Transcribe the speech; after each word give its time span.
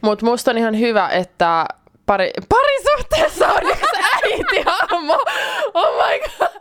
Mutta 0.00 0.26
musta 0.26 0.50
on 0.50 0.58
ihan 0.58 0.78
hyvä, 0.78 1.08
että 1.08 1.66
pari, 2.06 2.30
parisuhteessa 2.48 3.48
on 3.48 3.62
yksi 3.62 3.96
äiti 4.14 4.62
hahmo. 4.66 5.18
Oh 5.74 5.96
my 5.96 6.20
god. 6.20 6.60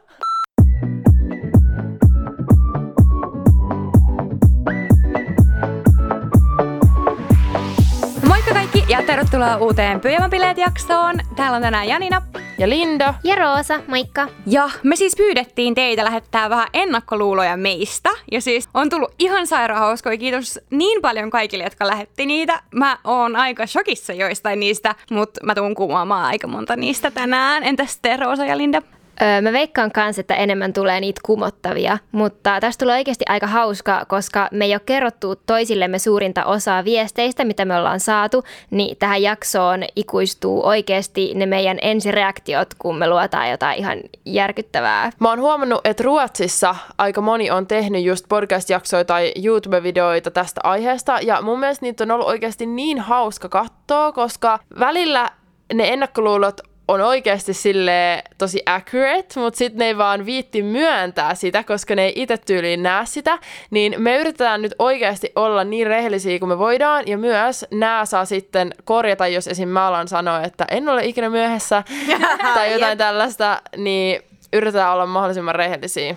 Moikka 8.28 8.54
kaikki 8.54 8.86
ja 8.88 9.04
tervetuloa 9.04 9.58
uuteen 9.58 10.02
Pyjamabileet-jaksoon. 10.02 11.16
Täällä 11.36 11.56
on 11.56 11.62
tänään 11.62 11.88
Janina. 11.88 12.22
Ja 12.60 12.70
Linda. 12.70 13.14
Ja 13.24 13.36
Roosa, 13.36 13.80
moikka. 13.88 14.28
Ja 14.46 14.70
me 14.84 14.96
siis 14.96 15.16
pyydettiin 15.16 15.76
teitä 15.76 16.06
lähettää 16.06 16.50
vähän 16.50 16.68
ennakkoluuloja 16.74 17.58
meistä. 17.58 18.10
Ja 18.32 18.42
siis 18.42 18.70
on 18.74 18.90
tullut 18.90 19.14
ihan 19.20 19.48
sairaan 19.48 19.82
hauskoja. 19.82 20.18
Kiitos 20.18 20.60
niin 20.70 21.02
paljon 21.02 21.30
kaikille, 21.30 21.64
jotka 21.64 21.88
lähetti 21.88 22.26
niitä. 22.26 22.62
Mä 22.76 22.98
oon 23.04 23.36
aika 23.36 23.68
shokissa 23.68 24.14
joistain 24.14 24.60
niistä, 24.60 24.96
mutta 25.12 25.46
mä 25.46 25.56
tuun 25.56 25.76
kuvaamaan 25.76 26.26
aika 26.26 26.48
monta 26.48 26.76
niistä 26.76 27.12
tänään. 27.12 27.64
Entäs 27.64 28.00
te, 28.02 28.18
Roosa 28.18 28.46
ja 28.46 28.58
Linda? 28.58 28.82
Öö, 29.22 29.42
mä 29.42 29.54
veikkaan 29.54 29.92
kanssa, 29.92 30.20
että 30.20 30.36
enemmän 30.36 30.74
tulee 30.74 31.00
niitä 31.00 31.22
kumottavia, 31.26 31.98
mutta 32.12 32.60
tästä 32.60 32.86
tulee 32.86 32.98
oikeasti 32.98 33.26
aika 33.30 33.48
hauska, 33.48 34.06
koska 34.08 34.48
me 34.52 34.66
ei 34.66 34.74
ole 34.74 34.82
kerrottu 34.86 35.36
toisillemme 35.36 36.00
suurinta 36.00 36.46
osaa 36.46 36.84
viesteistä, 36.84 37.46
mitä 37.46 37.66
me 37.66 37.78
ollaan 37.78 38.00
saatu, 38.00 38.44
niin 38.72 38.98
tähän 38.98 39.22
jaksoon 39.22 39.84
ikuistuu 39.96 40.68
oikeasti 40.68 41.32
ne 41.36 41.46
meidän 41.46 41.78
ensireaktiot, 41.82 42.68
kun 42.80 42.98
me 42.98 43.10
luotaan 43.10 43.50
jotain 43.50 43.80
ihan 43.80 44.00
järkyttävää. 44.26 45.12
Mä 45.20 45.30
oon 45.30 45.40
huomannut, 45.40 45.82
että 45.84 46.04
Ruotsissa 46.04 46.76
aika 46.98 47.22
moni 47.22 47.52
on 47.52 47.68
tehnyt 47.68 48.04
just 48.04 48.26
podcast-jaksoja 48.30 49.06
tai 49.06 49.34
YouTube-videoita 49.44 50.32
tästä 50.32 50.62
aiheesta, 50.64 51.20
ja 51.22 51.42
mun 51.42 51.60
mielestä 51.60 51.86
niitä 51.86 52.04
on 52.04 52.12
ollut 52.12 52.28
oikeasti 52.28 52.66
niin 52.66 53.00
hauska 53.00 53.50
katsoa, 53.50 54.12
koska 54.12 54.60
välillä 54.80 55.30
ne 55.74 55.94
ennakkoluulot 55.94 56.62
on 56.90 57.02
oikeasti 57.02 57.54
sille 57.54 58.24
tosi 58.38 58.64
accurate, 58.66 59.40
mutta 59.40 59.58
sitten 59.58 59.80
ne 59.80 59.86
ei 59.86 59.98
vaan 59.98 60.26
viitti 60.26 60.64
myöntää 60.64 61.36
sitä, 61.36 61.64
koska 61.64 61.96
ne 61.96 62.06
ei 62.06 62.14
itse 62.16 62.38
tyyliin 62.38 62.84
näe 62.84 63.06
sitä, 63.06 63.40
niin 63.72 63.96
me 63.98 64.18
yritetään 64.18 64.62
nyt 64.62 64.76
oikeasti 64.80 65.32
olla 65.36 65.64
niin 65.64 65.88
rehellisiä 65.88 66.40
kuin 66.40 66.50
me 66.50 66.60
voidaan, 66.60 67.08
ja 67.08 67.18
myös 67.18 67.66
nämä 67.72 68.06
saa 68.06 68.26
sitten 68.26 68.74
korjata, 68.84 69.28
jos 69.28 69.48
esim. 69.48 69.70
mä 69.70 69.88
alan 69.88 70.08
sanoa, 70.08 70.44
että 70.44 70.66
en 70.72 70.90
ole 70.90 71.06
ikinä 71.06 71.30
myöhässä, 71.30 71.84
tai 72.54 72.74
jotain 72.74 72.98
tällaista, 72.98 73.62
niin 73.78 74.22
yritetään 74.54 74.94
olla 74.94 75.06
mahdollisimman 75.06 75.56
rehellisiä. 75.56 76.16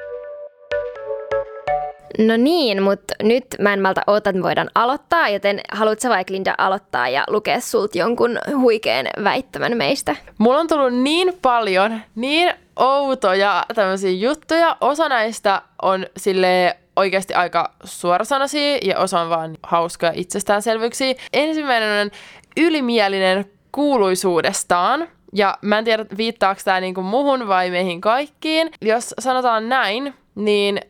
No 2.18 2.36
niin, 2.36 2.82
mutta 2.82 3.14
nyt 3.22 3.44
mä 3.58 3.72
en 3.72 3.82
malta 3.82 4.00
oota, 4.06 4.30
että 4.30 4.38
me 4.38 4.42
voidaan 4.42 4.70
aloittaa, 4.74 5.28
joten 5.28 5.60
haluatko 5.72 6.08
vaikka 6.08 6.32
Linda 6.32 6.54
aloittaa 6.58 7.08
ja 7.08 7.24
lukea 7.28 7.60
sulta 7.60 7.98
jonkun 7.98 8.38
huikean 8.56 9.06
väittämän 9.24 9.76
meistä? 9.76 10.16
Mulla 10.38 10.58
on 10.58 10.68
tullut 10.68 10.94
niin 10.94 11.32
paljon, 11.42 12.00
niin 12.14 12.54
outoja 12.76 13.64
tämmöisiä 13.74 14.10
juttuja. 14.10 14.76
Osa 14.80 15.08
näistä 15.08 15.62
on 15.82 16.06
sille 16.16 16.76
oikeasti 16.96 17.34
aika 17.34 17.72
suorasanaisia 17.84 18.78
ja 18.82 18.98
osa 18.98 19.20
on 19.20 19.30
vaan 19.30 19.58
hauskoja 19.62 20.12
itsestäänselvyyksiä. 20.14 21.14
Ensimmäinen 21.32 22.00
on 22.02 22.10
ylimielinen 22.56 23.44
kuuluisuudestaan. 23.72 25.08
Ja 25.32 25.58
mä 25.62 25.78
en 25.78 25.84
tiedä, 25.84 26.06
viittaako 26.16 26.60
tämä 26.64 26.80
niinku 26.80 27.02
muhun 27.02 27.48
vai 27.48 27.70
meihin 27.70 28.00
kaikkiin. 28.00 28.70
Jos 28.80 29.14
sanotaan 29.18 29.68
näin, 29.68 30.14
niin 30.34 30.80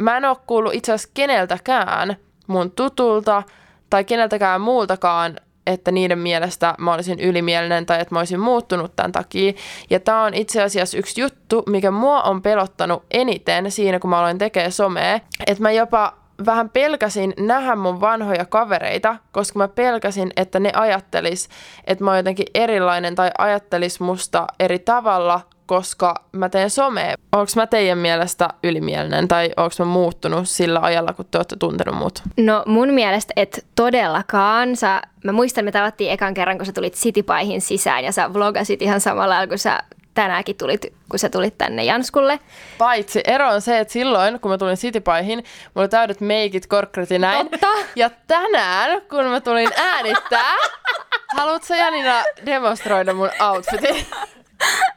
mä 0.00 0.16
en 0.16 0.24
ole 0.24 0.36
kuullut 0.46 0.74
itse 0.74 0.92
asiassa 0.92 1.12
keneltäkään 1.14 2.16
mun 2.46 2.70
tutulta 2.70 3.42
tai 3.90 4.04
keneltäkään 4.04 4.60
muultakaan, 4.60 5.36
että 5.66 5.92
niiden 5.92 6.18
mielestä 6.18 6.74
mä 6.78 6.94
olisin 6.94 7.20
ylimielinen 7.20 7.86
tai 7.86 8.00
että 8.00 8.14
mä 8.14 8.18
olisin 8.18 8.40
muuttunut 8.40 8.96
tämän 8.96 9.12
takia. 9.12 9.52
Ja 9.90 10.00
tämä 10.00 10.22
on 10.22 10.34
itse 10.34 10.62
asiassa 10.62 10.98
yksi 10.98 11.20
juttu, 11.20 11.62
mikä 11.66 11.90
mua 11.90 12.22
on 12.22 12.42
pelottanut 12.42 13.02
eniten 13.10 13.70
siinä, 13.70 13.98
kun 13.98 14.10
mä 14.10 14.18
aloin 14.18 14.38
tekemään 14.38 14.72
somea. 14.72 15.20
Että 15.46 15.62
mä 15.62 15.70
jopa 15.70 16.12
vähän 16.46 16.70
pelkäsin 16.70 17.34
nähdä 17.38 17.76
mun 17.76 18.00
vanhoja 18.00 18.44
kavereita, 18.44 19.16
koska 19.32 19.58
mä 19.58 19.68
pelkäsin, 19.68 20.30
että 20.36 20.60
ne 20.60 20.72
ajattelis, 20.74 21.48
että 21.86 22.04
mä 22.04 22.10
oon 22.10 22.18
jotenkin 22.18 22.46
erilainen 22.54 23.14
tai 23.14 23.30
ajattelis 23.38 24.00
musta 24.00 24.46
eri 24.60 24.78
tavalla, 24.78 25.40
koska 25.70 26.14
mä 26.32 26.48
teen 26.48 26.70
somea. 26.70 27.14
Onko 27.32 27.52
mä 27.56 27.66
teidän 27.66 27.98
mielestä 27.98 28.48
ylimielinen 28.62 29.28
tai 29.28 29.50
onko 29.56 29.74
mä 29.78 29.84
muuttunut 29.84 30.48
sillä 30.48 30.80
ajalla, 30.80 31.12
kun 31.12 31.26
te 31.30 31.38
olette 31.38 31.56
tuntenut 31.56 31.96
mut? 31.96 32.22
No 32.36 32.62
mun 32.66 32.88
mielestä 32.88 33.32
et 33.36 33.66
todellakaan. 33.76 34.76
Sä, 34.76 35.02
mä 35.24 35.32
muistan, 35.32 35.64
me 35.64 35.72
tavattiin 35.72 36.12
ekan 36.12 36.34
kerran, 36.34 36.56
kun 36.56 36.66
sä 36.66 36.72
tulit 36.72 36.94
Citypaihin 36.94 37.60
sisään 37.60 38.04
ja 38.04 38.12
sä 38.12 38.32
vlogasit 38.32 38.82
ihan 38.82 39.00
samalla 39.00 39.34
lailla, 39.34 39.46
kun 39.46 39.58
sä 39.58 39.78
tänäänkin 40.14 40.56
tulit, 40.56 40.86
kun 41.10 41.18
sä 41.18 41.28
tulit 41.28 41.58
tänne 41.58 41.84
Janskulle. 41.84 42.38
Paitsi 42.78 43.20
ero 43.26 43.48
on 43.48 43.60
se, 43.60 43.78
että 43.78 43.92
silloin, 43.92 44.40
kun 44.40 44.50
mä 44.50 44.58
tulin 44.58 44.76
Citypaihin, 44.76 45.38
mulla 45.38 45.82
oli 45.82 45.88
täydet 45.88 46.20
meikit, 46.20 46.66
korkkarit 46.66 47.10
ja 47.10 47.18
näin. 47.18 47.50
Totta. 47.50 47.66
Ja 47.96 48.10
tänään, 48.26 49.02
kun 49.10 49.24
mä 49.24 49.40
tulin 49.40 49.70
äänittää, 49.76 50.54
haluatko 51.38 51.74
Janina 51.74 52.24
demonstroida 52.46 53.14
mun 53.14 53.30
outfitin? 53.50 54.06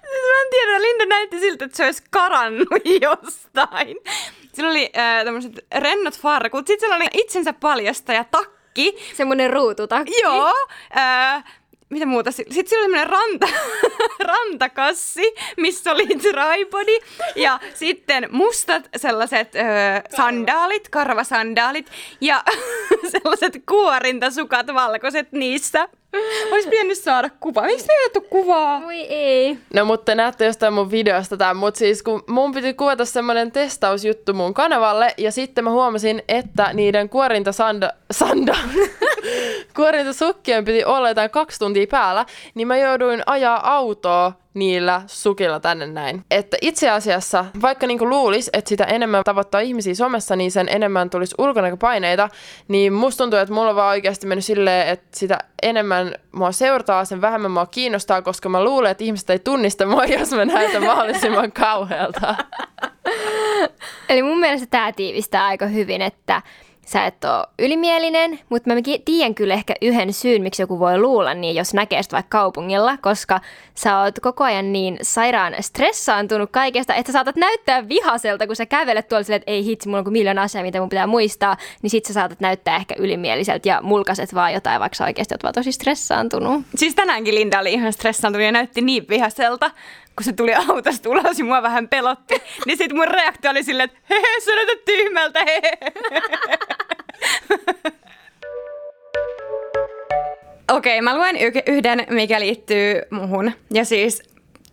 Siis 0.09 0.24
mä 0.31 0.41
en 0.41 0.47
tiedä, 0.51 0.81
Linda 0.81 1.06
näytti 1.06 1.40
siltä, 1.40 1.66
että 1.66 1.78
se 1.78 1.85
olisi 1.85 2.03
karannut 2.09 2.68
jostain. 3.01 3.97
Sillä 4.53 4.69
oli 4.69 4.91
äh, 4.97 5.25
tämmöiset 5.25 5.66
rennot 5.78 6.19
farkut, 6.19 6.68
sitten 6.68 6.79
sillä 6.79 6.96
oli 6.96 7.06
itsensä 7.13 7.53
paljastaja 7.53 8.23
takki. 8.23 8.97
Semmoinen 9.13 9.53
ruututakki. 9.53 10.22
Joo. 10.22 10.53
Äh, 10.97 11.44
mitä 11.94 12.06
muuta? 12.06 12.31
Sitten 12.31 12.53
sillä 12.53 12.85
oli 12.85 12.85
semmoinen 12.85 13.09
ranta, 13.09 13.47
rantakassi, 14.34 15.34
missä 15.57 15.91
oli 15.91 16.06
tripodi. 16.06 16.97
Ja 17.35 17.59
sitten 17.73 18.28
mustat 18.31 18.90
sellaiset 18.97 19.56
ö, 19.56 19.59
sandaalit, 20.16 20.90
karvasandaalit 20.90 21.91
ja 22.22 22.44
sellaiset 23.12 23.63
kuorintasukat 23.69 24.68
valkoiset 24.68 25.31
niissä. 25.31 25.90
Olisi 26.51 26.69
pitänyt 26.69 26.97
saada 26.97 27.29
kuva. 27.40 27.62
Miksi 27.62 27.88
me 27.88 27.94
ei 27.94 28.06
otettu 28.06 28.29
kuvaa? 28.29 28.81
Voi 28.81 29.00
ei. 29.00 29.57
No 29.74 29.85
mutta 29.85 30.06
te 30.06 30.16
näette 30.16 30.46
jostain 30.46 30.74
mun 30.74 30.91
videosta 30.91 31.38
tämän, 31.38 31.57
mutta 31.57 31.78
siis 31.78 32.03
kun 32.03 32.24
mun 32.28 32.51
piti 32.51 32.74
kuvata 32.74 33.06
semmoinen 33.06 33.51
testausjuttu 33.51 34.34
mun 34.34 34.53
kanavalle, 34.53 35.13
ja 35.18 35.31
sitten 35.31 35.63
mä 35.63 35.69
huomasin, 35.69 36.23
että 36.28 36.73
niiden 36.73 37.09
kuorinta 37.09 37.52
sanda, 37.52 37.90
sanda 38.12 38.56
kuorintasukkien 39.75 40.66
piti 40.66 40.85
olla 40.85 41.09
jotain 41.09 41.29
kaksi 41.29 41.59
tuntia 41.59 41.88
päällä, 41.91 42.25
niin 42.55 42.67
mä 42.67 42.77
jouduin 42.77 43.23
ajaa 43.25 43.75
autoa 43.75 44.33
niillä 44.53 45.01
sukilla 45.07 45.59
tänne 45.59 45.88
näin. 45.88 46.25
Että 46.31 46.57
itse 46.61 46.89
asiassa, 46.89 47.45
vaikka 47.61 47.88
niinku 47.88 48.09
luulis, 48.09 48.49
että 48.53 48.69
sitä 48.69 48.83
enemmän 48.83 49.23
tavoittaa 49.23 49.61
ihmisiä 49.61 49.95
somessa, 49.95 50.35
niin 50.35 50.51
sen 50.51 50.69
enemmän 50.69 51.09
tulisi 51.09 51.35
ulkonäköpaineita, 51.38 52.29
niin 52.67 52.93
musta 52.93 53.23
tuntuu, 53.23 53.39
että 53.39 53.53
mulla 53.53 53.69
on 53.69 53.75
vaan 53.75 53.89
oikeasti 53.89 54.27
mennyt 54.27 54.45
silleen, 54.45 54.88
että 54.88 55.19
sitä 55.19 55.39
enemmän 55.61 56.16
mua 56.31 56.51
seurataan, 56.51 57.05
sen 57.05 57.22
vähemmän 57.22 57.51
mua 57.51 57.66
kiinnostaa, 57.66 58.22
koska 58.22 58.49
mä 58.49 58.63
luulen, 58.63 58.91
että 58.91 59.03
ihmiset 59.03 59.29
ei 59.29 59.39
tunnista 59.39 59.85
mua, 59.85 60.05
jos 60.05 60.31
mä 60.31 60.45
näytän 60.45 60.83
mahdollisimman 60.83 61.51
kauhealta. 61.51 62.35
Eli 64.09 64.23
mun 64.23 64.39
mielestä 64.39 64.67
tämä 64.69 64.91
tiivistää 64.91 65.45
aika 65.45 65.66
hyvin, 65.66 66.01
että 66.01 66.41
sä 66.85 67.05
et 67.05 67.25
ole 67.25 67.47
ylimielinen, 67.59 68.39
mutta 68.49 68.73
mä 68.73 68.81
tiedän 69.05 69.35
kyllä 69.35 69.53
ehkä 69.53 69.73
yhden 69.81 70.13
syyn, 70.13 70.41
miksi 70.41 70.61
joku 70.61 70.79
voi 70.79 70.97
luulla 70.97 71.33
niin, 71.33 71.55
jos 71.55 71.73
näkee 71.73 72.01
vaikka 72.11 72.38
kaupungilla, 72.38 72.97
koska 72.97 73.41
sä 73.75 73.99
oot 73.99 74.19
koko 74.19 74.44
ajan 74.44 74.73
niin 74.73 74.97
sairaan 75.01 75.55
stressaantunut 75.59 76.49
kaikesta, 76.51 76.95
että 76.95 77.11
sä 77.11 77.13
saatat 77.13 77.35
näyttää 77.35 77.89
vihaselta, 77.89 78.47
kun 78.47 78.55
sä 78.55 78.66
kävelet 78.66 79.07
tuolla 79.07 79.23
silleen, 79.23 79.41
että 79.41 79.51
ei 79.51 79.66
hitsi, 79.66 79.88
mulla 79.88 79.97
on 79.97 80.03
kuin 80.03 80.11
miljoona 80.11 80.41
asiaa, 80.41 80.63
mitä 80.63 80.79
mun 80.79 80.89
pitää 80.89 81.07
muistaa, 81.07 81.57
niin 81.81 81.89
sit 81.89 82.05
sä 82.05 82.13
saatat 82.13 82.39
näyttää 82.39 82.75
ehkä 82.75 82.95
ylimieliseltä 82.97 83.69
ja 83.69 83.81
mulkaset 83.81 84.33
vaan 84.35 84.53
jotain, 84.53 84.79
vaikka 84.79 84.95
sä 84.95 85.05
oikeasti 85.05 85.33
oot 85.33 85.43
vaan 85.43 85.53
tosi 85.53 85.72
stressaantunut. 85.72 86.61
Siis 86.75 86.96
tänäänkin 86.96 87.35
Linda 87.35 87.59
oli 87.59 87.73
ihan 87.73 87.93
stressaantunut 87.93 88.46
ja 88.46 88.52
näytti 88.52 88.81
niin 88.81 89.05
vihaselta, 89.09 89.72
kun 90.15 90.23
se 90.23 90.33
tuli 90.33 90.53
autosta 90.53 91.09
ulos 91.09 91.39
ja 91.39 91.45
mua 91.45 91.61
vähän 91.61 91.87
pelotti, 91.87 92.41
niin 92.65 92.77
sit 92.77 92.93
mun 92.93 93.07
reaktio 93.07 93.51
oli 93.51 93.63
silleen, 93.63 93.89
että 93.89 93.99
hehe, 94.09 94.39
sä 94.45 94.55
näytät 94.55 94.85
tyhmältä, 94.85 95.45
hehe. 95.45 95.71
Okei, 100.71 100.99
okay, 100.99 101.01
mä 101.01 101.17
luen 101.17 101.35
yhden, 101.67 102.07
mikä 102.09 102.39
liittyy 102.39 103.01
muhun. 103.09 103.51
Ja 103.73 103.85
siis 103.85 104.23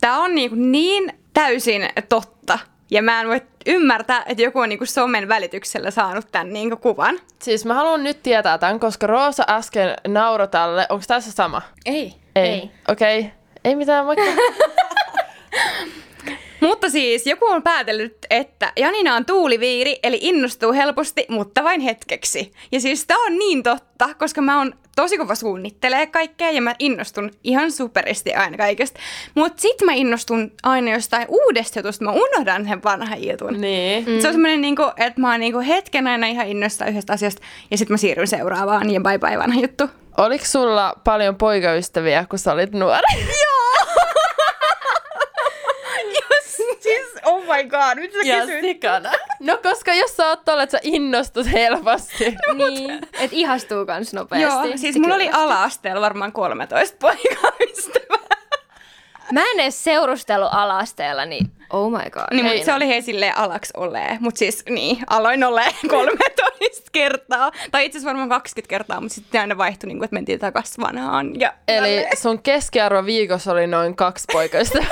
tää 0.01 0.17
on 0.17 0.35
niin, 0.35 0.71
niin 0.71 1.13
täysin 1.33 1.89
totta. 2.09 2.59
Ja 2.91 3.01
mä 3.01 3.21
en 3.21 3.27
voi 3.27 3.41
ymmärtää, 3.65 4.23
että 4.25 4.43
joku 4.43 4.59
on 4.59 4.69
niinku 4.69 4.85
somen 4.85 5.27
välityksellä 5.27 5.91
saanut 5.91 6.31
tämän 6.31 6.53
niinku 6.53 6.77
kuvan. 6.77 7.19
Siis 7.39 7.65
mä 7.65 7.73
haluan 7.73 8.03
nyt 8.03 8.23
tietää 8.23 8.57
tämän, 8.57 8.79
koska 8.79 9.07
Roosa 9.07 9.43
äsken 9.49 9.93
nauro 10.07 10.47
tälle. 10.47 10.85
Onko 10.89 11.03
tässä 11.07 11.31
sama? 11.31 11.61
Ei. 11.85 12.13
Ei. 12.35 12.71
Okei. 12.87 13.19
Okay. 13.19 13.31
Ei 13.63 13.75
mitään, 13.75 14.05
moikka. 14.05 14.25
Mutta 16.61 16.89
siis 16.89 17.27
joku 17.27 17.45
on 17.45 17.63
päätellyt, 17.63 18.17
että 18.29 18.73
Janina 18.75 19.15
on 19.15 19.25
tuuliviiri, 19.25 19.99
eli 20.03 20.17
innostuu 20.21 20.73
helposti, 20.73 21.25
mutta 21.29 21.63
vain 21.63 21.81
hetkeksi. 21.81 22.51
Ja 22.71 22.79
siis 22.79 23.05
tää 23.05 23.17
on 23.17 23.37
niin 23.37 23.63
totta, 23.63 24.13
koska 24.13 24.41
mä 24.41 24.57
oon 24.57 24.73
tosi 24.95 25.17
kova 25.17 25.35
suunnittelee 25.35 26.07
kaikkea 26.07 26.51
ja 26.51 26.61
mä 26.61 26.75
innostun 26.79 27.31
ihan 27.43 27.71
superisti 27.71 28.33
aina 28.33 28.57
kaikesta. 28.57 28.99
Mutta 29.35 29.61
sit 29.61 29.81
mä 29.85 29.93
innostun 29.93 30.51
aina 30.63 30.91
jostain 30.91 31.25
uudesta 31.29 31.79
jutusta, 31.79 32.05
mä 32.05 32.11
unohdan 32.11 32.65
sen 32.65 32.83
vanhan 32.83 33.27
jutun. 33.27 33.61
Niin. 33.61 34.05
Mm. 34.05 34.19
Se 34.19 34.27
on 34.27 34.33
semmoinen, 34.33 34.61
niinku, 34.61 34.83
että 34.97 35.21
mä 35.21 35.31
oon 35.31 35.39
niinku 35.39 35.59
hetken 35.59 36.07
aina 36.07 36.27
ihan 36.27 36.47
innossa 36.47 36.85
yhdestä 36.85 37.13
asiasta 37.13 37.41
ja 37.71 37.77
sitten 37.77 37.93
mä 37.93 37.97
siirryn 37.97 38.27
seuraavaan 38.27 38.91
ja 38.91 39.01
bye 39.01 39.19
bye 39.19 39.37
vanha 39.37 39.61
juttu. 39.61 39.89
Oliko 40.17 40.45
sulla 40.45 40.93
paljon 41.03 41.35
poikaystäviä, 41.35 42.25
kun 42.29 42.39
sä 42.39 42.53
olit 42.53 42.71
nuori? 42.71 43.15
siis, 43.17 43.60
oh 47.25 47.41
my 47.41 47.63
god, 47.63 47.95
mitä 47.95 48.17
sä 48.27 48.45
kysyt? 48.45 48.61
sikana. 48.61 49.11
No 49.39 49.57
koska 49.63 49.93
jos 49.93 50.15
sä 50.17 50.27
oot 50.27 50.45
tolle, 50.45 50.63
että 50.63 50.77
sä 50.77 50.81
innostut 50.83 51.51
helposti. 51.51 52.25
niin, 52.55 52.91
että 52.93 53.29
ihastuu 53.35 53.85
kans 53.85 54.13
nopeasti. 54.13 54.67
Joo, 54.67 54.77
siis 54.77 54.99
mulla 54.99 55.15
oli 55.15 55.29
ala-asteella 55.33 56.01
varmaan 56.01 56.31
13 56.31 56.97
poikaystävää. 57.01 58.21
Mä 59.31 59.41
en 59.53 59.59
edes 59.59 59.83
seurustellut 59.83 60.49
alasteella, 60.51 61.25
niin 61.25 61.51
oh 61.69 61.91
my 61.91 62.09
god. 62.09 62.23
Niin, 62.31 62.45
mutta 62.45 62.65
se 62.65 62.73
oli 62.73 62.87
he 62.87 63.01
silleen 63.01 63.37
alaksi 63.37 63.73
olee. 63.77 64.17
Mutta 64.19 64.39
siis 64.39 64.63
niin, 64.69 64.97
aloin 65.09 65.43
ole 65.43 65.65
13 65.89 66.89
kertaa. 66.91 67.51
Tai 67.71 67.85
itse 67.85 67.97
asiassa 67.97 68.07
varmaan 68.09 68.29
20 68.29 68.69
kertaa, 68.69 69.01
mutta 69.01 69.15
sitten 69.15 69.41
aina 69.41 69.57
vaihtui, 69.57 69.87
niin 69.87 69.97
kuin, 69.97 70.05
että 70.05 70.13
mentiin 70.13 70.39
takaisin 70.39 70.83
vanhaan. 70.83 71.39
Ja 71.39 71.53
Eli 71.67 71.77
tälleen. 71.77 72.17
sun 72.21 72.41
keskiarvo 72.41 73.05
viikossa 73.05 73.51
oli 73.51 73.67
noin 73.67 73.95
kaksi 73.95 74.25
poikaista. 74.33 74.79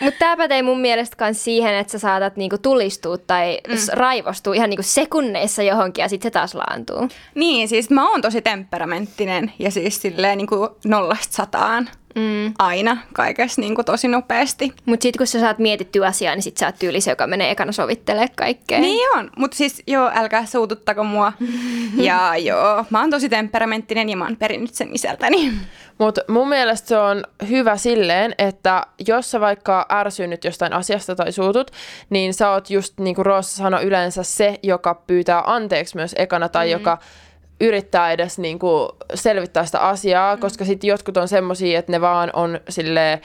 Mutta 0.00 0.18
tämä 0.18 0.36
pätee 0.36 0.62
mun 0.62 0.80
mielestä 0.80 1.24
myös 1.24 1.44
siihen, 1.44 1.74
että 1.74 1.90
sä 1.90 1.98
saatat 1.98 2.36
niinku 2.36 2.58
tulistua 2.58 3.18
tai 3.18 3.58
mm. 3.68 3.74
raivostua 3.92 4.54
ihan 4.54 4.70
niinku 4.70 4.82
sekunneissa 4.82 5.62
johonkin 5.62 6.02
ja 6.02 6.08
sitten 6.08 6.28
se 6.28 6.30
taas 6.30 6.54
laantuu. 6.54 7.08
Niin, 7.34 7.68
siis 7.68 7.90
mä 7.90 8.10
oon 8.10 8.22
tosi 8.22 8.42
temperamenttinen 8.42 9.52
ja 9.58 9.70
siis 9.70 10.02
silleen 10.02 10.38
niin 10.38 10.46
kuin 10.46 10.70
nollasta 10.84 11.36
sataan. 11.36 11.88
Mm. 12.18 12.54
Aina 12.58 12.96
kaikessa 13.12 13.60
niin 13.60 13.74
kuin 13.74 13.84
tosi 13.84 14.08
nopeasti. 14.08 14.72
Mutta 14.86 15.02
sitten 15.02 15.18
kun 15.18 15.26
sä 15.26 15.40
saat 15.40 15.58
mietittyä 15.58 16.06
asiaa, 16.06 16.34
niin 16.34 16.42
sit 16.42 16.56
sä 16.56 16.66
oot 16.66 16.78
tyyli 16.78 17.00
se, 17.00 17.10
joka 17.10 17.26
menee 17.26 17.50
ekana 17.50 17.72
sovittelemaan 17.72 18.28
kaikkea. 18.36 18.80
Niin 18.80 19.18
on, 19.18 19.30
mutta 19.36 19.56
siis 19.56 19.82
joo, 19.86 20.10
älkää 20.14 20.46
suututtako 20.46 21.04
mua. 21.04 21.32
ja 21.96 22.36
joo, 22.36 22.84
mä 22.90 23.00
oon 23.00 23.10
tosi 23.10 23.28
temperamenttinen 23.28 24.08
ja 24.08 24.16
mä 24.16 24.24
oon 24.24 24.36
perinnyt 24.36 24.74
sen 24.74 24.88
isältäni. 24.94 25.52
Mutta 25.98 26.20
mun 26.28 26.48
mielestä 26.48 26.88
se 26.88 26.98
on 26.98 27.24
hyvä 27.48 27.76
silleen, 27.76 28.34
että 28.38 28.86
jos 29.08 29.30
sä 29.30 29.40
vaikka 29.40 29.86
ärsynyt 29.92 30.44
jostain 30.44 30.72
asiasta 30.72 31.16
tai 31.16 31.32
suutut, 31.32 31.70
niin 32.10 32.34
sä 32.34 32.50
oot 32.50 32.70
just 32.70 33.00
niin 33.00 33.14
kuin 33.14 33.26
Roosa 33.26 33.56
sanoi 33.56 33.84
yleensä 33.84 34.22
se, 34.22 34.58
joka 34.62 34.94
pyytää 34.94 35.42
anteeksi 35.46 35.96
myös 35.96 36.14
ekana 36.18 36.48
tai 36.48 36.66
mm. 36.66 36.72
joka 36.72 36.98
yrittää 37.60 38.12
edes 38.12 38.38
niin 38.38 38.58
kuin 38.58 38.88
selvittää 39.14 39.64
sitä 39.64 39.80
asiaa, 39.80 40.36
mm. 40.36 40.40
koska 40.40 40.64
sitten 40.64 40.88
jotkut 40.88 41.16
on 41.16 41.28
semmosia, 41.28 41.78
että 41.78 41.92
ne 41.92 42.00
vaan 42.00 42.30
on 42.32 42.60
sille 42.68 43.20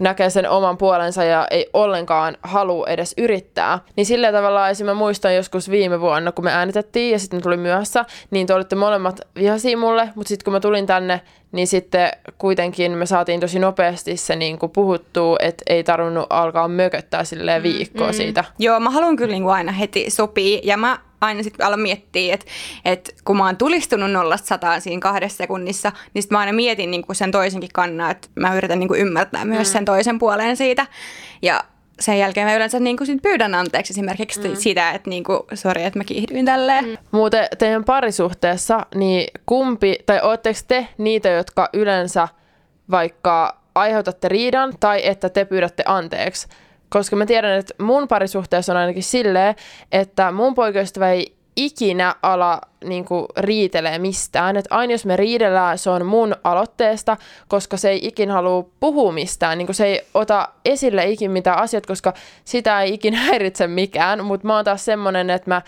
näkee 0.00 0.30
sen 0.30 0.50
oman 0.50 0.76
puolensa 0.76 1.24
ja 1.24 1.46
ei 1.50 1.70
ollenkaan 1.72 2.36
halua 2.42 2.86
edes 2.86 3.14
yrittää. 3.18 3.78
Niin 3.96 4.06
sillä 4.06 4.32
tavalla 4.32 4.68
esim. 4.68 4.86
mä 4.86 4.94
muistan 4.94 5.34
joskus 5.34 5.70
viime 5.70 6.00
vuonna, 6.00 6.32
kun 6.32 6.44
me 6.44 6.52
äänitettiin 6.52 7.12
ja 7.12 7.18
sitten 7.18 7.42
tuli 7.42 7.56
myöhässä, 7.56 8.04
niin 8.30 8.46
te 8.46 8.54
olitte 8.54 8.76
molemmat 8.76 9.20
vihaisia 9.34 9.76
mulle, 9.76 10.08
mutta 10.14 10.28
sitten 10.28 10.44
kun 10.44 10.52
mä 10.52 10.60
tulin 10.60 10.86
tänne, 10.86 11.20
niin 11.52 11.66
sitten 11.66 12.10
kuitenkin 12.38 12.92
me 12.92 13.06
saatiin 13.06 13.40
tosi 13.40 13.58
nopeasti 13.58 14.16
se 14.16 14.36
niin 14.36 14.58
kuin 14.58 14.72
puhuttua, 14.72 15.36
että 15.40 15.62
ei 15.66 15.84
tarvinnut 15.84 16.26
alkaa 16.30 16.68
mököttää 16.68 17.24
silleen 17.24 17.62
viikkoa 17.62 18.06
mm. 18.06 18.12
siitä. 18.12 18.44
Joo, 18.58 18.80
mä 18.80 18.90
haluan 18.90 19.16
kyllä 19.16 19.32
niin 19.32 19.42
kuin 19.42 19.54
aina 19.54 19.72
heti 19.72 20.10
sopii 20.10 20.60
ja 20.64 20.76
mä 20.76 20.98
aina 21.24 21.42
sitten 21.42 21.66
alan 21.66 21.80
miettiä, 21.80 22.34
että, 22.34 22.46
että 22.84 23.12
kun 23.24 23.36
mä 23.36 23.46
oon 23.46 23.56
tulistunut 23.56 24.10
nollasta 24.10 24.46
sataan 24.46 24.80
siinä 24.80 25.00
kahdessa 25.00 25.36
sekunnissa, 25.36 25.92
niin 26.14 26.22
sitten 26.22 26.36
mä 26.36 26.40
aina 26.40 26.52
mietin 26.52 26.90
niin 26.90 27.06
kuin 27.06 27.16
sen 27.16 27.30
toisenkin 27.30 27.70
kannan, 27.72 28.10
että 28.10 28.28
mä 28.34 28.54
yritän 28.54 28.78
niin 28.78 28.88
kuin 28.88 29.00
ymmärtää 29.00 29.44
myös 29.44 29.68
mm. 29.68 29.72
sen 29.72 29.84
toisen 29.84 30.18
puolen 30.18 30.56
siitä. 30.56 30.86
Ja 31.42 31.64
sen 32.00 32.18
jälkeen 32.18 32.46
mä 32.46 32.54
yleensä 32.54 32.80
niin 32.80 32.96
kuin 32.96 33.06
sit 33.06 33.22
pyydän 33.22 33.54
anteeksi 33.54 33.92
esimerkiksi 33.92 34.48
mm. 34.48 34.56
sitä, 34.56 34.90
että 34.90 35.10
niin 35.10 35.24
kuin, 35.24 35.40
sori, 35.54 35.84
että 35.84 35.98
mä 35.98 36.04
kiihdyin 36.04 36.44
tälleen. 36.44 36.84
Mm. 36.84 36.96
Muuten 37.10 37.48
teidän 37.58 37.84
parisuhteessa, 37.84 38.86
niin 38.94 39.28
kumpi, 39.46 39.98
tai 40.06 40.20
ootteko 40.22 40.58
te 40.68 40.88
niitä, 40.98 41.28
jotka 41.28 41.68
yleensä 41.72 42.28
vaikka 42.90 43.60
aiheutatte 43.74 44.28
riidan 44.28 44.74
tai 44.80 45.06
että 45.06 45.28
te 45.28 45.44
pyydätte 45.44 45.82
anteeksi? 45.86 46.48
Koska 46.94 47.16
mä 47.16 47.26
tiedän, 47.26 47.58
että 47.58 47.74
mun 47.82 48.08
parisuhteessa 48.08 48.72
on 48.72 48.76
ainakin 48.76 49.02
silleen, 49.02 49.54
että 49.92 50.32
mun 50.32 50.54
poikaystävä 50.54 51.10
ei 51.10 51.34
ikinä 51.56 52.14
ala 52.22 52.60
niin 52.84 53.04
kuin, 53.04 53.26
riitelee 53.36 53.98
mistään. 53.98 54.56
Et 54.56 54.64
aina 54.70 54.92
jos 54.92 55.06
me 55.06 55.16
riidellään, 55.16 55.78
se 55.78 55.90
on 55.90 56.06
mun 56.06 56.36
aloitteesta, 56.44 57.16
koska 57.48 57.76
se 57.76 57.90
ei 57.90 58.06
ikin 58.06 58.30
halua 58.30 58.68
puhua 58.80 59.12
mistään. 59.12 59.58
Niin 59.58 59.66
kuin, 59.66 59.76
se 59.76 59.86
ei 59.86 60.02
ota 60.14 60.48
esille 60.64 61.04
ikin 61.04 61.30
mitään 61.30 61.58
asiat, 61.58 61.86
koska 61.86 62.14
sitä 62.44 62.82
ei 62.82 62.94
ikin 62.94 63.14
häiritse 63.24 63.66
mikään. 63.66 64.24
Mutta 64.24 64.46
mä 64.46 64.56
oon 64.56 64.64
taas 64.64 64.84
semmonen, 64.84 65.30
että 65.30 65.50
mä 65.50 65.62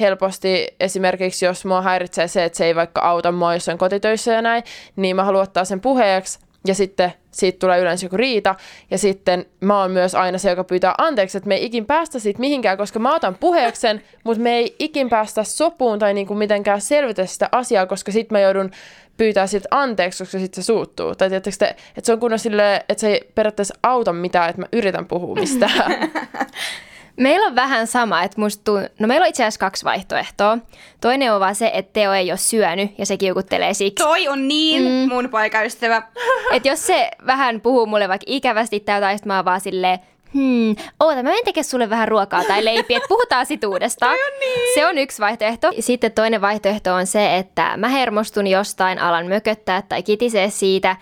helposti 0.00 0.68
esimerkiksi, 0.80 1.44
jos 1.44 1.64
mua 1.64 1.82
häiritsee 1.82 2.28
se, 2.28 2.44
että 2.44 2.56
se 2.58 2.64
ei 2.64 2.74
vaikka 2.74 3.00
auta 3.00 3.32
mua 3.32 3.54
jossain 3.54 3.78
kotitöissä 3.78 4.32
ja 4.32 4.42
näin, 4.42 4.62
niin 4.96 5.16
mä 5.16 5.24
haluan 5.24 5.42
ottaa 5.42 5.64
sen 5.64 5.80
puheeksi 5.80 6.38
ja 6.66 6.74
sitten 6.74 7.12
siitä 7.38 7.58
tulee 7.58 7.80
yleensä 7.80 8.06
joku 8.06 8.16
riita. 8.16 8.54
Ja 8.90 8.98
sitten 8.98 9.46
mä 9.60 9.80
oon 9.80 9.90
myös 9.90 10.14
aina 10.14 10.38
se, 10.38 10.50
joka 10.50 10.64
pyytää 10.64 10.94
anteeksi, 10.98 11.38
että 11.38 11.48
me 11.48 11.54
ei 11.54 11.64
ikin 11.64 11.86
päästä 11.86 12.18
siitä 12.18 12.40
mihinkään, 12.40 12.78
koska 12.78 12.98
mä 12.98 13.14
otan 13.14 13.36
puheeksi 13.40 13.80
sen, 13.80 14.02
mutta 14.24 14.42
me 14.42 14.56
ei 14.56 14.76
ikin 14.78 15.08
päästä 15.08 15.44
sopuun 15.44 15.98
tai 15.98 16.14
niinku 16.14 16.34
mitenkään 16.34 16.80
selvitä 16.80 17.26
sitä 17.26 17.48
asiaa, 17.52 17.86
koska 17.86 18.12
sitten 18.12 18.34
mä 18.34 18.40
joudun 18.40 18.70
pyytää 19.16 19.46
siitä 19.46 19.68
anteeksi, 19.70 20.24
koska 20.24 20.38
sitten 20.38 20.62
se 20.62 20.66
suuttuu. 20.66 21.14
Tai 21.14 21.30
te, 21.30 21.36
että 21.36 21.74
se 22.02 22.12
on 22.12 22.20
kunnon 22.20 22.38
silleen, 22.38 22.80
että 22.88 23.00
se 23.00 23.08
ei 23.08 23.30
periaatteessa 23.34 23.74
auta 23.82 24.12
mitään, 24.12 24.50
että 24.50 24.62
mä 24.62 24.68
yritän 24.72 25.06
puhua 25.06 25.34
mistään. 25.34 25.92
Meillä 27.18 27.46
on 27.46 27.54
vähän 27.54 27.86
sama, 27.86 28.22
että 28.22 28.40
musta 28.40 28.64
tuu... 28.64 28.80
no 28.98 29.06
meillä 29.06 29.24
on 29.24 29.28
itse 29.28 29.42
asiassa 29.42 29.60
kaksi 29.60 29.84
vaihtoehtoa. 29.84 30.58
Toinen 31.00 31.32
on 31.32 31.40
vaan 31.40 31.54
se, 31.54 31.70
että 31.74 31.92
Teo 31.92 32.12
ei 32.12 32.30
ole 32.30 32.38
syönyt 32.38 32.98
ja 32.98 33.06
se 33.06 33.16
kiukuttelee 33.16 33.74
siksi. 33.74 34.04
Toi 34.04 34.28
on 34.28 34.48
niin 34.48 34.82
mm. 34.82 35.14
mun 35.14 35.28
poikaystävä. 35.28 36.02
että 36.54 36.68
jos 36.68 36.86
se 36.86 37.10
vähän 37.26 37.60
puhuu 37.60 37.86
mulle 37.86 38.08
vaikka 38.08 38.24
ikävästi 38.26 38.80
tai 38.80 38.96
jotain, 38.96 39.18
sit 39.18 39.26
mä 39.26 39.36
oon 39.36 39.44
vaan 39.44 39.60
silleen, 39.60 39.98
hmm, 40.34 40.76
oota, 41.00 41.16
mä 41.16 41.22
menen 41.22 41.44
tekemään 41.44 41.64
sulle 41.64 41.90
vähän 41.90 42.08
ruokaa 42.08 42.44
tai 42.44 42.64
leipiä, 42.64 42.96
että 42.96 43.08
puhutaan 43.08 43.46
sit 43.46 43.64
uudestaan. 43.64 44.12
on 44.12 44.40
niin. 44.40 44.74
Se 44.74 44.86
on 44.86 44.98
yksi 44.98 45.22
vaihtoehto. 45.22 45.70
Sitten 45.80 46.12
toinen 46.12 46.40
vaihtoehto 46.40 46.94
on 46.94 47.06
se, 47.06 47.36
että 47.36 47.76
mä 47.76 47.88
hermostun 47.88 48.46
jostain, 48.46 48.98
alan 48.98 49.26
mököttää 49.26 49.82
tai 49.82 50.02
kitisee 50.02 50.50
siitä, 50.50 50.96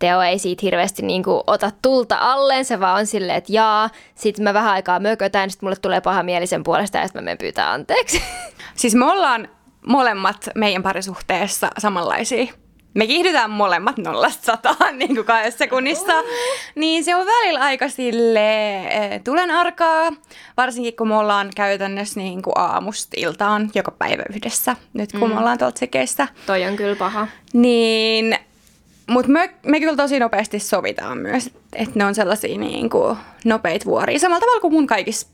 Teo 0.00 0.22
ei 0.22 0.38
siitä 0.38 0.60
hirveästi 0.62 1.02
niin 1.02 1.22
kuin 1.22 1.42
ota 1.46 1.70
tulta 1.82 2.16
alleen, 2.20 2.64
se 2.64 2.80
vaan 2.80 3.00
on 3.00 3.06
silleen, 3.06 3.38
että 3.38 3.52
jaa. 3.52 3.90
Sitten 4.14 4.44
mä 4.44 4.54
vähän 4.54 4.72
aikaa 4.72 5.00
mökötän, 5.00 5.50
sitten 5.50 5.66
mulle 5.66 5.76
tulee 5.76 6.00
paha 6.00 6.22
mielisen 6.22 6.62
puolesta 6.62 6.98
ja 6.98 7.06
sitten 7.06 7.22
mä 7.22 7.24
menen 7.24 7.38
pyytää 7.38 7.72
anteeksi. 7.72 8.22
Siis 8.74 8.94
me 8.94 9.04
ollaan 9.04 9.48
molemmat 9.86 10.48
meidän 10.54 10.82
parisuhteessa 10.82 11.68
samanlaisia. 11.78 12.52
Me 12.94 13.06
kiihdytään 13.06 13.50
molemmat 13.50 13.98
nollasta 13.98 14.44
sataan 14.44 14.98
niin 14.98 15.14
kuin 15.14 15.26
kahdessa 15.26 15.58
sekunnissa. 15.58 16.12
Niin 16.74 17.04
se 17.04 17.16
on 17.16 17.26
välillä 17.26 17.60
aika 17.60 17.88
sille 17.88 18.78
eh, 18.86 19.20
tulen 19.24 19.50
arkaa, 19.50 20.12
varsinkin 20.56 20.96
kun 20.96 21.08
me 21.08 21.16
ollaan 21.16 21.50
käytännössä 21.56 22.20
niin 22.20 22.42
kuin 22.42 22.58
aamusta 22.58 23.16
iltaan 23.16 23.70
joka 23.74 23.90
päivä 23.90 24.22
yhdessä, 24.30 24.76
nyt 24.92 25.12
kun 25.12 25.20
mm. 25.20 25.34
me 25.34 25.40
ollaan 25.40 25.58
tuolta 25.58 25.78
sekeistä. 25.78 26.28
Toi 26.46 26.64
on 26.64 26.76
kyllä 26.76 26.96
paha. 26.96 27.28
Niin, 27.52 28.38
mutta 29.10 29.32
me, 29.32 29.54
me 29.66 29.80
kyllä 29.80 29.96
tosi 29.96 30.18
nopeasti 30.18 30.58
sovitaan 30.58 31.18
myös, 31.18 31.50
että 31.72 31.98
ne 31.98 32.04
on 32.04 32.14
sellaisia 32.14 32.58
niin 32.58 32.90
kuin, 32.90 33.16
nopeita 33.44 33.84
vuoria. 33.84 34.18
Samalla 34.18 34.40
tavalla 34.40 34.60
kuin 34.60 34.72
mun 34.72 34.86
kaikissa 34.86 35.26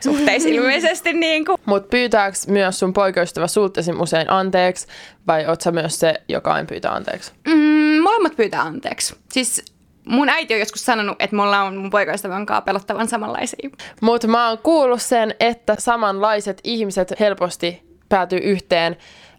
suhteissa 0.00 0.48
ilmeisesti. 0.48 1.12
Niin 1.26 1.44
kuin. 1.44 1.58
Mutta 1.66 1.88
pyytääkö 1.88 2.36
myös 2.48 2.78
sun 2.78 2.92
poikaystävä 2.92 3.46
sulta 3.46 3.80
esim. 3.80 4.00
usein 4.00 4.30
anteeksi, 4.30 4.86
vai 5.26 5.46
oot 5.46 5.60
sä 5.60 5.72
myös 5.72 6.00
se, 6.00 6.14
joka 6.28 6.52
aina 6.52 6.66
pyytää 6.66 6.92
anteeksi? 6.92 7.32
Mm, 7.46 8.02
molemmat 8.02 8.36
pyytää 8.36 8.62
anteeksi. 8.62 9.16
Siis 9.32 9.64
mun 10.08 10.28
äiti 10.28 10.54
on 10.54 10.60
joskus 10.60 10.84
sanonut, 10.84 11.16
että 11.18 11.36
me 11.36 11.42
ollaan 11.42 11.76
mun 11.76 11.90
poikaystävän 11.90 12.46
kanssa 12.46 12.62
pelottavan 12.62 13.08
samanlaisia. 13.08 13.70
Mutta 14.00 14.28
mä 14.28 14.48
oon 14.48 14.58
kuullut 14.58 15.02
sen, 15.02 15.34
että 15.40 15.76
samanlaiset 15.78 16.60
ihmiset 16.64 17.14
helposti 17.20 17.85
päätyy 18.08 18.38
yhteen, 18.38 18.96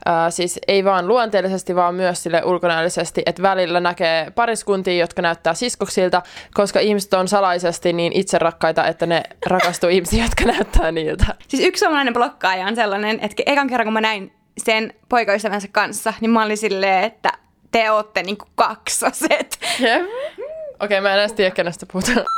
Ää, 0.08 0.32
siis 0.32 0.60
ei 0.68 0.84
vaan 0.84 1.08
luonteellisesti, 1.08 1.76
vaan 1.76 1.96
myös 1.96 2.24
sille 2.24 2.44
ulkonäöllisesti, 2.44 3.22
että 3.26 3.42
välillä 3.42 3.80
näkee 3.80 4.32
pariskuntia, 4.32 4.94
jotka 4.94 5.22
näyttää 5.22 5.54
siskoksilta, 5.54 6.22
koska 6.54 6.80
ihmiset 6.80 7.14
on 7.14 7.28
salaisesti 7.28 7.94
niin 7.94 8.14
itserakkaita, 8.14 8.88
että 8.88 9.06
ne 9.06 9.24
rakastuu 9.46 9.90
ihmisiä, 9.90 10.24
jotka 10.24 10.44
näyttää 10.46 10.92
niiltä. 10.92 11.26
Siis 11.48 11.64
yksi 11.64 11.80
suomalainen 11.80 12.14
blokkaaja 12.14 12.66
on 12.66 12.76
sellainen, 12.76 13.20
että 13.22 13.44
ekan 13.46 13.68
kerran 13.68 13.86
kun 13.86 13.94
mä 13.94 14.02
näin 14.02 14.34
sen 14.58 14.94
poikaystävänsä 15.10 15.68
kanssa, 15.72 16.14
niin 16.22 16.32
mä 16.32 16.44
olin 16.44 16.58
silleen, 16.58 17.04
että 17.04 17.30
te 17.72 17.92
ootte 17.92 18.24
niinku 18.24 18.46
kaksoset. 18.56 19.60
Jep. 19.80 20.02
Okei, 20.02 20.50
okay, 20.80 21.02
mä 21.02 21.14
en 21.14 21.20
edes 21.20 21.34
tiedä, 21.34 21.52
kenestä 21.52 21.86
puhutaan. 21.92 22.37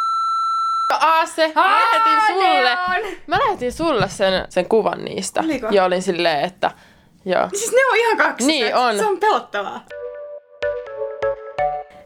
Aa, 0.94 1.26
se, 1.26 1.52
mä 1.56 1.80
lähetin 1.80 2.16
ne 2.16 2.34
sulle, 2.34 2.72
on! 2.72 3.18
mä 3.28 3.38
lähetin 3.40 3.74
sulle 3.74 4.10
sen, 4.10 4.46
sen 4.50 4.70
kuvan 4.70 5.06
niistä. 5.06 5.42
Oliko? 5.42 5.68
Ja 5.72 5.86
olin 5.86 6.02
silleen, 6.02 6.46
että 6.46 6.72
joo. 7.26 7.50
Siis 7.54 7.72
ne 7.72 7.86
on 7.92 7.98
ihan 7.98 8.18
kaksi. 8.18 8.48
Niin 8.48 8.76
on. 8.76 8.98
Se 8.98 9.06
on 9.06 9.20
pelottavaa. 9.20 9.86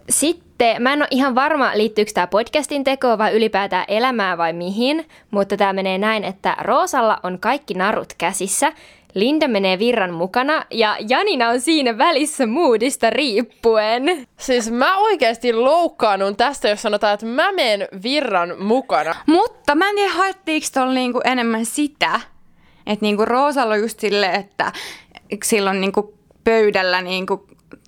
Sitten, 0.09 0.81
mä 0.81 0.93
en 0.93 1.01
ole 1.01 1.07
ihan 1.11 1.35
varma, 1.35 1.71
liittyykö 1.73 2.11
tämä 2.13 2.27
podcastin 2.27 2.83
tekoon 2.83 3.17
vai 3.17 3.33
ylipäätään 3.33 3.85
elämään 3.87 4.37
vai 4.37 4.53
mihin, 4.53 5.07
mutta 5.31 5.57
tämä 5.57 5.73
menee 5.73 5.97
näin, 5.97 6.23
että 6.23 6.55
Roosalla 6.61 7.19
on 7.23 7.39
kaikki 7.39 7.73
narut 7.73 8.13
käsissä, 8.17 8.71
Linda 9.13 9.47
menee 9.47 9.79
virran 9.79 10.13
mukana 10.13 10.65
ja 10.71 10.97
Janina 11.09 11.49
on 11.49 11.61
siinä 11.61 11.97
välissä 11.97 12.45
moodista 12.45 13.09
riippuen. 13.09 14.27
Siis 14.37 14.71
mä 14.71 14.97
oikeasti 14.97 15.53
loukkaannun 15.53 16.35
tästä, 16.35 16.69
jos 16.69 16.81
sanotaan, 16.81 17.13
että 17.13 17.25
mä 17.25 17.51
menen 17.51 17.87
virran 18.03 18.55
mukana. 18.59 19.15
Mutta 19.27 19.75
mä 19.75 19.89
en 19.89 19.95
tiedä, 19.95 20.13
haettiinko 20.13 20.67
tuolla 20.73 20.93
niinku 20.93 21.21
enemmän 21.23 21.65
sitä, 21.65 22.19
että 22.87 23.05
niinku 23.05 23.25
Roosalla 23.25 23.73
on 23.73 23.79
just 23.79 23.99
silleen, 23.99 24.35
että 24.35 24.71
silloin 25.43 25.81
niinku 25.81 26.17
pöydällä 26.43 27.01
niinku 27.01 27.47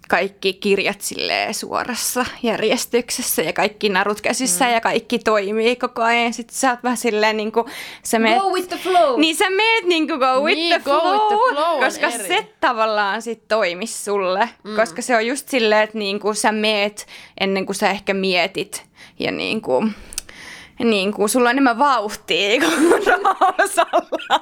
kaikki 0.09 0.53
kirjat 0.53 1.01
silleen 1.01 1.53
suorassa 1.53 2.25
järjestyksessä 2.43 3.41
ja 3.41 3.53
kaikki 3.53 3.89
narut 3.89 4.21
käsissä 4.21 4.65
mm. 4.65 4.71
ja 4.71 4.81
kaikki 4.81 5.19
toimii 5.19 5.75
koko 5.75 6.01
ajan. 6.03 6.33
Sitten 6.33 6.57
sä 6.57 6.69
oot 6.71 6.83
vähän 6.83 6.97
silleen 6.97 7.37
niinku, 7.37 7.69
sä 8.03 8.19
meet, 8.19 8.41
Go 8.41 8.49
with 8.49 8.67
the 8.67 8.77
flow. 8.77 9.19
Niin 9.19 9.35
sä 9.35 9.49
meet 9.49 9.85
niinku 9.85 10.17
go 10.17 10.41
with, 10.43 10.55
Niin, 10.57 10.81
the, 10.81 10.91
go 10.91 10.99
flow, 11.01 11.13
with 11.13 11.27
the 11.27 11.53
flow 11.53 11.79
koska 11.79 12.07
eri. 12.07 12.27
se 12.27 12.47
tavallaan 12.61 13.21
sit 13.21 13.47
toimis 13.47 14.05
sulle. 14.05 14.49
Mm. 14.63 14.75
Koska 14.75 15.01
se 15.01 15.15
on 15.15 15.27
just 15.27 15.49
silleen, 15.49 15.81
että 15.83 15.97
niinku 15.97 16.33
sä 16.33 16.51
meet 16.51 17.07
ennen 17.39 17.65
kuin 17.65 17.75
sä 17.75 17.89
ehkä 17.89 18.13
mietit 18.13 18.83
ja 19.19 19.31
niinku, 19.31 19.83
niin 20.83 21.13
kuin 21.13 21.29
sulla 21.29 21.49
on 21.49 21.51
enemmän 21.51 21.79
vauhtia 21.79 22.59
kuin 22.59 22.73
Roosalla. 23.05 24.35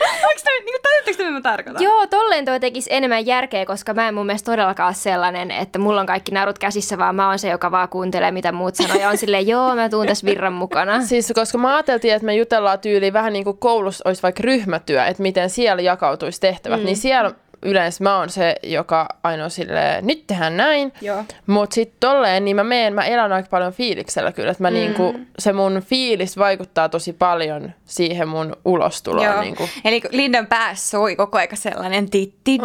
Onko 0.00 0.40
tämä, 0.44 0.58
niin 0.64 0.82
tajutteko 0.82 1.16
te, 1.16 1.22
mitä 1.22 1.30
mä 1.30 1.40
tarkoitan? 1.40 1.82
Joo, 1.82 2.06
tolleen 2.06 2.44
toi 2.44 2.60
tekisi 2.60 2.90
enemmän 2.92 3.26
järkeä, 3.26 3.66
koska 3.66 3.94
mä 3.94 4.08
en 4.08 4.14
mun 4.14 4.26
mielestä 4.26 4.52
todellakaan 4.52 4.86
ole 4.86 4.94
sellainen, 4.94 5.50
että 5.50 5.78
mulla 5.78 6.00
on 6.00 6.06
kaikki 6.06 6.32
narut 6.32 6.58
käsissä, 6.58 6.98
vaan 6.98 7.14
mä 7.14 7.28
oon 7.28 7.38
se, 7.38 7.48
joka 7.48 7.70
vaan 7.70 7.88
kuuntelee, 7.88 8.30
mitä 8.30 8.52
muut 8.52 8.74
sanoo. 8.74 8.96
Ja 8.96 9.08
on 9.08 9.18
silleen, 9.18 9.46
joo, 9.46 9.74
mä 9.74 9.88
tuun 9.88 10.06
tässä 10.06 10.26
virran 10.26 10.52
mukana. 10.52 11.02
Siis 11.06 11.32
koska 11.34 11.58
mä 11.58 11.74
ajateltiin, 11.74 12.14
että 12.14 12.26
me 12.26 12.34
jutellaan 12.34 12.80
tyyliin 12.80 13.12
vähän 13.12 13.32
niin 13.32 13.44
kuin 13.44 13.58
koulussa 13.58 14.02
olisi 14.08 14.22
vaikka 14.22 14.40
ryhmätyö, 14.44 15.04
että 15.04 15.22
miten 15.22 15.50
siellä 15.50 15.82
jakautuisi 15.82 16.40
tehtävät, 16.40 16.80
mm. 16.80 16.84
niin 16.84 16.96
siellä 16.96 17.32
yleensä 17.62 18.04
mä 18.04 18.18
oon 18.18 18.30
se, 18.30 18.56
joka 18.62 19.08
aina 19.22 19.44
on 19.44 19.50
silleen, 19.50 20.06
nyt 20.06 20.26
tehdään 20.26 20.56
näin. 20.56 20.92
Joo. 21.00 21.24
Mutta 21.46 21.74
sitten 21.74 21.96
tolleen, 22.00 22.44
niin 22.44 22.56
mä 22.56 22.64
meen, 22.64 22.94
mä 22.94 23.04
elän 23.04 23.32
aika 23.32 23.48
paljon 23.50 23.72
fiiliksellä 23.72 24.32
kyllä, 24.32 24.50
että 24.50 24.62
mä 24.62 24.70
mm. 24.70 24.74
niinku, 24.74 25.20
se 25.38 25.52
mun 25.52 25.82
fiilis 25.86 26.38
vaikuttaa 26.38 26.88
tosi 26.88 27.12
paljon 27.12 27.72
siihen 27.84 28.28
mun 28.28 28.56
ulostuloon. 28.64 29.26
Joo. 29.26 29.40
Niinku. 29.40 29.68
Eli 29.84 30.00
Lindan 30.10 30.46
päässä 30.46 30.90
soi 30.90 31.16
koko 31.16 31.38
aika 31.38 31.56
sellainen 31.56 32.10
titti 32.10 32.58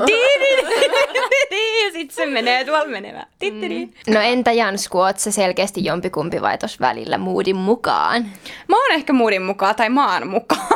ja 1.86 1.92
sitten 1.92 2.16
se 2.16 2.25
menee 2.25 2.66
tuolla 2.66 2.86
menemään. 2.86 3.28
Tittiri. 3.40 3.90
No 4.08 4.20
entä 4.20 4.52
Jansku, 4.52 5.00
oot 5.00 5.20
sä 5.20 5.32
selkeästi 5.32 5.86
jompikumpi 5.86 6.42
vai 6.42 6.58
tos 6.58 6.80
välillä 6.80 7.18
moodin 7.18 7.56
mukaan? 7.56 8.25
Mä 8.68 8.75
oon 8.75 8.92
ehkä 8.92 9.14
muudin 9.14 9.42
mukaan 9.42 9.75
tai 9.75 9.90
maan 9.90 10.28
mukaan. 10.28 10.68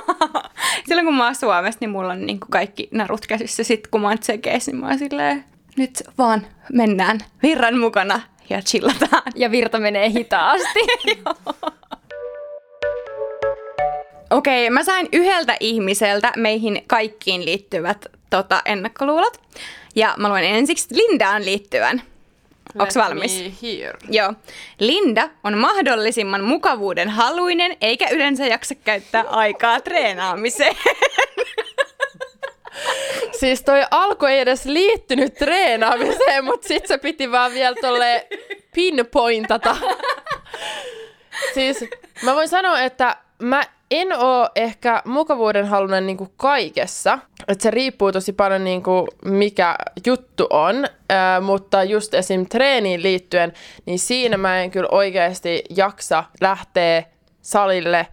Silloin 0.89 1.05
kun 1.05 1.15
mä 1.15 1.25
oon 1.25 1.36
Suomessa, 1.36 1.77
niin 1.81 1.89
mulla 1.89 2.12
on 2.12 2.25
niin 2.25 2.39
kaikki 2.39 2.89
narut 2.91 3.27
käsissä. 3.27 3.63
Sitten 3.63 3.91
kun 3.91 4.01
mä 4.01 4.08
oon 4.08 4.19
tsekeis, 4.19 4.67
niin 4.67 4.75
mä 4.75 4.88
oon 4.88 5.00
silleen, 5.00 5.46
nyt 5.77 6.03
vaan 6.17 6.48
mennään 6.74 7.19
virran 7.43 7.77
mukana 7.77 8.22
ja 8.50 8.62
chillataan. 8.62 9.24
Ja 9.36 9.51
virta 9.51 9.79
menee 9.79 10.10
hitaasti. 10.10 10.79
Okei, 14.29 14.69
mä 14.69 14.84
sain 14.84 15.10
yhdeltä 15.13 15.58
ihmiseltä 15.60 16.31
meihin 16.38 16.84
kaikkiin 16.88 17.46
liittyvät 17.46 18.05
tota, 18.29 18.62
ennakkoluulot. 18.65 19.41
Ja 19.96 20.15
mä 20.17 20.29
luen 20.29 20.43
ensiksi 20.43 20.96
Lindaan 20.96 21.46
liittyvän. 21.46 22.01
Onks 22.80 22.96
Let 22.96 23.06
valmis? 23.06 23.62
hear. 23.64 23.98
Joo. 24.10 24.34
Linda 24.80 25.30
on 25.44 25.58
mahdollisimman 25.58 26.44
mukavuuden 26.44 27.10
haluinen, 27.10 27.78
eikä 27.82 28.10
yleensä 28.10 28.46
jaksa 28.46 28.76
käyttää 28.76 29.24
aikaa 29.30 29.82
treenaamiseen. 29.82 30.76
Siis 33.40 33.64
toi 33.64 33.86
alku 33.92 34.26
ei 34.26 34.40
edes 34.40 34.66
liittynyt 34.66 35.34
treenaamiseen, 35.34 36.46
mutta 36.46 36.68
sit 36.68 36.88
se 36.88 36.98
piti 36.98 37.32
vaan 37.32 37.52
vielä 37.54 37.76
tolle 37.82 38.28
pinpointata. 38.76 39.78
Siis 41.54 41.86
mä 42.24 42.36
voin 42.36 42.48
sanoa, 42.48 42.82
että 42.82 43.18
mä 43.42 43.64
en 43.91 44.13
oo 44.17 44.50
ehkä 44.55 45.01
mukavuuden 45.05 45.65
halunen 45.65 46.05
niinku 46.05 46.27
kaikessa. 46.38 47.19
Että 47.48 47.63
se 47.63 47.72
riippuu 47.72 48.12
tosi 48.12 48.34
paljon 48.34 48.63
niinku 48.63 49.08
mikä 49.25 49.75
juttu 50.08 50.48
on. 50.50 50.75
Ää, 51.10 51.41
mutta 51.41 51.84
just 51.84 52.13
esim. 52.13 52.46
treeniin 52.46 53.03
liittyen, 53.03 53.53
niin 53.86 54.00
siinä 54.00 54.38
mä 54.38 54.62
en 54.62 54.72
kyllä 54.72 54.89
oikeasti 54.91 55.63
jaksa 55.69 56.24
lähteä 56.41 57.03
salille, 57.41 58.08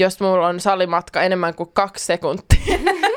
jos 0.00 0.20
mulla 0.20 0.46
on 0.46 0.60
salimatka 0.60 1.22
enemmän 1.22 1.54
kuin 1.54 1.70
kaksi 1.72 2.04
sekuntia. 2.04 2.78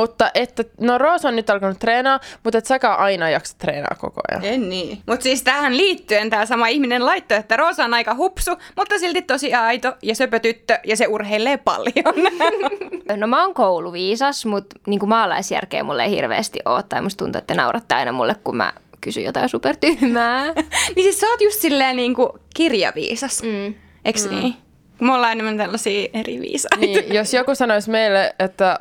Mutta 0.00 0.30
että, 0.34 0.64
no 0.80 0.98
Roosa 0.98 1.28
on 1.28 1.36
nyt 1.36 1.50
alkanut 1.50 1.78
treenaa, 1.78 2.20
mutta 2.44 2.58
et 2.58 2.66
säkään 2.66 2.98
aina 2.98 3.30
jaksa 3.30 3.56
treenaa 3.58 3.96
koko 4.00 4.20
ajan. 4.30 4.44
En 4.44 4.68
niin. 4.68 4.98
Mutta 5.06 5.22
siis 5.22 5.42
tähän 5.42 5.76
liittyen 5.76 6.30
tämä 6.30 6.46
sama 6.46 6.66
ihminen 6.66 7.06
laittoi, 7.06 7.38
että 7.38 7.56
Roosa 7.56 7.84
on 7.84 7.94
aika 7.94 8.14
hupsu, 8.14 8.50
mutta 8.76 8.98
silti 8.98 9.22
tosi 9.22 9.54
aito 9.54 9.92
ja 10.02 10.14
söpötyttö 10.14 10.78
ja 10.84 10.96
se 10.96 11.06
urheilee 11.06 11.56
paljon. 11.56 12.14
No 13.16 13.26
mä 13.26 13.42
oon 13.42 13.54
kouluviisas, 13.54 14.46
mutta 14.46 14.76
niin 14.86 15.08
maalaisjärkeä 15.08 15.82
mulle 15.82 16.04
ei 16.04 16.10
hirveästi 16.10 16.58
ole. 16.64 16.82
Tai 16.88 17.02
musta 17.02 17.24
tuntuu, 17.24 17.38
että 17.38 17.54
te 17.54 17.60
nauratte 17.60 17.94
aina 17.94 18.12
mulle, 18.12 18.36
kun 18.44 18.56
mä 18.56 18.72
kysyn 19.00 19.24
jotain 19.24 19.48
supertyhmää. 19.48 20.44
niin 20.96 21.02
siis 21.02 21.20
sä 21.20 21.26
oot 21.26 21.40
just 21.40 21.60
silleen 21.60 21.96
niinku 21.96 22.38
kirjaviisas. 22.56 23.42
Mm. 23.42 23.74
Eiks 24.04 24.24
mm. 24.24 24.34
niin? 24.34 24.54
Me 25.00 25.14
ollaan 25.14 25.32
enemmän 25.32 25.56
tällaisia 25.56 26.08
eri 26.12 26.40
viisaita. 26.40 26.76
Niin, 26.76 27.14
jos 27.14 27.34
joku 27.34 27.54
sanoisi 27.54 27.90
meille, 27.90 28.34
että 28.38 28.78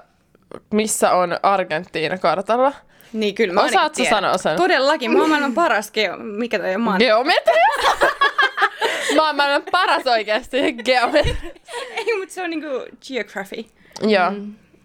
missä 0.74 1.12
on 1.12 1.40
Argentiina 1.44 2.18
kartalla, 2.18 2.74
Niin 3.14 3.36
kyllä 3.36 3.54
mä 3.54 3.62
Osaatko 3.62 3.96
tiedän. 3.96 4.10
sanoa 4.10 4.38
sen? 4.38 4.58
Todellakin. 4.58 5.12
Mä 5.12 5.20
oon 5.20 5.30
maailman 5.30 5.54
paras 5.54 5.92
geo... 5.92 6.18
Mikä 6.18 6.60
toi 6.60 6.76
on? 6.76 6.88
Oon... 6.88 6.98
geometria. 6.98 7.66
Mä 9.16 9.28
oon 9.28 9.36
maailman 9.36 9.64
paras 9.72 10.08
oikeasti 10.08 10.74
geometria. 10.74 11.36
Ei, 11.98 12.18
mutta 12.20 12.34
se 12.34 12.44
on 12.44 12.50
niinku 12.50 12.68
geography. 13.08 13.66
Joo. 14.02 14.32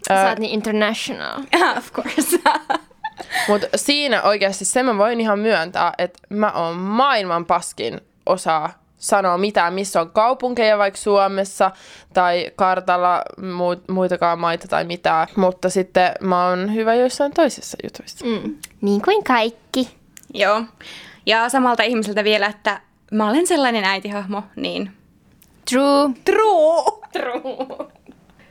Sä 0.08 0.26
Ö, 0.26 0.28
oot 0.28 0.38
niin 0.38 0.52
international. 0.52 1.40
Ah, 1.62 1.78
of 1.78 1.92
course. 1.92 2.38
Mutta 3.48 3.66
siinä 3.76 4.22
oikeasti 4.22 4.64
se 4.64 4.82
mä 4.82 4.98
voin 4.98 5.20
ihan 5.20 5.38
myöntää, 5.38 5.92
että 5.98 6.18
mä 6.28 6.50
oon 6.52 6.76
maailman 6.76 7.46
paskin 7.46 8.00
osaa 8.26 8.82
sanoa 9.00 9.38
mitään, 9.38 9.74
missä 9.74 10.00
on 10.00 10.10
kaupunkeja 10.10 10.78
vaikka 10.78 10.98
Suomessa 10.98 11.70
tai 12.14 12.50
kartalla 12.56 13.22
muut, 13.54 13.88
muitakaan 13.88 14.38
maita 14.38 14.68
tai 14.68 14.84
mitään. 14.84 15.28
Mutta 15.36 15.70
sitten 15.70 16.12
mä 16.20 16.48
oon 16.48 16.74
hyvä 16.74 16.94
joissain 16.94 17.32
toisissa 17.32 17.78
jutuissa. 17.82 18.26
Mm. 18.26 18.56
Niin 18.80 19.02
kuin 19.02 19.24
kaikki. 19.24 19.96
Joo. 20.34 20.62
Ja 21.26 21.48
samalta 21.48 21.82
ihmiseltä 21.82 22.24
vielä, 22.24 22.46
että 22.46 22.80
mä 23.12 23.28
olen 23.28 23.46
sellainen 23.46 23.84
äitihahmo, 23.84 24.42
niin... 24.56 24.92
True. 25.70 26.10
True! 26.24 27.08
True. 27.12 27.88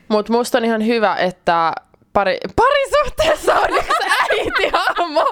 Mutta 0.08 0.34
musta 0.34 0.58
on 0.58 0.66
ihan 0.66 0.86
hyvä, 0.86 1.16
että 1.16 1.74
pari, 2.14 2.38
parisuhteessa 2.56 3.56
on 3.56 3.70
yksi 3.70 4.04
äitihahmo. 4.32 5.32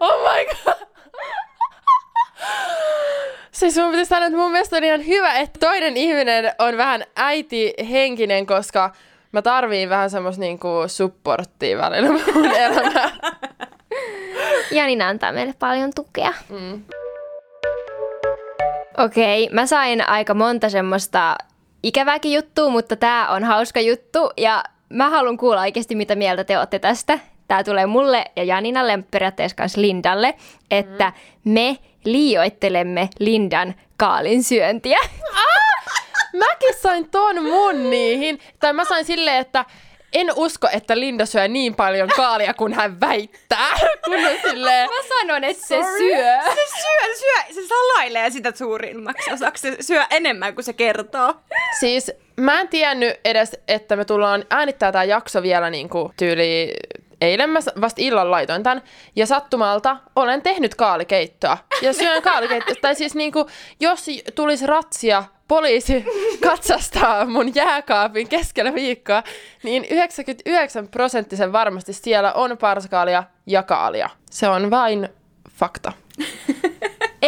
Oh 0.00 0.22
my 0.22 0.46
god. 0.64 0.88
Siis 3.58 3.76
mun 3.76 3.90
pitäisi 3.90 4.08
sanoa, 4.08 4.26
että 4.26 4.38
mun 4.38 4.52
mielestä 4.52 4.76
on 4.76 4.84
ihan 4.84 5.06
hyvä, 5.06 5.34
että 5.34 5.60
toinen 5.60 5.96
ihminen 5.96 6.52
on 6.58 6.76
vähän 6.76 7.04
äitihenkinen, 7.16 8.46
koska 8.46 8.92
mä 9.32 9.42
tarviin 9.42 9.88
vähän 9.88 10.10
semmoista 10.10 10.40
niinku 10.40 10.68
supporttia 10.86 11.78
välillä 11.78 12.10
mun 12.10 12.54
elämään. 12.56 13.10
Janina 14.70 15.08
antaa 15.08 15.32
meille 15.32 15.54
paljon 15.58 15.90
tukea. 15.94 16.32
Mm. 16.48 16.82
Okei, 18.98 19.44
okay, 19.44 19.54
mä 19.54 19.66
sain 19.66 20.08
aika 20.08 20.34
monta 20.34 20.68
semmoista 20.68 21.36
ikävääkin 21.82 22.32
juttua, 22.32 22.68
mutta 22.68 22.96
tää 22.96 23.28
on 23.28 23.44
hauska 23.44 23.80
juttu 23.80 24.30
ja 24.36 24.64
mä 24.88 25.10
haluan 25.10 25.36
kuulla 25.36 25.60
oikeasti, 25.60 25.94
mitä 25.94 26.14
mieltä 26.14 26.44
te 26.44 26.58
olette 26.58 26.78
tästä. 26.78 27.18
Tää 27.48 27.64
tulee 27.64 27.86
mulle 27.86 28.24
ja 28.36 28.44
Janinalle, 28.44 28.98
periaatteessa 29.10 29.56
myös 29.58 29.76
Lindalle, 29.76 30.34
että 30.70 31.12
me 31.44 31.78
liioittelemme 32.04 33.08
Lindan 33.18 33.74
kaalin 33.96 34.42
syöntiä. 34.42 34.98
Mäkin 36.32 36.74
sain 36.74 37.10
ton 37.10 37.42
mun 37.42 37.90
niihin. 37.90 38.40
Tai 38.60 38.72
mä 38.72 38.84
sain 38.84 39.04
silleen, 39.04 39.36
että 39.36 39.64
en 40.12 40.32
usko, 40.36 40.68
että 40.72 41.00
Linda 41.00 41.26
syö 41.26 41.48
niin 41.48 41.74
paljon 41.74 42.08
kaalia 42.16 42.54
kuin 42.54 42.72
hän 42.72 43.00
väittää. 43.00 43.70
Kun 44.04 44.14
on 44.14 44.50
silleen, 44.50 44.90
Mä 44.90 45.18
sanon, 45.18 45.44
että 45.44 45.66
se 45.66 45.76
syö. 45.98 46.38
Se 46.44 46.66
syö, 46.80 47.14
syö, 47.18 47.54
se 47.54 47.68
salailee 47.68 48.30
sitä 48.30 48.52
suurimmaksi 48.56 49.32
osaksi. 49.32 49.70
Se 49.70 49.76
syö 49.80 50.04
enemmän 50.10 50.54
kuin 50.54 50.64
se 50.64 50.72
kertoo. 50.72 51.34
Siis 51.80 52.12
mä 52.36 52.60
en 52.60 52.68
tiennyt 52.68 53.20
edes, 53.24 53.60
että 53.68 53.96
me 53.96 54.04
tullaan 54.04 54.44
äänittää 54.50 54.92
tämä 54.92 55.04
jakso 55.04 55.42
vielä 55.42 55.70
niin 55.70 55.88
kuin 55.88 56.12
tyyli 56.16 56.74
eilen 57.20 57.50
mä 57.50 57.58
vasta 57.80 58.02
illan 58.02 58.30
laitoin 58.30 58.62
tämän, 58.62 58.82
ja 59.16 59.26
sattumalta 59.26 59.96
olen 60.16 60.42
tehnyt 60.42 60.74
kaalikeittoa. 60.74 61.58
Ja 61.82 61.92
syön 61.92 62.22
kaalikeittoa. 62.22 62.74
tai 62.82 62.94
siis 62.94 63.14
niinku, 63.14 63.46
jos 63.80 64.06
tulisi 64.34 64.66
ratsia, 64.66 65.24
poliisi 65.48 66.04
katsastaa 66.48 67.24
mun 67.24 67.54
jääkaapin 67.54 68.28
keskellä 68.28 68.74
viikkoa, 68.74 69.22
niin 69.62 69.84
99 69.84 70.88
prosenttisen 70.88 71.52
varmasti 71.52 71.92
siellä 71.92 72.32
on 72.32 72.58
parskaalia 72.58 73.24
ja 73.46 73.62
kaalia. 73.62 74.10
Se 74.30 74.48
on 74.48 74.70
vain 74.70 75.08
fakta. 75.50 75.92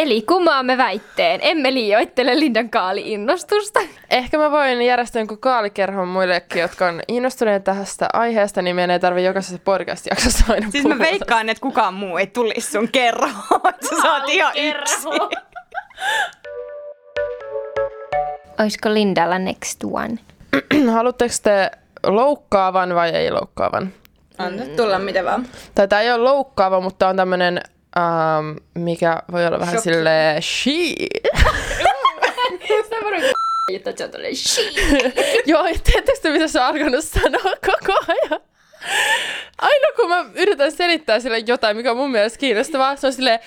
Eli 0.01 0.21
kumaamme 0.21 0.77
väitteen. 0.77 1.39
Emme 1.43 1.73
liioittele 1.73 2.39
Lindan 2.39 2.69
kaali-innostusta. 2.69 3.79
Ehkä 4.09 4.37
mä 4.37 4.51
voin 4.51 4.81
järjestää 4.81 5.19
jonkun 5.19 5.37
kaalikerhon 5.37 6.07
muillekin, 6.07 6.61
jotka 6.61 6.87
on 6.87 7.01
innostuneet 7.07 7.63
tästä 7.63 8.09
aiheesta, 8.13 8.61
niin 8.61 8.75
meidän 8.75 8.91
ei 8.91 8.99
tarvitse 8.99 9.27
jokaisessa 9.27 9.63
podcast-jaksossa 9.65 10.53
aina 10.53 10.71
Siis 10.71 10.85
mä 10.85 10.99
veikkaan, 10.99 11.49
että 11.49 11.61
kukaan 11.61 11.93
muu 11.93 12.17
ei 12.17 12.27
tulisi 12.27 12.71
sun 12.71 12.89
kerhoon. 12.91 13.61
Sä 13.89 14.01
saat 14.01 14.29
ihan 14.29 14.53
yksin. 14.55 15.11
Olisiko 18.59 18.93
Lindalla 18.93 19.39
next 19.39 19.83
one? 19.83 20.15
Haluatteko 20.93 21.33
te 21.43 21.71
loukkaavan 22.03 22.95
vai 22.95 23.09
ei 23.09 23.31
loukkaavan? 23.31 23.93
Anna 24.37 24.63
tulla 24.77 24.99
mitä 24.99 25.25
vaan. 25.25 25.47
Tai 25.75 25.87
tää 25.87 26.01
ei 26.01 26.11
ole 26.11 26.23
loukkaava, 26.23 26.79
mutta 26.79 27.07
on 27.07 27.15
tämmönen, 27.15 27.61
ähm, 27.97 28.57
mikä 28.73 29.23
voi 29.31 29.45
olla 29.45 29.59
vähän 29.59 29.73
Shokki. 29.75 29.89
silleen 29.89 30.41
she. 30.51 30.71
Joo, 35.45 35.67
ja 35.67 35.79
tiedättekö 35.83 36.19
te, 36.21 36.29
mitä 36.29 36.47
se 36.47 36.59
on 36.59 36.65
alkanut 36.65 37.05
sanoa 37.05 37.53
koko 37.65 37.99
ajan? 38.07 38.39
Aina 39.57 39.87
kun 39.95 40.09
mä 40.09 40.25
yritän 40.35 40.71
selittää 40.71 41.19
sille 41.19 41.37
jotain, 41.37 41.77
mikä 41.77 41.91
on 41.91 41.97
mun 41.97 42.11
mielestä 42.11 42.39
kiinnostavaa, 42.39 42.95
se 42.95 43.07
on 43.07 43.13
silleen 43.13 43.39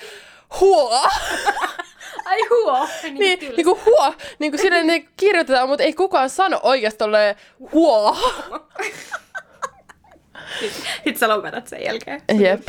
huo. 0.59 1.09
Ai 2.25 2.41
huo. 2.49 2.87
Niin, 3.03 3.39
niin 3.39 3.65
kuin 3.65 3.79
huo, 3.85 4.13
niin 4.39 4.51
kuin 4.51 4.61
silleen 4.61 4.87
ne 4.87 5.05
kirjoitetaan, 5.17 5.69
mutta 5.69 5.83
ei 5.83 5.93
kukaan 5.93 6.29
sano 6.29 6.59
oikeasti 6.63 6.97
tolleen 6.97 7.35
huo. 7.71 8.17
Sitten 10.95 11.17
sä 11.17 11.29
lopetat 11.29 11.67
sen 11.67 11.83
jälkeen. 11.83 12.21
Jep. 12.39 12.61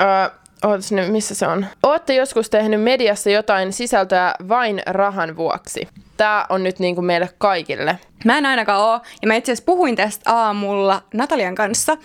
Öö, 0.00 0.30
ootas 0.64 0.92
nyt, 0.92 1.12
missä 1.12 1.34
se 1.34 1.46
on? 1.46 1.66
Ootte 1.82 2.14
joskus 2.14 2.50
tehnyt 2.50 2.82
mediassa 2.82 3.30
jotain 3.30 3.72
sisältöä 3.72 4.34
vain 4.48 4.82
rahan 4.86 5.36
vuoksi? 5.36 5.88
Tää 6.16 6.46
on 6.48 6.62
nyt 6.62 6.78
niin 6.78 6.94
kuin 6.94 7.04
meille 7.04 7.28
kaikille. 7.38 7.98
Mä 8.24 8.38
en 8.38 8.46
ainakaan 8.46 8.80
oo. 8.80 9.00
Ja 9.22 9.28
mä 9.28 9.34
itse 9.34 9.52
asiassa 9.52 9.66
puhuin 9.66 9.96
tästä 9.96 10.30
aamulla 10.34 11.02
Natalian 11.14 11.54
kanssa, 11.54 11.96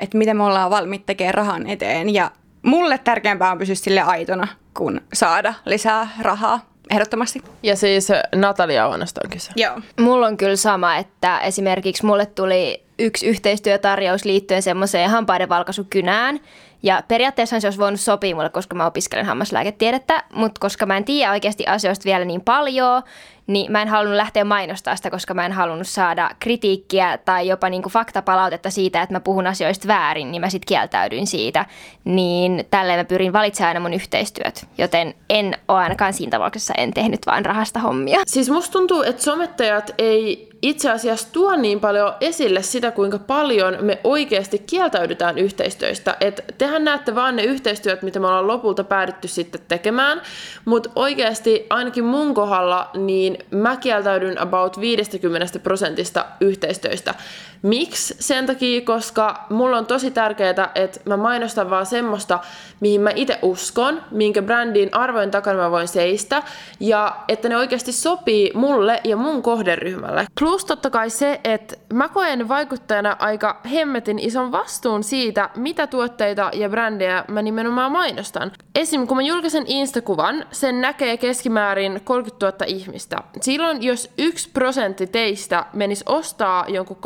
että 0.00 0.18
miten 0.18 0.36
me 0.36 0.44
ollaan 0.44 0.70
valmiit 0.70 1.06
tekemään 1.06 1.34
rahan 1.34 1.66
eteen. 1.66 2.14
Ja 2.14 2.30
mulle 2.62 2.98
tärkeämpää 2.98 3.50
on 3.50 3.58
pysyä 3.58 3.74
sille 3.74 4.00
aitona, 4.00 4.48
kuin 4.76 5.00
saada 5.12 5.54
lisää 5.64 6.08
rahaa. 6.20 6.70
Ehdottomasti. 6.90 7.42
Ja 7.62 7.76
siis 7.76 8.08
Natalia 8.34 8.86
Oonasta 8.86 9.20
on 9.24 9.30
kyse. 9.30 9.52
Joo. 9.56 9.80
Mulla 10.00 10.26
on 10.26 10.36
kyllä 10.36 10.56
sama, 10.56 10.96
että 10.96 11.38
esimerkiksi 11.40 12.06
mulle 12.06 12.26
tuli 12.26 12.84
yksi 13.00 13.26
yhteistyötarjous 13.26 14.24
liittyen 14.24 14.62
semmoiseen 14.62 15.10
hampaiden 15.10 15.48
valkaisukynään. 15.48 16.40
Ja 16.82 17.02
periaatteessa 17.08 17.60
se 17.60 17.66
olisi 17.66 17.78
voinut 17.78 18.00
sopia 18.00 18.34
mulle, 18.34 18.50
koska 18.50 18.74
mä 18.74 18.86
opiskelen 18.86 19.26
hammaslääketiedettä, 19.26 20.24
mutta 20.34 20.60
koska 20.60 20.86
mä 20.86 20.96
en 20.96 21.04
tiedä 21.04 21.32
oikeasti 21.32 21.66
asioista 21.66 22.04
vielä 22.04 22.24
niin 22.24 22.40
paljon, 22.40 23.02
niin 23.46 23.72
mä 23.72 23.82
en 23.82 23.88
halunnut 23.88 24.16
lähteä 24.16 24.44
mainostaa 24.44 24.96
sitä, 24.96 25.10
koska 25.10 25.34
mä 25.34 25.46
en 25.46 25.52
halunnut 25.52 25.86
saada 25.86 26.30
kritiikkiä 26.40 27.18
tai 27.24 27.48
jopa 27.48 27.68
niinku 27.68 27.88
faktapalautetta 27.88 28.70
siitä, 28.70 29.02
että 29.02 29.14
mä 29.14 29.20
puhun 29.20 29.46
asioista 29.46 29.88
väärin, 29.88 30.30
niin 30.30 30.40
mä 30.40 30.50
sitten 30.50 30.66
kieltäydyin 30.66 31.26
siitä. 31.26 31.66
Niin 32.04 32.64
tälleen 32.70 32.98
mä 32.98 33.04
pyrin 33.04 33.32
valitsemaan 33.32 33.68
aina 33.68 33.80
mun 33.80 33.94
yhteistyöt, 33.94 34.66
joten 34.78 35.14
en 35.30 35.58
ole 35.68 35.78
ainakaan 35.78 36.12
siinä 36.12 36.30
tapauksessa 36.30 36.74
en 36.76 36.94
tehnyt 36.94 37.26
vaan 37.26 37.44
rahasta 37.44 37.80
hommia. 37.80 38.20
Siis 38.26 38.50
musta 38.50 38.72
tuntuu, 38.72 39.02
että 39.02 39.22
somettajat 39.22 39.90
ei 39.98 40.49
itse 40.62 40.90
asiassa 40.90 41.28
tuo 41.32 41.56
niin 41.56 41.80
paljon 41.80 42.14
esille 42.20 42.62
sitä, 42.62 42.90
kuinka 42.90 43.18
paljon 43.18 43.76
me 43.80 44.00
oikeasti 44.04 44.58
kieltäydytään 44.58 45.38
yhteistyöstä. 45.38 46.16
Et 46.20 46.44
tehän 46.58 46.84
näette 46.84 47.14
vaan 47.14 47.36
ne 47.36 47.42
yhteistyöt, 47.42 48.02
mitä 48.02 48.20
me 48.20 48.26
ollaan 48.26 48.46
lopulta 48.46 48.84
päädytty 48.84 49.28
sitten 49.28 49.60
tekemään, 49.68 50.22
mutta 50.64 50.90
oikeasti 50.96 51.66
ainakin 51.70 52.04
mun 52.04 52.34
kohdalla, 52.34 52.90
niin 52.94 53.38
mä 53.50 53.76
kieltäydyn 53.76 54.40
about 54.40 54.80
50 54.80 55.58
prosentista 55.58 56.26
yhteistyöstä. 56.40 57.14
Miksi? 57.62 58.14
Sen 58.20 58.46
takia, 58.46 58.80
koska 58.80 59.46
mulla 59.50 59.78
on 59.78 59.86
tosi 59.86 60.10
tärkeää, 60.10 60.70
että 60.74 61.00
mä 61.04 61.16
mainostan 61.16 61.70
vaan 61.70 61.86
semmoista, 61.86 62.38
mihin 62.80 63.00
mä 63.00 63.10
itse 63.14 63.38
uskon, 63.42 64.02
minkä 64.10 64.42
brändin 64.42 64.88
arvojen 64.92 65.30
takana 65.30 65.58
mä 65.58 65.70
voin 65.70 65.88
seistä, 65.88 66.42
ja 66.80 67.16
että 67.28 67.48
ne 67.48 67.56
oikeasti 67.56 67.92
sopii 67.92 68.52
mulle 68.54 69.00
ja 69.04 69.16
mun 69.16 69.42
kohderyhmälle. 69.42 70.26
Plus 70.40 70.64
totta 70.64 70.90
kai 70.90 71.10
se, 71.10 71.40
että 71.44 71.76
mä 71.92 72.08
koen 72.08 72.48
vaikuttajana 72.48 73.16
aika 73.18 73.60
hemmetin 73.72 74.18
ison 74.18 74.52
vastuun 74.52 75.04
siitä, 75.04 75.50
mitä 75.56 75.86
tuotteita 75.86 76.50
ja 76.54 76.68
brändejä 76.68 77.24
mä 77.28 77.42
nimenomaan 77.42 77.92
mainostan. 77.92 78.52
Esim. 78.74 79.06
kun 79.06 79.16
mä 79.16 79.22
julkaisen 79.22 79.64
Instakuvan, 79.66 80.46
sen 80.50 80.80
näkee 80.80 81.16
keskimäärin 81.16 82.00
30 82.04 82.46
000 82.46 82.56
ihmistä. 82.66 83.16
Silloin, 83.40 83.82
jos 83.82 84.10
yksi 84.18 84.50
prosentti 84.50 85.06
teistä 85.06 85.66
menisi 85.72 86.04
ostaa 86.06 86.64
jonkun 86.68 86.96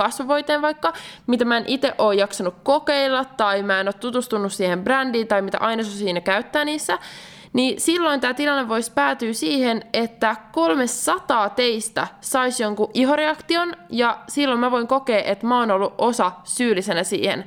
kasvovoiteen 0.44 0.62
vaikka, 0.62 0.92
mitä 1.26 1.44
mä 1.44 1.57
en 1.57 1.64
itse 1.66 1.94
ole 1.98 2.14
jaksanut 2.14 2.54
kokeilla, 2.62 3.24
tai 3.24 3.62
mä 3.62 3.80
en 3.80 3.88
ole 3.88 3.94
tutustunut 4.00 4.52
siihen 4.52 4.85
brändiin, 4.85 5.28
tai 5.28 5.42
mitä 5.42 5.59
ainesosia 5.61 5.98
siinä 5.98 6.20
käyttää 6.20 6.64
niissä, 6.64 6.98
niin 7.55 7.81
silloin 7.81 8.21
tämä 8.21 8.35
tilanne 8.35 8.69
voisi 8.69 8.93
päätyä 8.93 9.33
siihen, 9.33 9.83
että 9.93 10.37
300 10.53 11.51
teistä 11.51 12.07
saisi 12.21 12.62
jonkun 12.62 12.90
ihoreaktion, 12.95 13.73
ja 13.90 14.19
silloin 14.29 14.61
mä 14.61 14.71
voin 14.71 14.87
kokea, 14.87 15.23
että 15.23 15.47
mä 15.47 15.59
oon 15.59 15.71
ollut 15.71 15.95
osa 15.99 16.33
syyllisenä 16.45 17.05
siihen. 17.05 17.45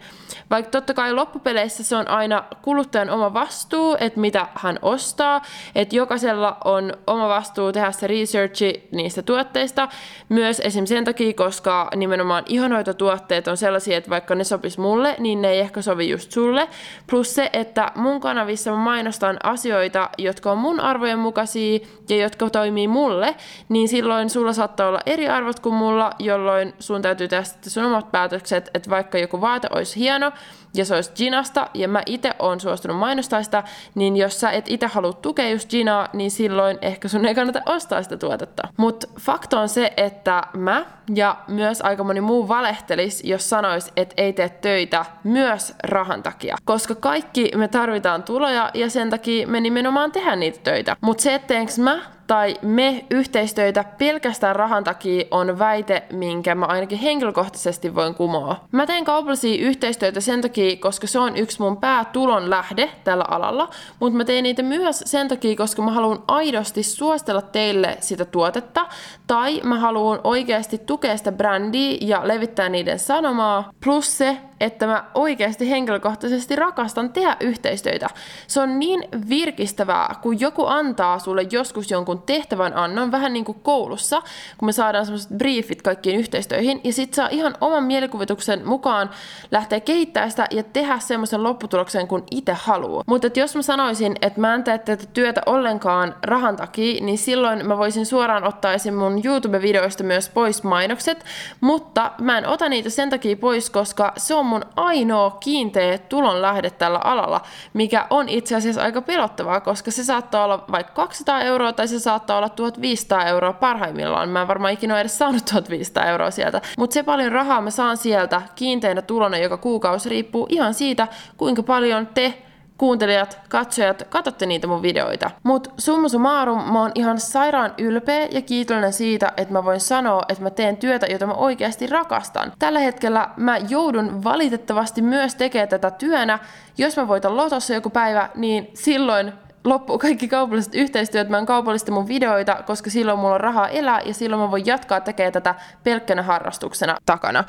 Vaikka 0.50 0.72
totta 0.72 0.94
kai 0.94 1.14
loppupeleissä 1.14 1.84
se 1.84 1.96
on 1.96 2.08
aina 2.08 2.44
kuluttajan 2.62 3.10
oma 3.10 3.34
vastuu, 3.34 3.98
että 4.00 4.20
mitä 4.20 4.48
hän 4.56 4.80
ostaa, 4.82 5.42
että 5.76 5.96
jokaisella 5.96 6.58
on 6.66 6.94
oma 7.08 7.28
vastuu 7.28 7.72
tehdä 7.72 7.92
se 7.92 8.08
researchi 8.08 8.88
niistä 8.92 9.22
tuotteista, 9.22 9.88
myös 10.30 10.60
esim. 10.60 10.86
sen 10.86 11.06
takia, 11.06 11.34
koska 11.34 11.90
nimenomaan 11.96 12.44
ihonhoitotuotteet 12.46 13.48
on 13.48 13.58
sellaisia, 13.58 13.98
että 13.98 14.10
vaikka 14.10 14.36
ne 14.36 14.44
sopis 14.44 14.78
mulle, 14.78 15.16
niin 15.20 15.42
ne 15.42 15.50
ei 15.50 15.60
ehkä 15.60 15.82
sovi 15.82 16.10
just 16.10 16.32
sulle. 16.32 16.68
Plus 17.10 17.36
se, 17.36 17.50
että 17.54 17.92
mun 17.96 18.20
kanavissa 18.20 18.72
mä 18.72 18.78
mainostan 18.78 19.38
asioita, 19.44 19.97
jotka 20.18 20.52
on 20.52 20.58
mun 20.58 20.80
arvojen 20.80 21.20
mukaisia 21.20 21.80
ja 22.10 22.18
jotka 22.18 22.50
toimii 22.50 22.88
mulle, 22.88 23.36
niin 23.70 23.88
silloin 23.88 24.30
sulla 24.30 24.54
saattaa 24.54 24.88
olla 24.88 25.00
eri 25.06 25.30
arvot 25.30 25.60
kuin 25.60 25.76
mulla, 25.76 26.12
jolloin 26.20 26.74
sun 26.80 27.02
täytyy 27.02 27.28
tehdä 27.28 27.44
sun 27.68 27.84
omat 27.84 28.12
päätökset, 28.12 28.70
että 28.74 28.90
vaikka 28.90 29.18
joku 29.18 29.42
vaate 29.42 29.68
olisi 29.72 30.00
hieno, 30.00 30.32
ja 30.74 30.86
se 30.86 30.96
olisi 30.96 31.12
Ginasta, 31.16 31.70
ja 31.74 31.88
mä 31.88 32.04
itse 32.06 32.34
oon 32.40 32.60
suostunut 32.60 32.98
mainostaa 32.98 33.44
sitä, 33.44 33.64
niin 33.96 34.18
jos 34.18 34.40
sä 34.40 34.52
et 34.52 34.66
itse 34.68 34.88
halua 34.88 35.14
tukea 35.14 35.50
just 35.50 35.70
Ginaa, 35.70 36.08
niin 36.14 36.32
silloin 36.32 36.78
ehkä 36.82 37.08
sun 37.08 37.26
ei 37.26 37.36
kannata 37.36 37.62
ostaa 37.66 38.04
sitä 38.04 38.18
tuotetta. 38.18 38.68
Mutta 38.78 39.08
fakta 39.20 39.60
on 39.60 39.70
se, 39.70 39.94
että 39.98 40.44
mä 40.54 40.86
ja 41.16 41.38
myös 41.48 41.82
aika 41.82 42.04
moni 42.04 42.22
muu 42.22 42.48
valehtelis, 42.48 43.24
jos 43.24 43.50
sanois, 43.50 43.92
että 43.98 44.14
ei 44.18 44.34
tee 44.34 44.50
töitä 44.50 45.06
myös 45.24 45.74
rahan 45.84 46.24
takia. 46.24 46.56
Koska 46.66 46.96
kaikki 46.96 47.52
me 47.56 47.68
tarvitaan 47.68 48.24
tuloja, 48.24 48.72
ja 48.74 48.90
sen 48.90 49.10
takia 49.10 49.48
me 49.48 49.60
nimenomaan 49.60 49.87
tehdään 50.12 50.40
niitä 50.40 50.60
töitä. 50.64 50.98
Mutta 51.02 51.24
se, 51.24 51.36
että 51.36 51.54
mä 51.82 52.02
tai 52.28 52.56
me 52.62 53.06
yhteistöitä 53.10 53.84
pelkästään 53.98 54.56
rahan 54.56 54.84
takia 54.84 55.26
on 55.32 55.60
väite, 55.60 56.04
minkä 56.14 56.56
mä 56.56 56.66
ainakin 56.66 56.98
henkilökohtaisesti 56.98 57.96
voin 57.96 58.16
kumoa. 58.16 58.66
Mä 58.72 58.86
teen 58.86 59.06
kaupallisia 59.06 59.66
yhteistyötä 59.66 60.22
sen 60.22 60.42
takia, 60.42 60.76
koska 60.76 61.08
se 61.08 61.20
on 61.20 61.38
yksi 61.38 61.62
mun 61.62 61.78
päätulon 61.78 62.50
lähde 62.50 62.92
tällä 63.04 63.26
alalla, 63.28 63.70
mutta 64.00 64.18
mä 64.18 64.26
teen 64.26 64.44
niitä 64.44 64.64
myös 64.64 65.04
sen 65.06 65.28
takia, 65.28 65.56
koska 65.56 65.82
mä 65.82 65.92
haluan 65.92 66.24
aidosti 66.28 66.84
suostella 66.84 67.42
teille 67.42 67.98
sitä 68.00 68.26
tuotetta, 68.26 68.88
tai 69.28 69.62
mä 69.64 69.80
haluan 69.80 70.20
oikeasti 70.24 70.78
tukea 70.78 71.18
sitä 71.18 71.32
brändiä 71.32 71.98
ja 72.02 72.28
levittää 72.28 72.70
niiden 72.70 73.00
sanomaa, 73.00 73.70
plus 73.84 74.18
se, 74.18 74.38
että 74.60 74.88
mä 74.88 75.06
oikeasti 75.14 75.70
henkilökohtaisesti 75.70 76.56
rakastan 76.56 77.14
tehdä 77.14 77.38
yhteistyötä. 77.40 78.08
Se 78.48 78.62
on 78.62 78.80
niin 78.80 79.04
virkistävää, 79.30 80.16
kun 80.22 80.40
joku 80.40 80.66
antaa 80.66 81.20
sulle 81.20 81.46
joskus 81.52 81.92
jonkun 81.92 82.22
tehtävän 82.22 82.78
annon, 82.78 83.12
vähän 83.12 83.34
niin 83.34 83.46
kuin 83.46 83.60
koulussa, 83.64 84.22
kun 84.58 84.66
me 84.66 84.72
saadaan 84.72 85.06
semmoiset 85.06 85.38
briefit 85.38 85.82
kaikkiin 85.82 86.20
yhteistyöihin, 86.20 86.82
ja 86.84 86.94
sit 86.94 87.14
saa 87.14 87.28
ihan 87.32 87.56
oman 87.62 87.84
mielikuvituksen 87.84 88.68
mukaan 88.68 89.10
lähteä 89.52 89.80
kehittämään 89.80 90.32
sitä 90.32 90.48
ja 90.52 90.64
tehdä 90.64 91.00
semmoisen 91.00 91.44
lopputuloksen, 91.44 92.08
kun 92.08 92.24
itse 92.32 92.54
haluaa. 92.54 93.04
Mutta 93.08 93.28
jos 93.36 93.56
mä 93.56 93.62
sanoisin, 93.62 94.16
että 94.22 94.42
mä 94.42 94.54
en 94.54 94.64
tee 94.64 94.78
tätä 94.78 95.06
työtä 95.14 95.42
ollenkaan 95.46 96.16
rahan 96.24 96.56
takia, 96.56 97.04
niin 97.04 97.18
silloin 97.18 97.68
mä 97.68 97.78
voisin 97.78 98.06
suoraan 98.06 98.48
ottaa 98.48 98.74
esim. 98.74 98.94
mun 98.94 99.22
YouTube-videoista 99.26 100.04
myös 100.04 100.30
pois 100.30 100.64
mainokset, 100.64 101.26
mutta 101.62 102.12
mä 102.22 102.38
en 102.38 102.48
ota 102.48 102.70
niitä 102.70 102.90
sen 102.90 103.10
takia 103.10 103.36
pois, 103.36 103.70
koska 103.70 104.14
se 104.18 104.34
on 104.34 104.46
mun 104.48 104.66
ainoa 104.76 105.38
kiinteä 105.40 105.98
tulonlähde 105.98 106.70
tällä 106.70 107.00
alalla, 107.04 107.42
mikä 107.74 108.08
on 108.10 108.30
itse 108.30 108.56
asiassa 108.56 108.82
aika 108.82 109.02
pelottavaa, 109.02 109.62
koska 109.62 109.92
se 109.92 110.04
saattaa 110.04 110.44
olla 110.44 110.66
vaikka 110.72 110.94
200 110.94 111.42
euroa 111.42 111.74
tai 111.74 111.88
se 111.88 112.00
saattaa 112.00 112.38
olla 112.38 112.50
1500 112.50 113.26
euroa 113.26 113.54
parhaimmillaan. 113.54 114.30
Mä 114.30 114.42
en 114.42 114.48
varmaan 114.48 114.74
ikinä 114.74 114.94
ole 114.94 115.02
edes 115.02 115.18
saanut 115.18 115.46
1500 115.46 116.06
euroa 116.06 116.32
sieltä, 116.32 116.62
mutta 116.78 116.94
se 116.94 117.04
paljon 117.04 117.32
rahaa 117.32 117.62
mä 117.62 117.72
saan 117.72 117.98
sieltä 117.98 118.42
kiinteänä 118.56 119.02
tulona 119.02 119.38
joka 119.38 119.58
kuukausi 119.58 120.10
riippuu 120.10 120.48
ihan 120.50 120.74
siitä, 120.74 121.08
kuinka 121.38 121.64
paljon 121.64 122.08
te 122.08 122.47
kuuntelijat, 122.78 123.40
katsojat, 123.50 124.04
katsotte 124.10 124.46
niitä 124.46 124.68
mun 124.68 124.82
videoita. 124.82 125.32
Mut 125.44 125.74
summa 125.78 126.10
summarum, 126.10 126.74
mä 126.74 126.82
oon 126.82 126.92
ihan 126.96 127.20
sairaan 127.20 127.74
ylpeä 127.78 128.28
ja 128.32 128.42
kiitollinen 128.42 128.94
siitä, 128.94 129.32
että 129.38 129.54
mä 129.54 129.64
voin 129.64 129.80
sanoa, 129.80 130.22
että 130.30 130.44
mä 130.44 130.50
teen 130.50 130.78
työtä, 130.78 131.06
jota 131.06 131.28
mä 131.28 131.34
oikeasti 131.34 131.88
rakastan. 131.88 132.54
Tällä 132.60 132.80
hetkellä 132.80 133.30
mä 133.38 133.58
joudun 133.58 134.24
valitettavasti 134.24 135.02
myös 135.02 135.36
tekemään 135.36 135.70
tätä 135.70 135.92
työnä. 135.92 136.40
Jos 136.78 136.98
mä 136.98 137.08
voitan 137.08 137.38
lotossa 137.38 137.74
joku 137.74 137.90
päivä, 137.90 138.30
niin 138.36 138.72
silloin 138.74 139.34
loppuu 139.64 139.98
kaikki 139.98 140.28
kaupalliset 140.28 140.76
yhteistyöt, 140.76 141.30
mä 141.30 141.38
en 141.38 141.46
kaupallista 141.46 141.92
mun 141.92 142.08
videoita, 142.08 142.64
koska 142.66 142.90
silloin 142.90 143.20
mulla 143.20 143.34
on 143.34 143.42
rahaa 143.42 143.68
elää 143.68 144.02
ja 144.06 144.14
silloin 144.14 144.42
mä 144.42 144.52
voin 144.52 144.66
jatkaa 144.66 145.02
tekemään 145.02 145.34
tätä 145.34 145.56
pelkkänä 145.84 146.22
harrastuksena 146.22 146.96
takana. 147.06 147.44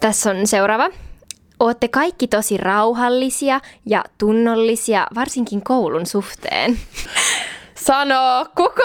Tässä 0.00 0.30
on 0.30 0.46
seuraava. 0.46 0.88
Ootte 1.64 1.88
kaikki 1.88 2.28
tosi 2.28 2.56
rauhallisia 2.56 3.60
ja 3.86 4.04
tunnollisia, 4.18 5.06
varsinkin 5.14 5.62
koulun 5.62 6.06
suhteen. 6.06 6.78
Sano, 7.74 8.46
kuka? 8.56 8.82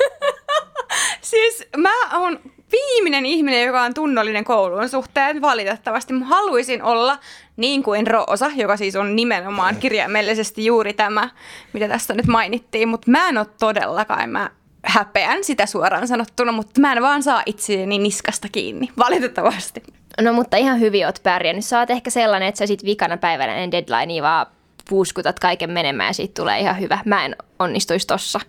Siis 1.30 1.68
mä 1.76 2.18
oon 2.20 2.40
viimeinen 2.72 3.26
ihminen, 3.26 3.66
joka 3.66 3.82
on 3.82 3.94
tunnollinen 3.94 4.44
koulun 4.44 4.88
suhteen. 4.88 5.42
Valitettavasti 5.42 6.12
mä 6.12 6.24
haluaisin 6.24 6.82
olla 6.82 7.18
niin 7.56 7.82
kuin 7.82 8.06
Roosa, 8.06 8.50
joka 8.56 8.76
siis 8.76 8.96
on 8.96 9.16
nimenomaan 9.16 9.76
kirjaimellisesti 9.76 10.64
juuri 10.64 10.92
tämä, 10.92 11.30
mitä 11.72 11.88
tässä 11.88 12.14
nyt 12.14 12.26
mainittiin. 12.26 12.88
Mutta 12.88 13.10
mä 13.10 13.28
en 13.28 13.38
ole 13.38 13.46
todellakaan, 13.58 14.30
mä 14.30 14.50
häpeän 14.84 15.44
sitä 15.44 15.66
suoraan 15.66 16.08
sanottuna, 16.08 16.52
mutta 16.52 16.80
mä 16.80 16.92
en 16.92 17.02
vaan 17.02 17.22
saa 17.22 17.42
itseäni 17.46 17.98
niskasta 17.98 18.48
kiinni, 18.52 18.88
valitettavasti. 18.98 19.82
No 20.20 20.32
mutta 20.32 20.56
ihan 20.56 20.80
hyvin 20.80 21.06
oot 21.06 21.22
pärjännyt. 21.22 21.64
Sä 21.64 21.78
oot 21.78 21.90
ehkä 21.90 22.10
sellainen, 22.10 22.48
että 22.48 22.58
sä 22.58 22.66
sit 22.66 22.84
vikana 22.84 23.16
päivänä 23.16 23.54
ennen 23.54 23.72
deadlinea 23.72 24.22
vaan 24.22 24.46
puuskutat 24.88 25.40
kaiken 25.40 25.70
menemään 25.70 26.08
ja 26.08 26.12
siitä 26.12 26.42
tulee 26.42 26.60
ihan 26.60 26.80
hyvä. 26.80 26.98
Mä 27.04 27.24
en 27.24 27.36
onnistuisi 27.58 28.06
tossa. 28.06 28.40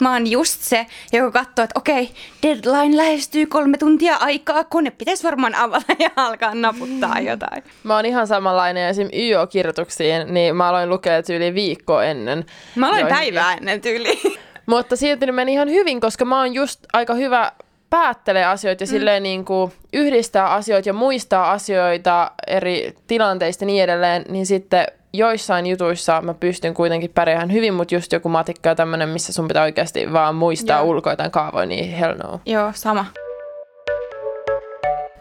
Mä 0.00 0.12
oon 0.12 0.26
just 0.26 0.60
se, 0.60 0.86
joka 1.12 1.30
katsoo, 1.30 1.64
että 1.64 1.78
okei, 1.78 2.10
deadline 2.42 2.96
lähestyy 2.96 3.46
kolme 3.46 3.78
tuntia 3.78 4.16
aikaa, 4.16 4.64
kone 4.64 4.90
pitäisi 4.90 5.24
varmaan 5.24 5.54
avata 5.54 5.92
ja 5.98 6.10
alkaa 6.16 6.54
naputtaa 6.54 7.20
jotain. 7.20 7.62
Mä 7.82 7.96
oon 7.96 8.06
ihan 8.06 8.26
samanlainen 8.26 8.88
esim. 8.88 9.08
YO-kirjoituksiin, 9.12 10.34
niin 10.34 10.56
mä 10.56 10.68
aloin 10.68 10.88
lukea 10.88 11.22
yli 11.36 11.54
viikko 11.54 12.00
ennen. 12.00 12.44
Mä 12.74 12.86
aloin 12.86 13.00
joihinkin. 13.00 13.34
päivää 13.34 13.54
ennen 13.54 13.80
tyyliin. 13.80 14.38
Mutta 14.66 14.96
silti 14.96 15.26
ne 15.26 15.32
meni 15.32 15.52
ihan 15.52 15.70
hyvin, 15.70 16.00
koska 16.00 16.24
mä 16.24 16.38
oon 16.38 16.54
just 16.54 16.80
aika 16.92 17.14
hyvä 17.14 17.52
päättelee 17.90 18.44
asioita 18.44 18.82
ja 18.82 18.86
mm. 18.86 18.90
silleen 18.90 19.22
niin 19.22 19.44
kuin 19.44 19.72
yhdistää 19.92 20.50
asioita 20.50 20.88
ja 20.88 20.92
muistaa 20.92 21.52
asioita 21.52 22.30
eri 22.46 22.94
tilanteista 23.06 23.64
ja 23.64 23.66
niin 23.66 23.84
edelleen, 23.84 24.24
niin 24.28 24.46
sitten 24.46 24.86
joissain 25.12 25.66
jutuissa 25.66 26.20
mä 26.20 26.34
pystyn 26.34 26.74
kuitenkin 26.74 27.10
pärjäämään 27.14 27.52
hyvin, 27.52 27.74
mutta 27.74 27.94
just 27.94 28.12
joku 28.12 28.28
matikka 28.28 28.68
ja 28.68 28.74
tämmöinen, 28.74 29.08
missä 29.08 29.32
sun 29.32 29.48
pitää 29.48 29.62
oikeasti 29.62 30.12
vaan 30.12 30.34
muistaa 30.34 30.78
Joo. 30.78 30.86
ulkoa 30.86 31.12
jotain 31.12 31.30
kaavoja, 31.30 31.66
niin 31.66 31.92
hell 31.92 32.14
no. 32.24 32.40
Joo, 32.46 32.72
sama. 32.74 33.06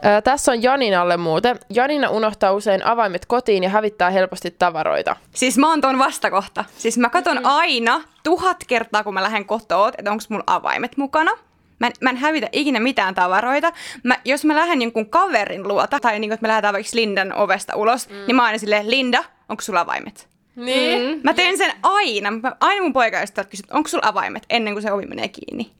Ää, 0.01 0.21
tässä 0.21 0.51
on 0.51 0.63
Janinalle 0.63 1.17
muuten. 1.17 1.59
Janina 1.69 2.09
unohtaa 2.09 2.53
usein 2.53 2.85
avaimet 2.85 3.25
kotiin 3.25 3.63
ja 3.63 3.69
hävittää 3.69 4.09
helposti 4.09 4.55
tavaroita. 4.59 5.15
Siis 5.35 5.57
mä 5.57 5.69
oon 5.69 5.81
ton 5.81 5.99
vastakohta. 5.99 6.65
Siis 6.77 6.97
mä 6.97 7.09
katon 7.09 7.45
aina 7.45 8.01
tuhat 8.23 8.57
kertaa, 8.67 9.03
kun 9.03 9.13
mä 9.13 9.23
lähden 9.23 9.45
kotoa, 9.45 9.91
että 9.97 10.11
onko 10.11 10.23
mulla 10.29 10.43
avaimet 10.47 10.97
mukana. 10.97 11.31
Mä 11.79 11.87
en, 11.87 11.93
mä 12.01 12.09
en 12.09 12.17
hävitä 12.17 12.49
ikinä 12.51 12.79
mitään 12.79 13.15
tavaroita. 13.15 13.71
Mä, 14.03 14.15
jos 14.25 14.45
mä 14.45 14.55
lähden 14.55 14.81
jonkun 14.81 15.09
kaverin 15.09 15.67
luota, 15.67 15.99
tai 15.99 16.19
niin 16.19 16.29
kuin, 16.29 16.33
että 16.33 16.41
me 16.41 16.47
lähdetään 16.47 16.73
vaikka 16.73 16.91
Lindan 16.93 17.33
ovesta 17.33 17.75
ulos, 17.75 18.09
mm. 18.09 18.15
niin 18.27 18.35
mä 18.35 18.43
aina 18.43 18.57
silleen, 18.57 18.91
Linda, 18.91 19.23
onko 19.49 19.61
sulla 19.61 19.79
avaimet? 19.79 20.27
Niin? 20.55 21.15
Mm. 21.15 21.21
Mä 21.23 21.33
teen 21.33 21.57
sen 21.57 21.71
aina. 21.83 22.31
Mä, 22.31 22.55
aina 22.59 22.81
mun 22.81 22.93
poikaystävät 22.93 23.49
kysyvät, 23.49 23.71
onko 23.71 23.89
sulla 23.89 24.07
avaimet, 24.07 24.43
ennen 24.49 24.73
kuin 24.73 24.83
se 24.83 24.91
ovi 24.91 25.05
menee 25.05 25.27
kiinni. 25.27 25.71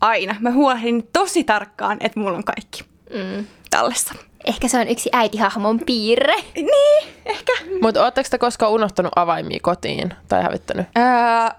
Aina. 0.00 0.36
Mä 0.40 0.50
huolehdin 0.50 1.08
tosi 1.12 1.44
tarkkaan, 1.44 1.96
että 2.00 2.20
mulla 2.20 2.36
on 2.36 2.44
kaikki 2.44 2.84
mm. 3.10 3.46
tallessa. 3.70 4.14
Ehkä 4.44 4.68
se 4.68 4.78
on 4.78 4.88
yksi 4.88 5.10
äitihahmon 5.12 5.80
piirre. 5.86 6.34
Niin, 6.54 7.08
ehkä. 7.24 7.52
Mutta 7.82 8.04
ootteko 8.04 8.28
te 8.30 8.38
koskaan 8.38 8.72
unohtanut 8.72 9.12
avaimia 9.16 9.58
kotiin 9.62 10.14
tai 10.28 10.42
hävittänyt? 10.42 10.86
Öö, 10.98 11.04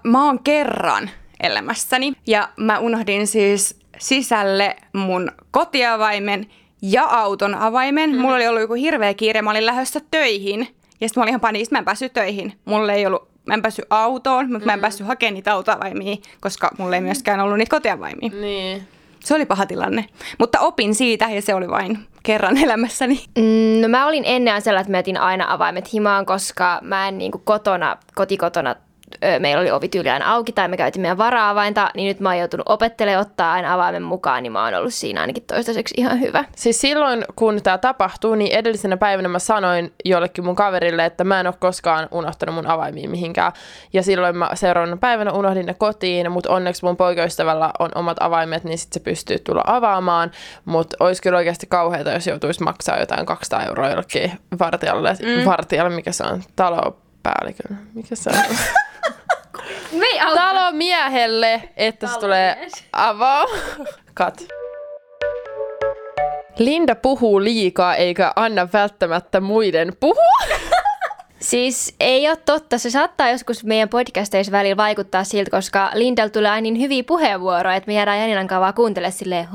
mä 0.04 0.24
oon 0.24 0.38
kerran 0.38 1.10
elämässäni 1.40 2.12
ja 2.26 2.48
mä 2.56 2.78
unohdin 2.78 3.26
siis 3.26 3.77
sisälle 3.98 4.76
mun 4.92 5.30
kotiavaimen 5.50 6.46
ja 6.82 7.04
auton 7.04 7.54
avaimen. 7.54 8.10
Mm. 8.10 8.20
Mulla 8.20 8.36
oli 8.36 8.48
ollut 8.48 8.60
joku 8.60 8.74
hirveä 8.74 9.14
kiire, 9.14 9.42
mä 9.42 9.50
olin 9.50 9.66
lähdössä 9.66 10.00
töihin 10.10 10.60
ja 11.00 11.08
sitten 11.08 11.20
mä 11.20 11.22
olin 11.22 11.28
ihan 11.28 11.40
paniikissa, 11.40 11.74
mä 11.74 11.78
en 11.78 11.84
päässyt 11.84 12.12
töihin. 12.12 12.52
Mulla 12.64 12.92
ei 12.92 13.06
ollut, 13.06 13.28
mä 13.46 13.54
en 13.54 13.62
päässyt 13.62 13.84
autoon, 13.90 14.46
mutta 14.52 14.64
mm. 14.64 14.66
mä 14.66 14.72
en 14.72 14.80
päässyt 14.80 15.06
hakemaan 15.06 15.34
niitä 15.34 15.52
autoavaimia, 15.52 16.16
koska 16.40 16.70
mulla 16.78 16.96
ei 16.96 17.02
myöskään 17.02 17.40
ollut 17.40 17.58
niitä 17.58 17.76
kotiavaimia. 17.76 18.30
Niin. 18.40 18.82
Se 19.20 19.34
oli 19.34 19.46
paha 19.46 19.66
tilanne, 19.66 20.04
mutta 20.38 20.60
opin 20.60 20.94
siitä 20.94 21.30
ja 21.30 21.42
se 21.42 21.54
oli 21.54 21.68
vain 21.68 21.98
kerran 22.22 22.56
elämässäni. 22.56 23.24
Mm, 23.38 23.80
no 23.82 23.88
mä 23.88 24.06
olin 24.06 24.22
ennen 24.26 24.62
sellainen, 24.62 24.80
että 24.80 24.90
mä 24.90 24.98
jätin 24.98 25.16
aina 25.16 25.52
avaimet 25.52 25.92
himaan, 25.92 26.26
koska 26.26 26.78
mä 26.82 27.08
en 27.08 27.18
niin 27.18 27.32
kuin 27.32 27.42
kotona, 27.44 27.96
kotikotona 28.14 28.76
meillä 29.38 29.60
oli 29.60 29.70
ovityyli 29.70 30.10
aina 30.10 30.32
auki 30.32 30.52
tai 30.52 30.68
me 30.68 30.76
käytiin 30.76 31.02
meidän 31.02 31.18
vara-avainta, 31.18 31.90
niin 31.94 32.08
nyt 32.08 32.20
mä 32.20 32.28
oon 32.28 32.38
joutunut 32.38 32.68
opettelemaan 32.68 33.26
ottaa 33.26 33.52
aina 33.52 33.74
avaimen 33.74 34.02
mukaan, 34.02 34.42
niin 34.42 34.52
mä 34.52 34.64
oon 34.64 34.74
ollut 34.74 34.94
siinä 34.94 35.20
ainakin 35.20 35.42
toistaiseksi 35.42 35.94
ihan 35.96 36.20
hyvä. 36.20 36.44
Siis 36.56 36.80
silloin, 36.80 37.24
kun 37.36 37.62
tämä 37.62 37.78
tapahtuu, 37.78 38.34
niin 38.34 38.52
edellisenä 38.52 38.96
päivänä 38.96 39.28
mä 39.28 39.38
sanoin 39.38 39.92
jollekin 40.04 40.44
mun 40.44 40.56
kaverille, 40.56 41.04
että 41.04 41.24
mä 41.24 41.40
en 41.40 41.46
ole 41.46 41.54
koskaan 41.58 42.08
unohtanut 42.10 42.54
mun 42.54 42.66
avaimia 42.66 43.08
mihinkään. 43.08 43.52
Ja 43.92 44.02
silloin 44.02 44.36
mä 44.36 44.50
seuraavana 44.54 44.96
päivänä 44.96 45.32
unohdin 45.32 45.66
ne 45.66 45.74
kotiin, 45.74 46.32
mutta 46.32 46.52
onneksi 46.52 46.84
mun 46.84 46.96
poikaystävällä 46.96 47.70
on 47.78 47.90
omat 47.94 48.16
avaimet, 48.20 48.64
niin 48.64 48.78
sitten 48.78 49.00
se 49.00 49.04
pystyy 49.04 49.38
tulla 49.38 49.62
avaamaan. 49.66 50.30
Mutta 50.64 50.96
olisi 51.00 51.22
kyllä 51.22 51.38
oikeasti 51.38 51.66
kauheata, 51.66 52.10
jos 52.10 52.26
joutuisi 52.26 52.62
maksaa 52.62 52.98
jotain 52.98 53.26
200 53.26 53.64
euroa 53.64 53.88
jollekin 53.88 54.32
vartijalle, 54.58 55.16
mm. 55.22 55.44
vartijalle 55.44 55.94
mikä 55.94 56.12
se 56.12 56.24
on, 56.24 56.42
talopäällikölle, 57.22 57.76
mikä 57.94 58.14
se 58.16 58.30
on? 58.30 58.36
Auta. 60.26 60.40
Talomiehelle, 60.40 61.62
että 61.76 62.06
se 62.06 62.18
tulee 62.20 62.68
avaa. 62.92 63.44
Kat. 64.14 64.44
Linda 66.58 66.94
puhuu 66.94 67.44
liikaa 67.44 67.94
eikä 67.94 68.32
anna 68.36 68.68
välttämättä 68.72 69.40
muiden 69.40 69.96
puhua. 70.00 70.38
Siis 71.40 71.94
ei 72.00 72.28
ole 72.28 72.36
totta. 72.36 72.78
Se 72.78 72.90
saattaa 72.90 73.30
joskus 73.30 73.64
meidän 73.64 73.88
podcasteissa 73.88 74.52
välillä 74.52 74.76
vaikuttaa 74.76 75.24
siltä, 75.24 75.50
koska 75.50 75.90
Lindel 75.94 76.28
tulee 76.28 76.50
aina 76.50 76.62
niin 76.62 76.80
hyviä 76.80 77.04
puheenvuoroja, 77.04 77.76
että 77.76 77.88
me 77.88 77.94
jäädään 77.94 78.20
Janinan 78.20 78.46
kanssa 78.46 78.60
vaan 78.60 78.74
kuuntelemaan 78.74 79.12
silleen. 79.12 79.48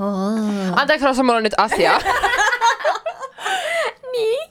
Anteeksi 0.75 1.05
Rosa, 1.05 1.23
mulla 1.23 1.37
on 1.37 1.43
nyt 1.43 1.53
asiaa. 1.57 1.99
niin. 4.17 4.49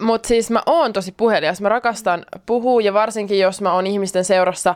Mutta 0.00 0.26
siis 0.26 0.50
mä 0.50 0.62
oon 0.66 0.92
tosi 0.92 1.12
puhelias. 1.12 1.60
Mä 1.60 1.68
rakastan 1.68 2.26
puhua 2.46 2.80
ja 2.80 2.94
varsinkin 2.94 3.38
jos 3.38 3.60
mä 3.60 3.72
oon 3.72 3.86
ihmisten 3.86 4.24
seurassa, 4.24 4.74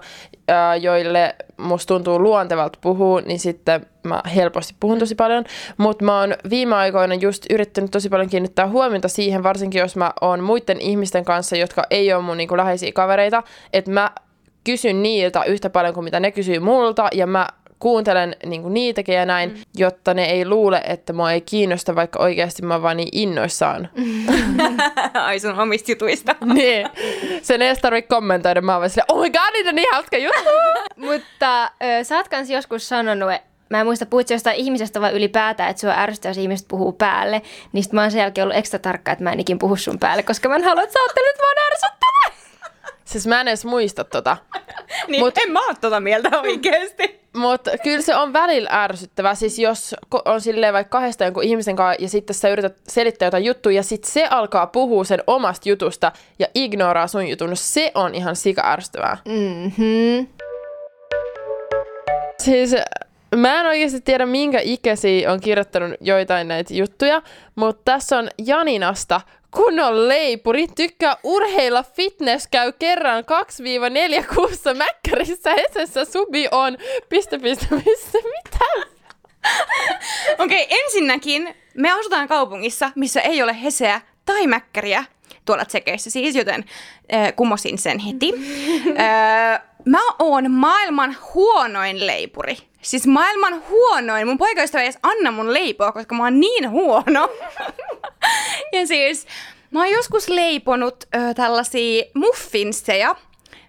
joille 0.81 1.35
musta 1.57 1.95
tuntuu 1.95 2.19
luontevalta 2.19 2.79
puhua, 2.83 3.21
niin 3.21 3.39
sitten 3.39 3.87
mä 4.03 4.23
helposti 4.35 4.75
puhun 4.81 4.99
tosi 4.99 5.15
paljon. 5.15 5.45
Mutta 5.77 6.05
mä 6.05 6.21
oon 6.21 6.35
viime 6.51 6.75
aikoina 6.75 7.15
just 7.15 7.47
yrittänyt 7.51 7.91
tosi 7.91 8.09
paljon 8.09 8.29
kiinnittää 8.29 8.69
huomiota 8.69 9.09
siihen, 9.09 9.43
varsinkin 9.43 9.79
jos 9.79 9.97
mä 9.97 10.13
oon 10.21 10.41
muiden 10.41 10.81
ihmisten 10.81 11.25
kanssa, 11.25 11.57
jotka 11.57 11.83
ei 11.91 12.13
ole 12.13 12.23
mun 12.23 12.37
niinku 12.37 12.57
läheisiä 12.57 12.93
kavereita, 12.93 13.43
että 13.73 13.91
mä 13.91 14.11
kysyn 14.65 15.03
niiltä 15.03 15.45
yhtä 15.45 15.71
paljon 15.71 15.95
kuin 15.95 16.05
mitä 16.05 16.21
ne 16.21 16.31
kysyy 16.31 16.59
multa 16.59 17.09
ja 17.13 17.27
mä 17.27 17.49
kuuntelen 17.79 18.37
niinku 18.47 18.69
niitäkin 18.69 19.15
ja 19.15 19.27
näin, 19.27 19.51
mm. 19.51 19.63
jotta 19.77 20.15
ne 20.15 20.25
ei 20.25 20.47
luule, 20.49 20.83
että 20.85 21.13
mua 21.13 21.33
ei 21.33 21.41
kiinnosta, 21.41 21.95
vaikka 21.95 22.19
oikeasti 22.19 22.63
mä 22.63 22.75
oon 22.75 22.83
vaan 22.83 22.97
niin 22.97 23.09
innoissaan. 23.13 23.89
Ai 25.15 25.41
sun 25.41 25.59
omista 25.59 25.93
jutuista. 25.93 26.37
niin. 26.55 26.89
Sen 27.43 27.63
ei 27.63 27.69
edes 27.69 27.79
tarvitse 27.79 28.09
kommentoida. 28.09 28.61
Mä 28.61 28.73
oon 28.73 28.81
vaan 28.81 28.91
silleen, 28.91 29.13
oh 29.13 29.23
my 29.23 29.31
god, 29.31 29.53
niitä 29.53 29.69
on 29.69 29.75
niin 29.75 29.89
hauska 29.93 30.17
juttu. 30.17 30.51
Mutta 31.07 31.65
ö, 31.65 32.05
sä 32.05 32.17
oot 32.17 32.29
kans 32.29 32.51
joskus 32.51 32.89
sanonut, 32.89 33.31
mä 33.71 33.81
en 33.81 33.87
muista, 33.87 34.07
puhuit 34.07 34.31
jostain 34.31 34.57
ihmisestä 34.57 35.01
vai 35.01 35.13
ylipäätään, 35.13 35.71
että 35.71 35.81
sua 35.81 35.95
ärsyttää, 35.97 36.31
jos 36.31 36.39
ihmiset 36.39 36.69
puhuu 36.69 36.93
päälle. 36.93 37.43
Niin 37.73 37.85
sit 37.85 37.93
mä 37.93 38.01
oon 38.01 38.11
sen 38.11 38.21
jälkeen 38.21 38.45
ollut 38.45 38.57
ekstra 38.57 38.79
tarkka, 38.79 39.13
että 39.13 39.25
mä 39.25 39.33
en 39.33 39.41
ikin 39.41 39.59
puhu 39.59 39.77
sun 39.77 39.99
päälle, 39.99 40.23
koska 40.23 40.49
mä 40.49 40.57
en 40.57 40.65
halua, 40.65 40.83
että 40.83 40.93
sä 40.93 40.99
ajattelet 40.99 41.39
vaan 41.39 41.57
ärsyttävää. 41.73 42.45
Siis 43.05 43.27
mä 43.27 43.41
en 43.41 43.49
edes 43.49 43.65
muista 43.65 44.05
tota. 44.05 44.37
niin, 45.09 45.25
Mut, 45.25 45.39
en 45.39 45.53
mä 45.53 45.67
oo 45.67 45.75
tota 45.81 46.01
mieltä 46.01 46.41
oikeesti. 46.41 47.24
Mutta 47.35 47.71
kyllä 47.83 48.03
se 48.03 48.17
on 48.17 48.33
välillä 48.33 48.71
ärsyttävää. 48.73 49.35
Siis 49.35 49.59
jos 49.59 49.95
on 50.25 50.41
silleen 50.41 50.75
vaikka 50.75 50.99
kahdesta 50.99 51.25
jonkun 51.25 51.45
ihmisen 51.45 51.77
kanssa 51.77 52.03
ja 52.03 52.09
sitten 52.09 52.35
sä 52.35 52.49
yrität 52.49 52.77
selittää 52.89 53.27
jotain 53.27 53.45
juttua 53.45 53.73
ja 53.73 53.83
sitten 53.83 54.13
se 54.13 54.27
alkaa 54.31 54.67
puhua 54.67 55.05
sen 55.05 55.23
omasta 55.27 55.69
jutusta 55.69 56.13
ja 56.39 56.47
ignoraa 56.55 57.07
sun 57.07 57.29
jutun, 57.29 57.51
no 57.51 57.57
se 57.57 57.93
on 57.95 58.15
ihan 58.15 58.37
sika 58.37 58.73
ärsyttävää. 58.73 59.17
Mm-hmm. 59.25 60.27
Siis 62.39 62.75
Mä 63.37 63.61
en 63.61 63.67
oikeasti 63.67 64.01
tiedä, 64.01 64.27
minkä 64.27 64.61
ikäisiä 64.63 65.33
on 65.33 65.41
kirjoittanut 65.41 65.91
joitain 66.01 66.49
näitä 66.49 66.75
juttuja, 66.75 67.23
mutta 67.55 67.83
tässä 67.85 68.19
on 68.19 68.29
Janinasta 68.47 69.21
kunnon 69.55 70.09
leipuri, 70.09 70.67
tykkää 70.77 71.17
urheilla, 71.23 71.83
fitness, 71.83 72.49
käy 72.51 72.73
kerran 72.73 73.25
2-4 74.21 74.35
kuussa 74.35 74.75
mäkkärissä, 74.75 75.51
Hesessä 75.55 76.05
subi 76.05 76.49
on, 76.51 76.79
piste, 77.09 77.39
piste, 77.39 77.67
piste, 77.85 78.19
mitä? 78.19 78.65
Okei, 80.39 80.65
okay, 80.65 80.79
ensinnäkin 80.85 81.55
me 81.75 81.91
asutaan 81.91 82.29
kaupungissa, 82.29 82.91
missä 82.95 83.21
ei 83.21 83.43
ole 83.43 83.63
Heseä 83.63 84.01
tai 84.27 84.47
mäkkäriä 84.47 85.05
tuolla 85.45 85.65
tsekeissä 85.65 86.11
siis, 86.11 86.37
joten 86.37 86.65
äh, 87.15 87.33
kumosin 87.37 87.79
sen 87.79 87.99
heti. 87.99 88.33
äh, 88.89 89.61
mä 89.85 90.01
oon 90.19 90.51
maailman 90.51 91.17
huonoin 91.35 92.07
leipuri. 92.07 92.57
Siis 92.85 93.07
maailman 93.07 93.63
huonoin. 93.69 94.27
Mun 94.27 94.39
poikaystävä 94.39 94.83
ei 94.83 94.87
edes 94.87 94.99
anna 95.03 95.31
mun 95.31 95.55
leipoa, 95.55 95.93
koska 95.93 96.15
mä 96.15 96.23
oon 96.23 96.41
niin 96.41 96.71
huono. 96.71 97.29
ja 98.73 98.87
siis 98.87 99.27
mä 99.71 99.79
oon 99.79 99.91
joskus 99.91 100.29
leiponut 100.29 101.05
ö, 101.05 101.35
tällaisia 101.35 102.05
muffinseja 102.15 103.17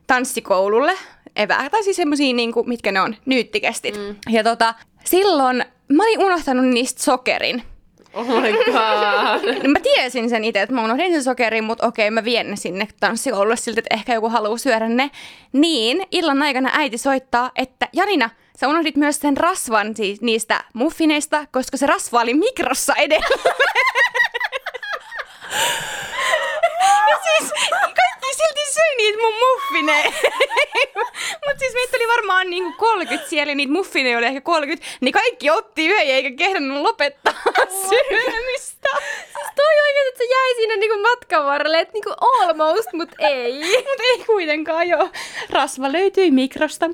tanssikoululle. 0.08 0.94
Evää, 1.36 1.70
tai 1.70 1.84
siis 1.84 1.98
semmosia 1.98 2.34
niinku, 2.34 2.64
mitkä 2.64 2.92
ne 2.92 3.02
on, 3.02 3.16
nyyttikestit. 3.26 3.98
Mm. 3.98 4.16
Ja 4.30 4.44
tota, 4.44 4.74
silloin 5.04 5.66
mä 5.94 6.04
olin 6.04 6.20
unohtanut 6.20 6.66
niistä 6.66 7.04
sokerin. 7.04 7.64
Oh 8.14 8.28
my 8.28 8.52
god. 8.52 9.56
No 9.64 9.70
mä 9.70 9.80
tiesin 9.80 10.30
sen 10.30 10.44
itse, 10.44 10.62
että 10.62 10.76
mä 10.76 10.84
unohdin 10.84 11.14
sen 11.14 11.24
sokerin, 11.24 11.64
mutta 11.64 11.88
okei, 11.88 12.12
mä 12.12 12.24
vien 12.24 12.50
ne 12.50 12.56
sinne 12.56 12.88
tanssikoululle 13.00 13.56
siltä, 13.56 13.80
että 13.80 13.96
ehkä 13.96 14.14
joku 14.14 14.30
haluaa 14.30 14.58
syödä 14.58 14.90
ne. 14.90 15.12
Niin 15.54 16.08
illan 16.12 16.42
aikana 16.42 16.70
äiti 16.74 16.98
soittaa, 16.98 17.52
että 17.56 17.88
Janina, 17.94 18.30
sä 18.60 18.68
unohdit 18.68 18.96
myös 18.96 19.20
sen 19.20 19.38
rasvan 19.38 19.96
siis 19.96 20.22
niistä 20.22 20.64
muffineista, 20.74 21.48
koska 21.52 21.78
se 21.78 21.86
rasva 21.86 22.22
oli 22.22 22.34
mikrossa 22.34 22.94
edelleen. 22.96 23.40
ja 27.10 27.18
siis 27.24 27.52
kaikki 27.82 28.34
silti 28.36 28.74
söi 28.74 28.96
niitä 28.98 29.18
mun 29.22 29.34
muffineja. 29.34 30.12
Mutta 31.46 31.60
siis 31.60 31.74
meitä 31.74 31.98
oli 31.98 32.08
varmaan 32.08 32.50
niinku 32.50 32.74
30 32.78 33.30
siellä 33.30 33.52
ja 33.52 33.56
niitä 33.56 33.74
muffineja 33.74 34.18
oli 34.18 34.26
ehkä 34.26 34.42
30. 34.42 34.88
Niin 35.02 35.12
kaikki 35.12 35.50
otti 35.50 35.86
yhden 35.86 36.08
eikä 36.08 36.32
kehdannut 36.32 36.82
lopettaa 36.82 37.34
syömistä. 37.90 38.90
Siis 39.36 39.50
toi 39.56 39.76
oikein, 39.88 40.08
että 40.08 40.18
se 40.18 40.24
jäi 40.24 40.56
siinä 40.56 40.76
niinku 40.76 41.00
matkan 41.02 41.46
varrelle, 41.46 41.80
että 41.80 41.94
niinku 41.94 42.14
almost, 42.22 42.94
mut 42.94 43.10
ei. 43.20 43.54
mut 43.60 44.00
ei 44.12 44.26
kuitenkaan 44.26 44.88
joo. 44.90 45.10
Rasva 45.50 45.92
löytyi 45.92 46.32
mikrosta. 46.32 46.90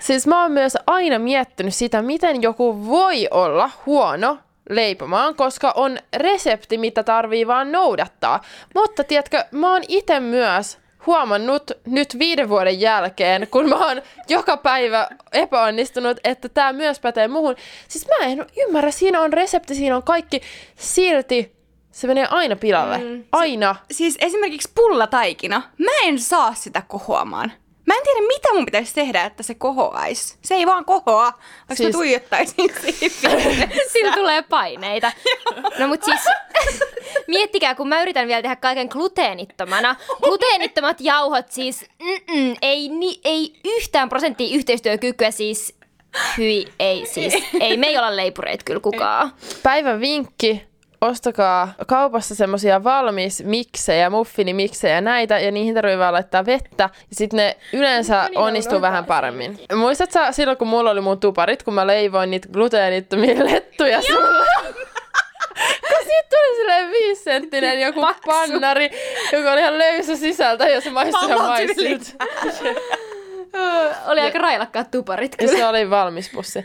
Siis 0.00 0.26
mä 0.26 0.42
oon 0.42 0.52
myös 0.52 0.76
aina 0.86 1.18
miettinyt 1.18 1.74
sitä, 1.74 2.02
miten 2.02 2.42
joku 2.42 2.86
voi 2.86 3.28
olla 3.30 3.70
huono 3.86 4.38
leipomaan, 4.70 5.34
koska 5.34 5.72
on 5.76 5.98
resepti, 6.16 6.78
mitä 6.78 7.02
tarvii 7.02 7.46
vaan 7.46 7.72
noudattaa. 7.72 8.40
Mutta 8.74 9.04
tiedätkö, 9.04 9.44
mä 9.50 9.72
oon 9.72 9.82
itse 9.88 10.20
myös 10.20 10.78
huomannut 11.06 11.70
nyt 11.86 12.18
viiden 12.18 12.48
vuoden 12.48 12.80
jälkeen, 12.80 13.48
kun 13.50 13.68
mä 13.68 13.86
oon 13.86 14.02
joka 14.28 14.56
päivä 14.56 15.08
epäonnistunut, 15.32 16.18
että 16.24 16.48
tämä 16.48 16.72
myös 16.72 17.00
pätee 17.00 17.28
muuhun. 17.28 17.56
Siis 17.88 18.06
mä 18.06 18.26
en 18.26 18.46
ymmärrä, 18.56 18.90
siinä 18.90 19.20
on 19.20 19.32
resepti, 19.32 19.74
siinä 19.74 19.96
on 19.96 20.02
kaikki, 20.02 20.40
silti 20.76 21.52
se 21.90 22.06
menee 22.06 22.26
aina 22.30 22.56
pilalle. 22.56 22.98
Mm. 22.98 23.24
Aina. 23.32 23.76
Si- 23.90 23.96
siis 23.96 24.18
esimerkiksi 24.20 24.70
pullataikina, 24.74 25.62
mä 25.78 25.90
en 26.02 26.18
saa 26.18 26.54
sitä 26.54 26.82
kohoamaan. 26.88 27.52
Mä 27.90 27.96
en 27.96 28.02
tiedä, 28.02 28.26
mitä 28.26 28.52
mun 28.52 28.64
pitäisi 28.64 28.94
tehdä, 28.94 29.24
että 29.24 29.42
se 29.42 29.54
kohoaisi. 29.54 30.38
Se 30.42 30.54
ei 30.54 30.66
vaan 30.66 30.84
kohoa, 30.84 31.22
vaikka 31.22 31.74
siis... 31.74 31.88
mä 31.88 31.92
tuijottaisin 31.92 32.70
siihen. 32.80 33.70
Sillä 33.92 34.12
tulee 34.14 34.42
paineita. 34.42 35.12
no 35.78 35.88
mut 35.88 36.02
siis, 36.02 36.20
miettikää, 37.26 37.74
kun 37.74 37.88
mä 37.88 38.02
yritän 38.02 38.28
vielä 38.28 38.42
tehdä 38.42 38.56
kaiken 38.56 38.86
gluteenittomana. 38.90 39.96
Gluteenittomat 40.22 41.00
jauhot 41.00 41.52
siis, 41.52 41.84
ei, 42.62 42.88
ni, 42.88 43.20
ei 43.24 43.60
yhtään 43.64 44.08
prosenttia 44.08 44.56
yhteistyökykyä 44.56 45.30
siis 45.30 45.74
Hyi, 46.38 46.66
ei 46.78 47.06
siis. 47.06 47.34
Ei 47.60 47.76
me 47.76 47.86
ei 47.86 47.98
olla 47.98 48.16
leipureita 48.16 48.64
kyllä 48.64 48.80
kukaan. 48.80 49.32
Päivän 49.62 50.00
vinkki 50.00 50.69
ostakaa 51.00 51.74
kaupassa 51.86 52.34
semmosia 52.34 52.84
valmis 52.84 53.44
miksejä, 53.44 54.10
muffinimiksejä 54.10 55.00
näitä, 55.00 55.38
ja 55.38 55.50
niihin 55.50 55.74
tarvii 55.74 55.98
vaan 55.98 56.12
laittaa 56.12 56.46
vettä, 56.46 56.82
ja 56.82 57.16
sitten 57.16 57.36
ne 57.36 57.56
yleensä 57.72 58.28
onnistuu 58.34 58.80
vähän 58.80 59.04
paremmin. 59.04 59.60
Muistatko 59.74 60.12
sä 60.12 60.32
silloin, 60.32 60.58
kun 60.58 60.68
mulla 60.68 60.90
oli 60.90 61.00
mun 61.00 61.20
tuparit, 61.20 61.62
kun 61.62 61.74
mä 61.74 61.86
leivoin 61.86 62.30
niitä 62.30 62.48
gluteenittomia 62.48 63.44
lettuja 63.52 64.02
sulle? 64.02 64.46
kun 65.88 66.06
tuli 66.30 66.56
silleen 66.56 66.90
viisenttinen 66.90 67.80
joku 67.80 68.00
Paksu. 68.00 68.22
pannari, 68.26 68.90
joka 69.32 69.52
oli 69.52 69.60
ihan 69.60 69.78
löysä 69.78 70.16
sisältä 70.16 70.68
ja 70.68 70.80
se 70.80 70.90
maistui 70.90 71.28
ihan 71.28 71.42
maistilta. 71.42 72.06
oli 74.10 74.20
aika 74.20 74.38
railakkaat 74.38 74.90
tuparit 74.90 75.36
kyllä. 75.36 75.52
Ja 75.52 75.58
se 75.58 75.66
oli 75.66 75.90
valmis 75.90 76.30
pussi. 76.34 76.64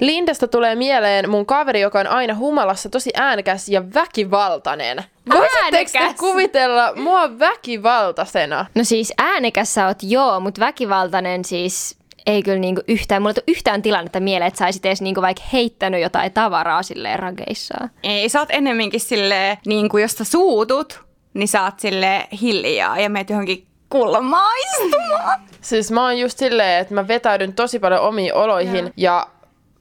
Lindasta 0.00 0.48
tulee 0.48 0.74
mieleen 0.74 1.30
mun 1.30 1.46
kaveri, 1.46 1.80
joka 1.80 2.00
on 2.00 2.06
aina 2.06 2.34
humalassa 2.34 2.88
tosi 2.88 3.10
äänekäs 3.14 3.68
ja 3.68 3.94
väkivaltainen. 3.94 5.04
Voisitteko 5.30 6.08
te 6.08 6.14
kuvitella 6.18 6.92
mua 6.96 7.38
väkivaltaisena? 7.38 8.66
No 8.74 8.84
siis 8.84 9.12
äänekäs 9.18 9.74
sä 9.74 9.86
oot 9.86 9.98
joo, 10.02 10.40
mutta 10.40 10.60
väkivaltainen 10.60 11.44
siis 11.44 11.96
ei 12.26 12.42
kyllä 12.42 12.58
niinku 12.58 12.82
yhtään, 12.88 13.22
mulla 13.22 13.34
ei 13.36 13.52
yhtään 13.52 13.82
tilannetta 13.82 14.20
mieleen, 14.20 14.48
että 14.48 14.58
sä 14.58 14.64
olisit 14.64 14.86
edes 14.86 15.02
niinku 15.02 15.22
vaikka 15.22 15.42
heittänyt 15.52 16.02
jotain 16.02 16.32
tavaraa 16.32 16.82
silleen 16.82 17.18
rageissaan. 17.18 17.90
Ei, 18.02 18.28
sä 18.28 18.40
oot 18.40 18.50
ennemminkin 18.52 19.00
silleen, 19.00 19.58
niinku 19.66 19.98
jos 19.98 20.12
sä 20.12 20.24
suutut, 20.24 21.00
niin 21.34 21.48
sä 21.48 21.64
oot 21.64 21.80
silleen 21.80 22.28
hiljaa 22.42 22.98
ja 22.98 23.10
meet 23.10 23.30
johonkin 23.30 23.66
kulmaan 23.88 24.56
istumaan. 24.58 25.40
Siis 25.60 25.90
mä 25.90 26.02
oon 26.02 26.18
just 26.18 26.38
silleen, 26.38 26.80
että 26.80 26.94
mä 26.94 27.08
vetäydyn 27.08 27.52
tosi 27.52 27.78
paljon 27.78 28.00
omiin 28.00 28.34
oloihin 28.34 28.84
ja, 28.84 28.92
ja 28.96 29.26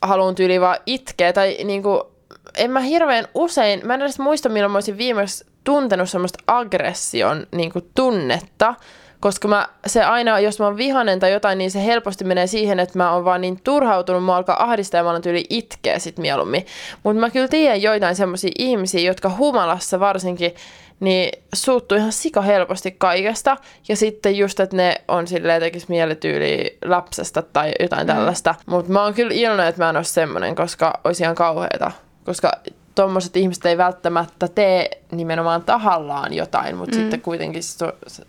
haluan 0.01 0.35
tyyli 0.35 0.61
vaan 0.61 0.77
itkeä. 0.85 1.33
Tai 1.33 1.57
niinku, 1.63 2.11
en 2.57 2.71
mä 2.71 2.79
hirveän 2.79 3.27
usein, 3.33 3.81
mä 3.83 3.93
en 3.93 4.01
edes 4.01 4.19
muista 4.19 4.49
milloin 4.49 4.71
mä 4.71 4.77
olisin 4.77 4.97
viimeksi 4.97 5.45
tuntenut 5.63 6.09
semmoista 6.09 6.43
aggression 6.47 7.47
niinku, 7.51 7.81
tunnetta. 7.95 8.75
Koska 9.19 9.47
mä, 9.47 9.67
se 9.87 10.03
aina, 10.03 10.39
jos 10.39 10.59
mä 10.59 10.65
oon 10.65 10.77
vihanen 10.77 11.19
tai 11.19 11.31
jotain, 11.31 11.57
niin 11.57 11.71
se 11.71 11.85
helposti 11.85 12.23
menee 12.23 12.47
siihen, 12.47 12.79
että 12.79 12.97
mä 12.97 13.13
oon 13.13 13.25
vaan 13.25 13.41
niin 13.41 13.59
turhautunut, 13.63 14.25
mä 14.25 14.35
alkaa 14.35 14.63
ahdistaa 14.63 14.99
ja 14.99 15.03
mä 15.03 15.09
olen 15.09 15.21
tyyli 15.21 15.45
itkeä 15.49 15.99
sit 15.99 16.17
mieluummin. 16.17 16.65
Mutta 17.03 17.19
mä 17.19 17.29
kyllä 17.29 17.47
tiedän 17.47 17.81
joitain 17.81 18.15
semmoisia 18.15 18.51
ihmisiä, 18.57 19.01
jotka 19.01 19.31
humalassa 19.37 19.99
varsinkin, 19.99 20.55
niin 20.99 21.43
suuttuu 21.53 21.97
ihan 21.97 22.11
sika 22.11 22.41
helposti 22.41 22.91
kaikesta. 22.91 23.57
Ja 23.87 23.95
sitten 23.95 24.37
just, 24.37 24.59
että 24.59 24.77
ne 24.77 24.95
on 25.07 25.27
silleen 25.27 25.61
tekis 25.61 25.89
mieletyyli 25.89 26.77
lapsesta 26.85 27.41
tai 27.41 27.71
jotain 27.79 28.07
mm. 28.07 28.13
tällaista. 28.13 28.55
Mutta 28.65 28.91
mä 28.91 29.03
oon 29.03 29.13
kyllä 29.13 29.33
iloinen, 29.33 29.67
että 29.67 29.83
mä 29.83 29.89
en 29.89 29.95
ole 29.95 30.03
semmonen, 30.03 30.55
koska 30.55 30.99
olisi 31.03 31.23
ihan 31.23 31.35
kauheeta. 31.35 31.91
Koska 32.25 32.51
tuommoiset 32.95 33.37
ihmiset 33.37 33.65
ei 33.65 33.77
välttämättä 33.77 34.47
tee 34.47 34.89
nimenomaan 35.11 35.63
tahallaan 35.63 36.33
jotain, 36.33 36.77
mutta 36.77 36.95
mm. 36.95 37.01
sitten 37.01 37.21
kuitenkin 37.21 37.61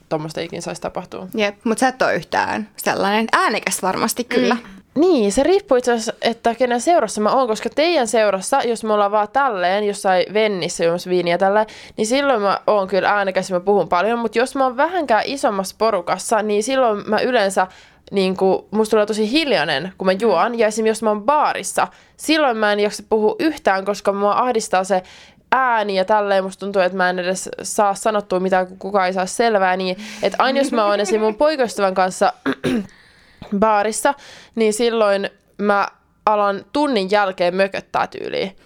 tuommoista 0.08 0.40
ikin 0.40 0.62
saisi 0.62 0.82
tapahtua. 0.82 1.26
Jep, 1.34 1.54
mutta 1.64 1.80
sä 1.80 1.88
et 1.88 2.02
ole 2.02 2.14
yhtään 2.14 2.68
sellainen 2.76 3.26
äänekäs 3.32 3.82
varmasti 3.82 4.24
kyllä. 4.24 4.54
Mm. 4.54 4.79
Niin, 5.00 5.32
se 5.32 5.42
riippuu 5.42 5.76
itse 5.76 5.92
asiassa, 5.92 6.12
että 6.22 6.54
kenen 6.54 6.80
seurassa 6.80 7.20
mä 7.20 7.32
oon, 7.32 7.48
koska 7.48 7.70
teidän 7.70 8.06
seurassa, 8.06 8.62
jos 8.62 8.84
me 8.84 8.92
ollaan 8.92 9.10
vaan 9.10 9.28
tälleen, 9.32 9.84
jossain 9.84 10.24
vennissä 10.34 10.84
juomassa 10.84 11.10
viiniä 11.10 11.38
tälleen, 11.38 11.66
niin 11.96 12.06
silloin 12.06 12.42
mä 12.42 12.60
oon 12.66 12.88
kyllä 12.88 13.10
äänekäs 13.10 13.50
mä 13.50 13.60
puhun 13.60 13.88
paljon, 13.88 14.18
mutta 14.18 14.38
jos 14.38 14.54
mä 14.54 14.64
oon 14.64 14.76
vähänkään 14.76 15.22
isommassa 15.26 15.74
porukassa, 15.78 16.42
niin 16.42 16.62
silloin 16.62 17.10
mä 17.10 17.20
yleensä 17.20 17.66
niin 18.10 18.36
kuin, 18.36 18.64
musta 18.70 18.90
tulee 18.90 19.06
tosi 19.06 19.30
hiljainen, 19.30 19.92
kun 19.98 20.06
mä 20.06 20.12
juon. 20.12 20.58
Ja 20.58 20.66
esimerkiksi 20.66 20.90
jos 20.90 21.02
mä 21.02 21.10
oon 21.10 21.22
baarissa, 21.22 21.88
silloin 22.16 22.56
mä 22.56 22.72
en 22.72 22.80
jaksa 22.80 23.02
puhua 23.08 23.36
yhtään, 23.38 23.84
koska 23.84 24.12
mua 24.12 24.32
ahdistaa 24.32 24.84
se 24.84 25.02
ääni 25.52 25.94
ja 25.94 26.04
tälleen. 26.04 26.44
Musta 26.44 26.60
tuntuu, 26.60 26.82
että 26.82 26.96
mä 26.96 27.10
en 27.10 27.18
edes 27.18 27.48
saa 27.62 27.94
sanottua 27.94 28.40
mitään, 28.40 28.66
kun 28.66 28.78
kukaan 28.78 29.06
ei 29.06 29.12
saa 29.12 29.26
selvää. 29.26 29.76
Niin, 29.76 29.96
että 30.22 30.42
aina 30.42 30.58
jos 30.58 30.72
mä 30.72 30.84
oon 30.84 31.00
esimerkiksi 31.00 31.24
mun 31.24 31.34
poikaystävän 31.34 31.94
kanssa 31.94 32.32
baarissa, 33.58 34.14
niin 34.54 34.72
silloin 34.72 35.30
mä 35.58 35.88
alan 36.26 36.64
tunnin 36.72 37.10
jälkeen 37.10 37.56
mököttää 37.56 38.06
tyyliin. 38.06 38.56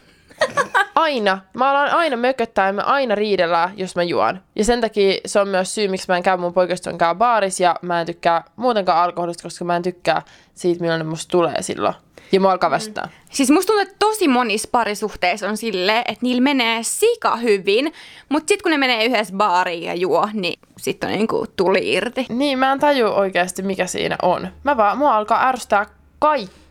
Aina. 0.95 1.39
Mä 1.55 1.71
alan 1.71 1.91
aina 1.91 2.17
mököttää 2.17 2.67
ja 2.67 2.73
me 2.73 2.83
aina 2.83 3.15
riidellään, 3.15 3.71
jos 3.77 3.97
mä 3.97 4.03
juon. 4.03 4.41
Ja 4.57 4.65
sen 4.65 4.81
takia 4.81 5.21
se 5.27 5.41
on 5.41 5.49
myös 5.49 5.75
syy, 5.75 5.89
miksi 5.89 6.09
mä 6.09 6.17
en 6.17 6.23
käy 6.23 6.37
mun 6.37 6.55
poikaystävän 6.55 6.99
kanssa 6.99 7.15
baarissa 7.15 7.63
ja 7.63 7.77
mä 7.83 8.01
en 8.01 8.07
tykkää 8.07 8.45
muutenkaan 8.57 8.99
alkoholista, 8.99 9.43
koska 9.43 9.65
mä 9.65 9.77
en 9.77 9.83
tykkää 9.83 10.23
siitä, 10.55 10.81
millainen 10.81 11.07
musta 11.07 11.31
tulee 11.31 11.63
silloin. 11.63 11.95
Ja 12.33 12.41
mua 12.41 12.53
alkaa 12.53 12.71
väsyttää. 12.71 13.09
Siis 13.31 13.51
musta 13.51 13.67
tuntuu, 13.67 13.83
että 13.83 13.97
tosi 13.99 14.29
monissa 14.29 14.69
parisuhteissa 14.73 15.49
on 15.49 15.57
silleen, 15.57 15.99
että 15.99 16.19
niillä 16.23 16.43
menee 16.43 16.83
sika 16.83 17.37
hyvin, 17.37 17.93
mutta 18.29 18.49
sitten 18.49 18.63
kun 18.63 18.71
ne 18.71 18.79
menee 18.79 19.05
yhdessä 19.05 19.35
baariin 19.37 19.83
ja 19.83 19.95
juo, 19.95 20.29
niin 20.33 20.61
sitten 20.79 21.11
on 21.11 21.17
niinku 21.17 21.47
tuli 21.57 21.93
irti. 21.93 22.27
Niin, 22.29 22.59
mä 22.59 22.73
en 22.73 22.81
taju 22.81 23.07
oikeasti, 23.07 23.63
mikä 23.63 23.87
siinä 23.87 24.17
on. 24.23 24.49
Mä 24.65 24.77
vaan, 24.77 24.99
mua 24.99 25.17
alkaa 25.17 25.49
ärsyttää 25.49 25.87
kaikki. 26.19 26.64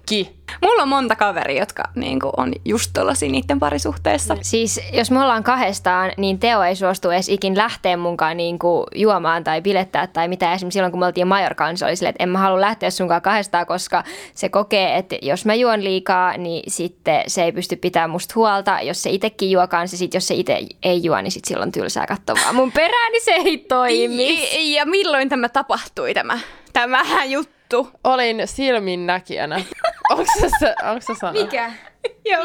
Mulla 0.61 0.81
on 0.81 0.89
monta 0.89 1.15
kaveria, 1.15 1.59
jotka 1.59 1.83
niinku 1.95 2.29
on 2.37 2.53
just 2.65 2.91
tollasia 2.93 3.31
niiden 3.31 3.59
parisuhteessa. 3.59 4.37
Siis 4.41 4.81
jos 4.93 5.11
me 5.11 5.19
ollaan 5.19 5.43
kahdestaan, 5.43 6.11
niin 6.17 6.39
Teo 6.39 6.63
ei 6.63 6.75
suostu 6.75 7.09
edes 7.09 7.29
ikin 7.29 7.57
lähteä 7.57 7.97
munkaan 7.97 8.37
niin 8.37 8.59
kuin 8.59 8.87
juomaan 8.95 9.43
tai 9.43 9.61
bilettää 9.61 10.07
tai 10.07 10.27
mitä. 10.27 10.53
Esimerkiksi 10.53 10.77
silloin, 10.77 10.91
kun 10.91 10.99
me 10.99 11.05
oltiin 11.05 11.27
Majorkaan, 11.27 11.77
se 11.77 11.85
oli 11.85 11.95
silleen, 11.95 12.09
että 12.09 12.23
en 12.23 12.29
mä 12.29 12.39
halua 12.39 12.61
lähteä 12.61 12.89
sunkaan 12.89 13.21
kahdestaan, 13.21 13.65
koska 13.65 14.03
se 14.33 14.49
kokee, 14.49 14.97
että 14.97 15.15
jos 15.21 15.45
mä 15.45 15.53
juon 15.53 15.83
liikaa, 15.83 16.37
niin 16.37 16.63
sitten 16.67 17.23
se 17.27 17.43
ei 17.43 17.51
pysty 17.51 17.75
pitämään 17.75 18.09
musta 18.09 18.33
huolta. 18.35 18.81
Jos 18.81 19.03
se 19.03 19.09
itsekin 19.09 19.51
juo 19.51 19.67
kanssa, 19.67 19.97
sit 19.97 20.13
jos 20.13 20.27
se 20.27 20.33
itse 20.33 20.59
ei 20.83 21.03
juo, 21.03 21.21
niin 21.21 21.31
sit 21.31 21.45
silloin 21.45 21.71
tylsää 21.71 22.05
katsoa 22.07 22.53
mun 22.53 22.71
perään, 22.71 23.11
niin 23.11 23.25
se 23.25 23.31
ei 23.31 23.57
toimi. 23.57 24.43
Ja, 24.53 24.79
ja 24.79 24.85
milloin 24.85 25.29
tämä 25.29 25.49
tapahtui, 25.49 26.13
tämä, 26.13 26.39
tämä 26.73 27.03
juttu? 27.25 27.62
Olin 28.03 28.41
silminnäkijänä. 28.45 29.55
Onko 30.11 30.25
se, 30.39 30.49
se, 30.59 30.75
onko 30.83 31.01
se 31.01 31.13
sana? 31.21 31.33
Mikä? 31.33 31.71
Joo. 32.31 32.43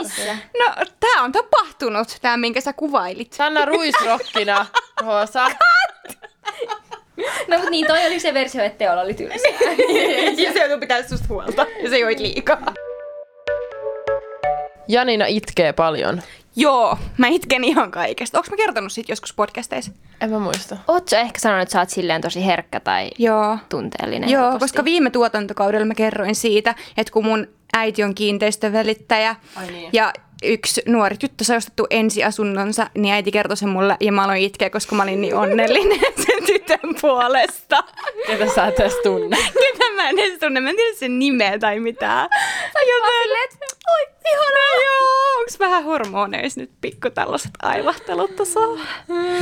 No, 0.58 0.74
tää 1.00 1.22
on 1.22 1.32
tapahtunut, 1.32 2.08
tää 2.22 2.36
minkä 2.36 2.60
sä 2.60 2.72
kuvailit. 2.72 3.32
Sanna 3.32 3.64
ruisrokkina, 3.64 4.66
Rosa. 5.06 5.44
No 7.48 7.56
mutta 7.56 7.70
niin, 7.70 7.86
toi 7.86 8.06
oli 8.06 8.20
se 8.20 8.34
versio, 8.34 8.64
että 8.64 8.78
Teolla 8.78 9.02
oli 9.02 9.14
tylsää. 9.14 9.50
ja 10.36 10.52
se 10.52 10.58
joutui 10.58 10.78
pitää 10.80 11.02
susta 11.08 11.26
huolta, 11.28 11.66
ja 11.82 11.90
se 11.90 11.98
joit 11.98 12.20
liikaa. 12.20 12.74
Janina 14.88 15.26
itkee 15.26 15.72
paljon. 15.72 16.22
Joo, 16.56 16.98
mä 17.18 17.26
itken 17.28 17.64
ihan 17.64 17.90
kaikesta. 17.90 18.38
Onko 18.38 18.50
mä 18.50 18.56
kertonut 18.56 18.92
siitä 18.92 19.12
joskus 19.12 19.32
podcasteissa? 19.32 19.92
En 20.20 20.30
mä 20.30 20.38
muista. 20.38 20.76
Ootko 20.88 21.08
sä 21.08 21.20
ehkä 21.20 21.40
sanonut, 21.40 21.62
että 21.62 21.72
sä 21.72 21.78
oot 21.80 21.90
silleen 21.90 22.20
tosi 22.20 22.46
herkkä 22.46 22.80
tai 22.80 23.10
Joo. 23.18 23.58
tunteellinen? 23.68 24.30
Joo, 24.30 24.42
helposti? 24.42 24.60
koska 24.60 24.84
viime 24.84 25.10
tuotantokaudella 25.10 25.86
mä 25.86 25.94
kerroin 25.94 26.34
siitä, 26.34 26.74
että 26.96 27.12
kun 27.12 27.24
mun 27.24 27.46
äiti 27.76 28.02
on 28.04 28.14
kiinteistövälittäjä 28.14 29.36
Ai 29.56 29.66
niin. 29.66 29.90
ja 29.92 30.12
yksi 30.42 30.82
nuori 30.86 31.16
tyttö 31.16 31.44
sai 31.44 31.56
ostettu 31.56 31.86
ensiasunnonsa, 31.90 32.90
niin 32.94 33.14
äiti 33.14 33.30
kertoi 33.30 33.56
sen 33.56 33.68
mulle 33.68 33.96
ja 34.00 34.12
mä 34.12 34.24
aloin 34.24 34.42
itkeä, 34.42 34.70
koska 34.70 34.96
mä 34.96 35.02
olin 35.02 35.20
niin 35.20 35.34
onnellinen 35.34 36.00
sen 36.26 36.44
tytön 36.46 36.94
puolesta. 37.00 37.84
Ketä 38.26 38.54
sä 38.54 38.66
et 38.66 38.80
edes 38.80 38.94
tunne. 39.02 39.36
Ketä 39.72 39.92
mä 39.96 40.08
en 40.08 40.18
edes 40.18 40.38
tunne, 40.38 40.60
mä 40.60 40.70
en 40.70 40.76
tiedä 40.76 40.96
sen 40.96 41.18
nimeä 41.18 41.58
tai 41.58 41.80
mitään. 41.80 42.28
Ja 42.74 42.94
ihanaa, 44.32 44.84
joo. 44.84 45.38
Onks 45.38 45.58
vähän 45.58 45.84
hormoneissa 45.84 46.60
nyt 46.60 46.70
pikku 46.80 47.10
tällaiset 47.10 47.50
aivahtelut 47.62 48.36
tuossa? 48.36 48.60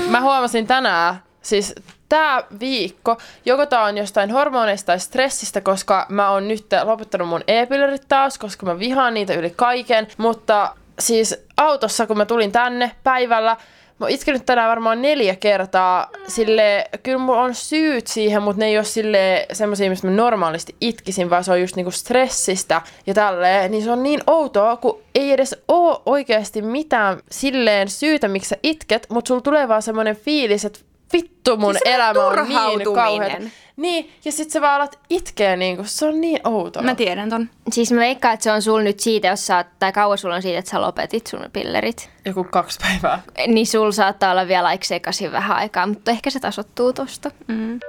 Mä 0.08 0.20
huomasin 0.20 0.66
tänään, 0.66 1.22
siis 1.42 1.74
tää 2.08 2.42
viikko, 2.60 3.16
joko 3.44 3.66
tää 3.66 3.82
on 3.82 3.98
jostain 3.98 4.30
hormoneista 4.30 4.86
tai 4.86 5.00
stressistä, 5.00 5.60
koska 5.60 6.06
mä 6.08 6.30
oon 6.30 6.48
nyt 6.48 6.66
lopettanut 6.82 7.28
mun 7.28 7.44
e-pillerit 7.46 8.08
taas, 8.08 8.38
koska 8.38 8.66
mä 8.66 8.78
vihaan 8.78 9.14
niitä 9.14 9.34
yli 9.34 9.52
kaiken, 9.56 10.08
mutta 10.16 10.74
siis 10.98 11.44
autossa, 11.56 12.06
kun 12.06 12.16
mä 12.16 12.26
tulin 12.26 12.52
tänne 12.52 12.90
päivällä, 13.04 13.56
Mä 13.98 14.06
oon 14.06 14.10
itkenyt 14.10 14.46
tänään 14.46 14.68
varmaan 14.68 15.02
neljä 15.02 15.36
kertaa. 15.36 16.10
Sille, 16.28 16.90
kyllä 17.02 17.18
mulla 17.18 17.42
on 17.42 17.54
syyt 17.54 18.06
siihen, 18.06 18.42
mutta 18.42 18.60
ne 18.60 18.66
ei 18.66 18.78
ole 18.78 18.84
sille 18.84 19.46
semmoisia, 19.52 19.90
mistä 19.90 20.06
mä 20.06 20.16
normaalisti 20.16 20.74
itkisin, 20.80 21.30
vaan 21.30 21.44
se 21.44 21.52
on 21.52 21.60
just 21.60 21.76
niinku 21.76 21.90
stressistä 21.90 22.82
ja 23.06 23.14
tälleen. 23.14 23.70
Niin 23.70 23.84
se 23.84 23.90
on 23.90 24.02
niin 24.02 24.20
outoa, 24.26 24.76
kun 24.76 25.02
ei 25.14 25.32
edes 25.32 25.62
oo 25.68 26.02
oikeasti 26.06 26.62
mitään 26.62 27.18
silleen 27.30 27.88
syytä, 27.88 28.28
miksi 28.28 28.48
sä 28.48 28.56
itket, 28.62 29.06
mutta 29.10 29.28
sulla 29.28 29.40
tulee 29.40 29.68
vaan 29.68 29.82
semmoinen 29.82 30.16
fiilis, 30.16 30.64
että 30.64 30.78
vittu 31.12 31.56
mun 31.56 31.74
Siis 31.74 31.94
elämä 31.94 32.26
on 32.26 32.48
niin 32.48 32.94
kauheata. 32.94 33.48
Niin, 33.76 34.10
ja 34.24 34.32
sit 34.32 34.50
sä 34.50 34.60
vaan 34.60 34.74
alat 34.74 34.98
itkeä 35.10 35.56
niinku, 35.56 35.82
se 35.86 36.06
on 36.06 36.20
niin 36.20 36.40
outoa. 36.44 36.82
Mä 36.82 36.94
tiedän 36.94 37.30
ton. 37.30 37.50
Siis 37.72 37.92
mä 37.92 38.00
veikkaan, 38.00 38.34
että 38.34 38.44
se 38.44 38.52
on 38.52 38.62
sul 38.62 38.80
nyt 38.80 39.00
siitä, 39.00 39.28
jos 39.28 39.46
sä 39.46 39.56
oot, 39.56 39.66
tai 39.78 39.92
kauan 39.92 40.18
sulla 40.18 40.34
on 40.34 40.42
siitä, 40.42 40.58
että 40.58 40.70
sä 40.70 40.80
lopetit 40.80 41.26
sun 41.26 41.40
pillerit. 41.52 42.10
Joku 42.24 42.44
kaksi 42.44 42.78
päivää. 42.82 43.22
Niin 43.46 43.66
sul 43.66 43.90
saattaa 43.90 44.30
olla 44.30 44.48
vielä 44.48 44.70
like 44.70 44.84
sekaisin 44.84 45.32
vähän 45.32 45.56
aikaa, 45.56 45.86
mutta 45.86 46.10
ehkä 46.10 46.30
se 46.30 46.40
tasottuu 46.40 46.92
tosta. 46.92 47.30
Mm. 47.46 47.80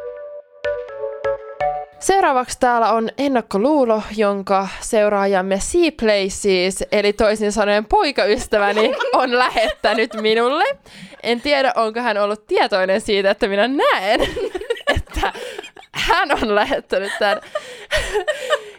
Seuraavaksi 2.00 2.60
täällä 2.60 2.92
on 2.92 3.10
ennakkoluulo, 3.18 4.02
jonka 4.16 4.68
seuraajamme 4.80 5.60
Seaplaces, 5.60 6.84
eli 6.92 7.14
toisin 7.14 7.52
sanoen 7.52 7.86
poikaystäväni, 7.86 8.94
on 9.14 9.38
lähettänyt 9.38 10.14
minulle. 10.22 10.64
En 11.24 11.42
tiedä, 11.42 11.74
onko 11.76 12.00
hän 12.00 12.18
ollut 12.18 12.48
tietoinen 12.48 13.02
siitä, 13.02 13.32
että 13.32 13.48
minä 13.48 13.68
näen, 13.68 14.20
että 14.96 15.34
hän 15.92 16.30
on 16.32 16.56
lähettänyt 16.56 17.12
tämän. 17.20 17.42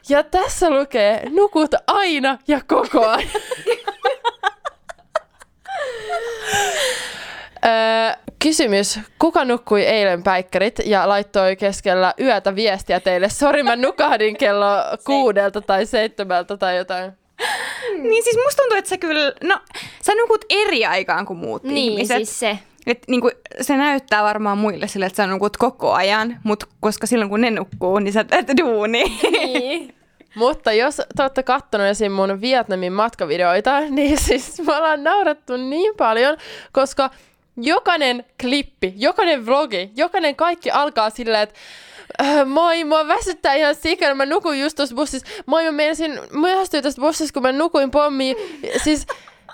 Ja 0.08 0.22
tässä 0.22 0.70
lukee, 0.70 1.30
nukut 1.30 1.70
aina 1.86 2.38
ja 2.48 2.60
koko 2.66 3.06
ajan. 3.06 3.28
Öö, 7.64 8.12
kysymys. 8.38 9.00
Kuka 9.18 9.44
nukkui 9.44 9.82
eilen 9.82 10.22
päikkärit 10.22 10.78
ja 10.84 11.08
laittoi 11.08 11.56
keskellä 11.56 12.14
yötä 12.20 12.54
viestiä 12.56 13.00
teille? 13.00 13.28
Sori, 13.28 13.62
mä 13.62 13.76
nukahdin 13.76 14.36
kello 14.36 14.66
kuudelta 15.06 15.60
tai 15.60 15.86
seitsemältä 15.86 16.56
tai 16.56 16.76
jotain. 16.76 17.12
Niin 18.02 18.24
siis 18.24 18.36
musta 18.44 18.62
tuntuu, 18.62 18.78
että 18.78 18.88
sä 18.88 18.98
kyllä, 18.98 19.32
no 19.42 19.60
sä 20.02 20.12
nukut 20.14 20.44
eri 20.50 20.86
aikaan 20.86 21.26
kuin 21.26 21.38
muut 21.38 21.62
Niin, 21.62 21.92
ihmiset. 21.92 22.16
siis 22.16 22.40
se. 22.40 22.58
Et, 22.86 22.98
niin 23.08 23.20
kuin, 23.20 23.32
se 23.60 23.76
näyttää 23.76 24.22
varmaan 24.22 24.58
muille 24.58 24.88
sille, 24.88 25.06
että 25.06 25.16
sä 25.16 25.26
nukut 25.26 25.56
koko 25.56 25.92
ajan, 25.92 26.40
mutta 26.44 26.66
koska 26.80 27.06
silloin 27.06 27.30
kun 27.30 27.40
ne 27.40 27.50
nukkuu, 27.50 27.98
niin 27.98 28.12
sä 28.12 28.24
teet 28.24 28.46
duuni. 28.60 29.04
Niin. 29.30 29.94
Mutta 30.34 30.72
jos 30.72 30.96
te 30.96 31.22
olette 31.22 31.42
kattonut 31.42 31.86
esim. 31.86 32.12
mun 32.12 32.40
Vietnamin 32.40 32.92
matkavideoita, 32.92 33.80
niin 33.80 34.18
siis 34.18 34.60
me 34.66 34.76
ollaan 34.76 35.04
naurattu 35.04 35.56
niin 35.56 35.94
paljon, 35.96 36.36
koska 36.72 37.10
jokainen 37.58 38.24
klippi, 38.40 38.92
jokainen 38.96 39.46
vlogi, 39.46 39.90
jokainen 39.96 40.36
kaikki 40.36 40.70
alkaa 40.70 41.10
silleen, 41.10 41.42
että 41.42 41.54
"Äh, 42.22 42.46
moi, 42.46 42.84
mua 42.84 43.08
väsyttää 43.08 43.54
ihan 43.54 43.74
sikana, 43.74 44.14
mä 44.14 44.26
nukuin 44.26 44.60
just 44.60 44.76
tuossa 44.76 44.94
bussissa. 44.96 45.26
Moi, 45.46 45.64
mä 45.64 45.72
meinasin 45.72 46.20
myöhästyä 46.32 46.82
tästä 46.82 47.00
bussissa, 47.00 47.32
kun 47.32 47.42
mä 47.42 47.52
nukuin 47.52 47.90
pommiin. 47.90 48.36
Siis 48.84 49.06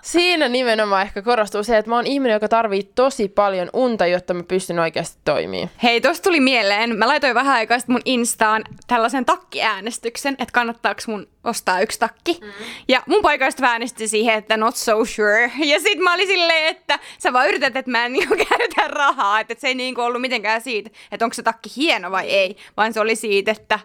siinä 0.05 0.49
nimenomaan 0.49 1.03
ehkä 1.03 1.23
korostuu 1.23 1.63
se, 1.63 1.79
että 1.79 1.91
mä 1.91 1.97
oon 1.97 2.07
ihminen, 2.07 2.35
joka 2.35 2.49
tarvii 2.49 2.83
tosi 2.95 3.29
paljon 3.29 3.71
unta, 3.73 4.07
jotta 4.07 4.35
mä 4.35 4.43
pystyn 4.43 4.79
oikeasti 4.79 5.19
toimimaan. 5.25 5.71
Hei, 5.83 6.01
tosta 6.01 6.23
tuli 6.23 6.41
mieleen. 6.41 6.99
Mä 6.99 7.09
laitoin 7.09 7.35
vähän 7.35 7.55
aikaa 7.55 7.79
sitten 7.79 7.93
mun 7.95 8.03
Instaan 8.05 8.65
tällaisen 8.87 9.25
takkiäänestyksen, 9.25 10.37
että 10.39 10.53
kannattaako 10.53 11.03
mun 11.07 11.27
ostaa 11.45 11.81
yksi 11.81 11.99
takki. 11.99 12.39
Mm. 12.41 12.53
Ja 12.89 13.03
mun 13.07 13.23
paikasta 13.23 13.67
äänesti 13.67 14.09
siihen, 14.09 14.35
että 14.35 14.57
not 14.57 14.77
so 14.77 15.05
sure. 15.05 15.53
Ja 15.59 15.81
sit 15.81 15.99
mä 15.99 16.15
olin 16.15 16.27
silleen, 16.27 16.69
että 16.69 16.99
sä 17.19 17.33
vaan 17.33 17.49
yrität, 17.49 17.77
että 17.77 17.91
mä 17.91 18.07
en 18.07 18.13
niinku 18.13 18.37
käytä 18.49 18.89
rahaa. 18.89 19.41
Että 19.41 19.55
se 19.59 19.69
ei 19.69 19.75
niinku 19.75 20.01
ollut 20.01 20.21
mitenkään 20.21 20.61
siitä, 20.61 20.91
että 21.13 21.25
onko 21.25 21.35
se 21.35 21.43
takki 21.43 21.71
hieno 21.77 22.11
vai 22.11 22.31
ei. 22.31 22.57
Vaan 22.77 22.93
se 22.93 23.01
oli 23.01 23.17
siitä, 23.17 23.51
että 23.51 23.79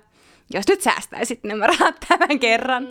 jos 0.53 0.67
nyt 0.67 0.82
säästäisit 0.82 1.43
nämä 1.43 1.67
rahat 1.67 1.95
tämän 2.08 2.39
kerran. 2.39 2.88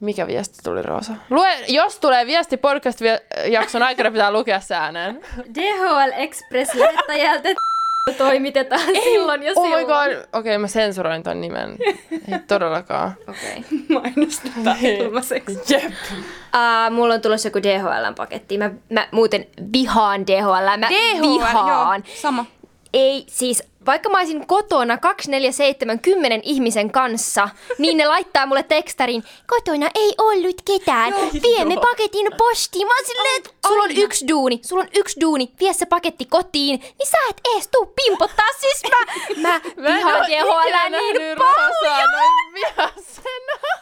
Mikä 0.00 0.26
viesti 0.26 0.58
tuli, 0.64 0.82
Roosa? 0.82 1.12
Lue, 1.30 1.58
jos 1.68 1.98
tulee 1.98 2.26
viesti 2.26 2.56
podcast-jakson 2.56 3.82
aikana, 3.82 4.10
pitää 4.10 4.32
lukea 4.32 4.60
se 4.60 4.74
ääneen. 4.74 5.20
DHL 5.54 6.10
Express 6.16 6.74
lähettäjältä 6.74 7.48
toimitetaan 8.18 8.86
silloin 9.02 9.42
ja 9.42 9.52
Oh 9.56 9.64
silloin. 9.64 10.16
Okei, 10.16 10.26
okay, 10.32 10.58
mä 10.58 10.66
sensuroin 10.66 11.22
ton 11.22 11.40
nimen. 11.40 11.76
Ei 12.10 12.38
todellakaan. 12.48 13.14
Okei. 13.28 13.64
Mainostetaan 14.02 14.86
ilmaiseksi. 14.86 15.58
Jep. 15.68 15.84
Uh, 15.84 16.94
mulla 16.94 17.14
on 17.14 17.20
tulossa 17.20 17.48
joku 17.48 17.58
DHL-paketti. 17.58 18.58
Mä, 18.58 18.70
mä 18.90 19.08
muuten 19.12 19.46
vihaan 19.72 20.26
DHL. 20.26 20.78
Mä 20.78 20.88
DHL, 20.88 21.22
vihaan. 21.22 22.02
joo, 22.04 22.14
sama. 22.14 22.46
Ei, 22.92 23.24
siis 23.28 23.69
vaikka 23.86 24.08
mä 24.08 24.18
olisin 24.18 24.46
kotona 24.46 24.98
247 24.98 25.98
10 26.00 26.40
ihmisen 26.44 26.90
kanssa, 26.90 27.48
niin 27.78 27.96
ne 27.96 28.06
laittaa 28.06 28.46
mulle 28.46 28.62
tekstarin, 28.62 29.24
kotona 29.46 29.90
ei 29.94 30.14
ollut 30.18 30.62
ketään, 30.66 31.14
viemme 31.42 31.76
paketin 31.76 32.30
postiin. 32.38 32.86
Mä 32.86 32.92
silleen, 33.06 33.36
että 33.36 33.50
sulla 33.68 33.82
on 33.82 33.90
yksi 33.96 34.28
duuni, 34.28 34.60
sulla 34.62 34.82
on 34.82 34.88
yksi 34.96 35.20
duuni, 35.20 35.52
vie 35.60 35.72
se 35.72 35.86
paketti 35.86 36.24
kotiin, 36.24 36.80
niin 36.80 37.10
sä 37.10 37.18
et 37.30 37.40
ees 37.54 37.68
tuu 37.68 37.86
pimpottaa. 37.86 38.46
Siis 38.60 38.82
mä, 38.90 39.12
mä, 39.48 39.60
Mä 39.88 39.96
vihaan 39.96 40.24
ikinä 40.24 40.88
niin 40.88 41.38
paljon. 41.38 42.10
Noin 42.12 42.54
vihasena. 42.54 43.80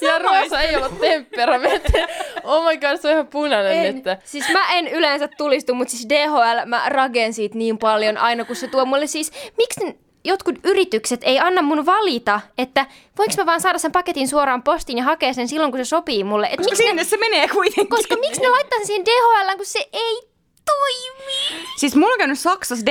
ja 0.00 0.18
Rosa 0.18 0.60
ei 0.60 0.76
ollut 0.76 1.00
temperamentti. 1.00 1.92
Oh 2.46 2.64
my 2.64 2.76
god, 2.76 2.96
se 3.00 3.08
on 3.08 3.14
ihan 3.14 3.26
punainen 3.26 3.86
En. 3.86 3.94
nyt. 3.94 4.04
Siis 4.24 4.48
mä 4.52 4.72
en 4.72 4.88
yleensä 4.88 5.28
tulistu, 5.28 5.74
mutta 5.74 5.90
siis 5.90 6.08
DHL 6.08 6.66
mä 6.66 6.82
raken 6.88 7.32
siitä 7.32 7.58
niin 7.58 7.78
paljon 7.78 8.18
aina, 8.18 8.44
kun 8.44 8.56
se 8.56 8.68
tuo 8.68 8.84
mulle 8.84 9.06
siis, 9.06 9.32
miksi 9.56 9.98
jotkut 10.24 10.54
yritykset 10.64 11.20
ei 11.24 11.38
anna 11.38 11.62
mun 11.62 11.86
valita, 11.86 12.40
että 12.58 12.86
voinko 13.18 13.34
mä 13.36 13.46
vaan 13.46 13.60
saada 13.60 13.78
sen 13.78 13.92
paketin 13.92 14.28
suoraan 14.28 14.62
postiin 14.62 14.98
ja 14.98 15.04
hakea 15.04 15.32
sen 15.32 15.48
silloin, 15.48 15.72
kun 15.72 15.80
se 15.80 15.84
sopii 15.84 16.24
mulle. 16.24 16.46
Et 16.46 16.56
Koska 16.56 16.70
miksi 16.70 16.82
sinne 16.82 16.94
ne, 16.94 17.04
se 17.04 17.16
menee 17.16 17.48
kuitenkin. 17.48 17.88
koska 17.88 18.16
miksi 18.16 18.40
ne 18.40 18.48
laittaa 18.48 18.78
sen 18.78 18.86
siihen 18.86 19.04
DHL, 19.04 19.56
kun 19.56 19.66
se 19.66 19.88
ei 19.92 20.22
toimi? 20.64 21.64
Siis 21.76 21.94
mulla 21.96 22.12
on 22.12 22.18
käynyt 22.18 22.38
Saksassa 22.38 22.84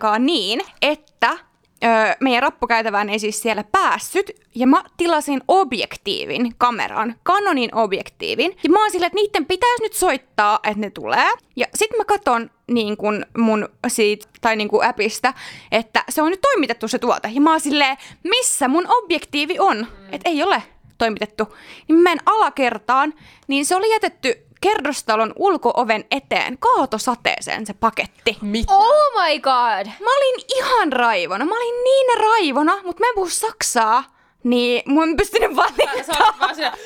kanssa 0.00 0.18
niin, 0.18 0.60
että 0.82 1.38
öö, 1.84 2.14
meidän 2.20 2.42
rappukäytävään 2.42 3.10
ei 3.10 3.18
siis 3.18 3.42
siellä 3.42 3.64
päässyt. 3.72 4.30
Ja 4.54 4.66
mä 4.66 4.84
tilasin 4.96 5.40
objektiivin, 5.48 6.52
kameran, 6.58 7.14
Canonin 7.26 7.74
objektiivin. 7.74 8.56
Ja 8.62 8.70
mä 8.70 8.80
oon 8.80 8.90
silleen, 8.90 9.06
että 9.06 9.16
niiden 9.22 9.46
pitäisi 9.46 9.82
nyt 9.82 9.92
soittaa, 9.92 10.58
että 10.64 10.80
ne 10.80 10.90
tulee. 10.90 11.30
Ja 11.56 11.66
sit 11.74 11.90
mä 11.98 12.04
katon 12.04 12.50
niin 12.66 12.96
kun 12.96 13.26
mun 13.38 13.68
siitä, 13.88 14.28
tai 14.40 14.56
niin 14.56 14.68
kuin 14.68 14.88
appista, 14.88 15.34
että 15.72 16.04
se 16.08 16.22
on 16.22 16.30
nyt 16.30 16.40
toimitettu 16.40 16.88
se 16.88 16.98
tuote. 16.98 17.30
Ja 17.34 17.40
mä 17.40 17.50
oon 17.50 17.60
silleen, 17.60 17.96
missä 18.24 18.68
mun 18.68 18.86
objektiivi 18.88 19.58
on? 19.58 19.76
Mm. 19.76 20.12
Että 20.12 20.30
ei 20.30 20.42
ole 20.42 20.62
toimitettu. 20.98 21.54
Niin 21.88 21.98
mä 21.98 22.02
menen 22.02 22.22
alakertaan, 22.26 23.14
niin 23.48 23.66
se 23.66 23.76
oli 23.76 23.90
jätetty 23.90 24.43
kerrostalon 24.64 25.32
ulkooven 25.36 26.04
eteen 26.10 26.58
kaatosateeseen 26.58 27.66
se 27.66 27.74
paketti. 27.74 28.36
Mitä? 28.42 28.72
Oh 28.74 29.24
my 29.24 29.38
god! 29.40 29.86
Mä 30.00 30.16
olin 30.16 30.44
ihan 30.56 30.92
raivona. 30.92 31.44
Mä 31.44 31.56
olin 31.56 31.84
niin 31.84 32.18
raivona, 32.20 32.76
mutta 32.82 33.00
mä 33.00 33.06
en 33.08 33.14
puhu 33.14 33.28
saksaa. 33.28 34.04
Niin 34.44 34.82
mun 34.86 35.08
en 35.08 35.16
pystynyt 35.16 35.56
valittamaan. 35.56 36.04
Sä 36.34 36.34
vaan 36.40 36.54
siellä, 36.54 36.76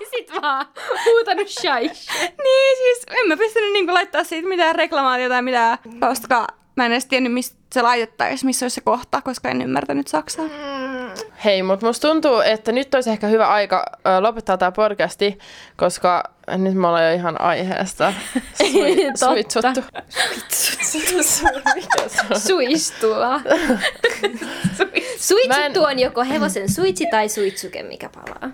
Oisit 0.00 0.42
vaan 0.42 0.66
huutanut 1.04 1.48
shaish. 1.48 2.10
niin 2.20 2.76
siis 2.76 3.02
en 3.10 3.28
mä 3.28 3.36
pystynyt 3.36 3.72
niinku 3.72 3.94
laittaa 3.94 4.24
siitä 4.24 4.48
mitään 4.48 4.74
reklamaatiota 4.74 5.34
tai 5.34 5.42
mitään, 5.42 5.78
koska 6.08 6.46
mä 6.76 6.86
en 6.86 6.92
edes 6.92 7.06
tiennyt, 7.06 7.32
mistä 7.32 7.56
se 7.74 7.82
laitettaisiin, 7.82 8.46
missä 8.46 8.64
olisi 8.64 8.74
se 8.74 8.80
kohta, 8.80 9.22
koska 9.22 9.48
en 9.48 9.62
ymmärtänyt 9.62 10.08
saksaa. 10.08 10.44
Hei, 11.44 11.62
mutta 11.62 11.86
musta 11.86 12.08
tuntuu, 12.08 12.40
että 12.40 12.72
nyt 12.72 12.94
olisi 12.94 13.10
ehkä 13.10 13.26
hyvä 13.26 13.48
aika 13.48 13.84
lopettaa 14.20 14.58
tämä 14.58 14.72
podcasti, 14.72 15.38
koska 15.76 16.22
nyt 16.56 16.74
me 16.74 16.86
ollaan 16.86 17.04
jo 17.08 17.14
ihan 17.14 17.40
aiheesta 17.40 18.12
sui, 18.72 18.96
suitsuttu. 19.14 19.80
Suistua. 22.38 23.40
Suitsuttu 25.28 25.84
on 25.84 25.98
joko 25.98 26.24
hevosen 26.24 26.72
suitsi 26.72 27.06
tai 27.10 27.28
suitsuke, 27.28 27.82
mikä 27.82 28.08
palaa. 28.08 28.50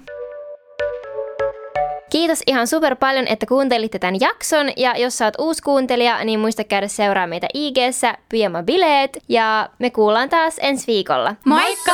Kiitos 2.11 2.43
ihan 2.47 2.67
super 2.67 2.97
paljon, 2.97 3.27
että 3.27 3.47
kuuntelitte 3.47 3.99
tämän 3.99 4.21
jakson. 4.21 4.71
Ja 4.77 4.97
jos 4.97 5.19
sä 5.19 5.25
oot 5.25 5.35
uusi 5.39 5.63
kuuntelija, 5.63 6.25
niin 6.25 6.41
muista 6.41 6.65
käydä 6.65 6.89
seuraa 6.89 7.27
meitä 7.27 7.47
IG-ssä 7.55 8.15
Pyjama 8.29 8.63
Bileet. 8.63 9.19
Ja 9.29 9.69
me 9.79 9.91
kuullaan 9.91 10.29
taas 10.29 10.57
ensi 10.61 10.87
viikolla. 10.87 11.35
Moikka! 11.45 11.93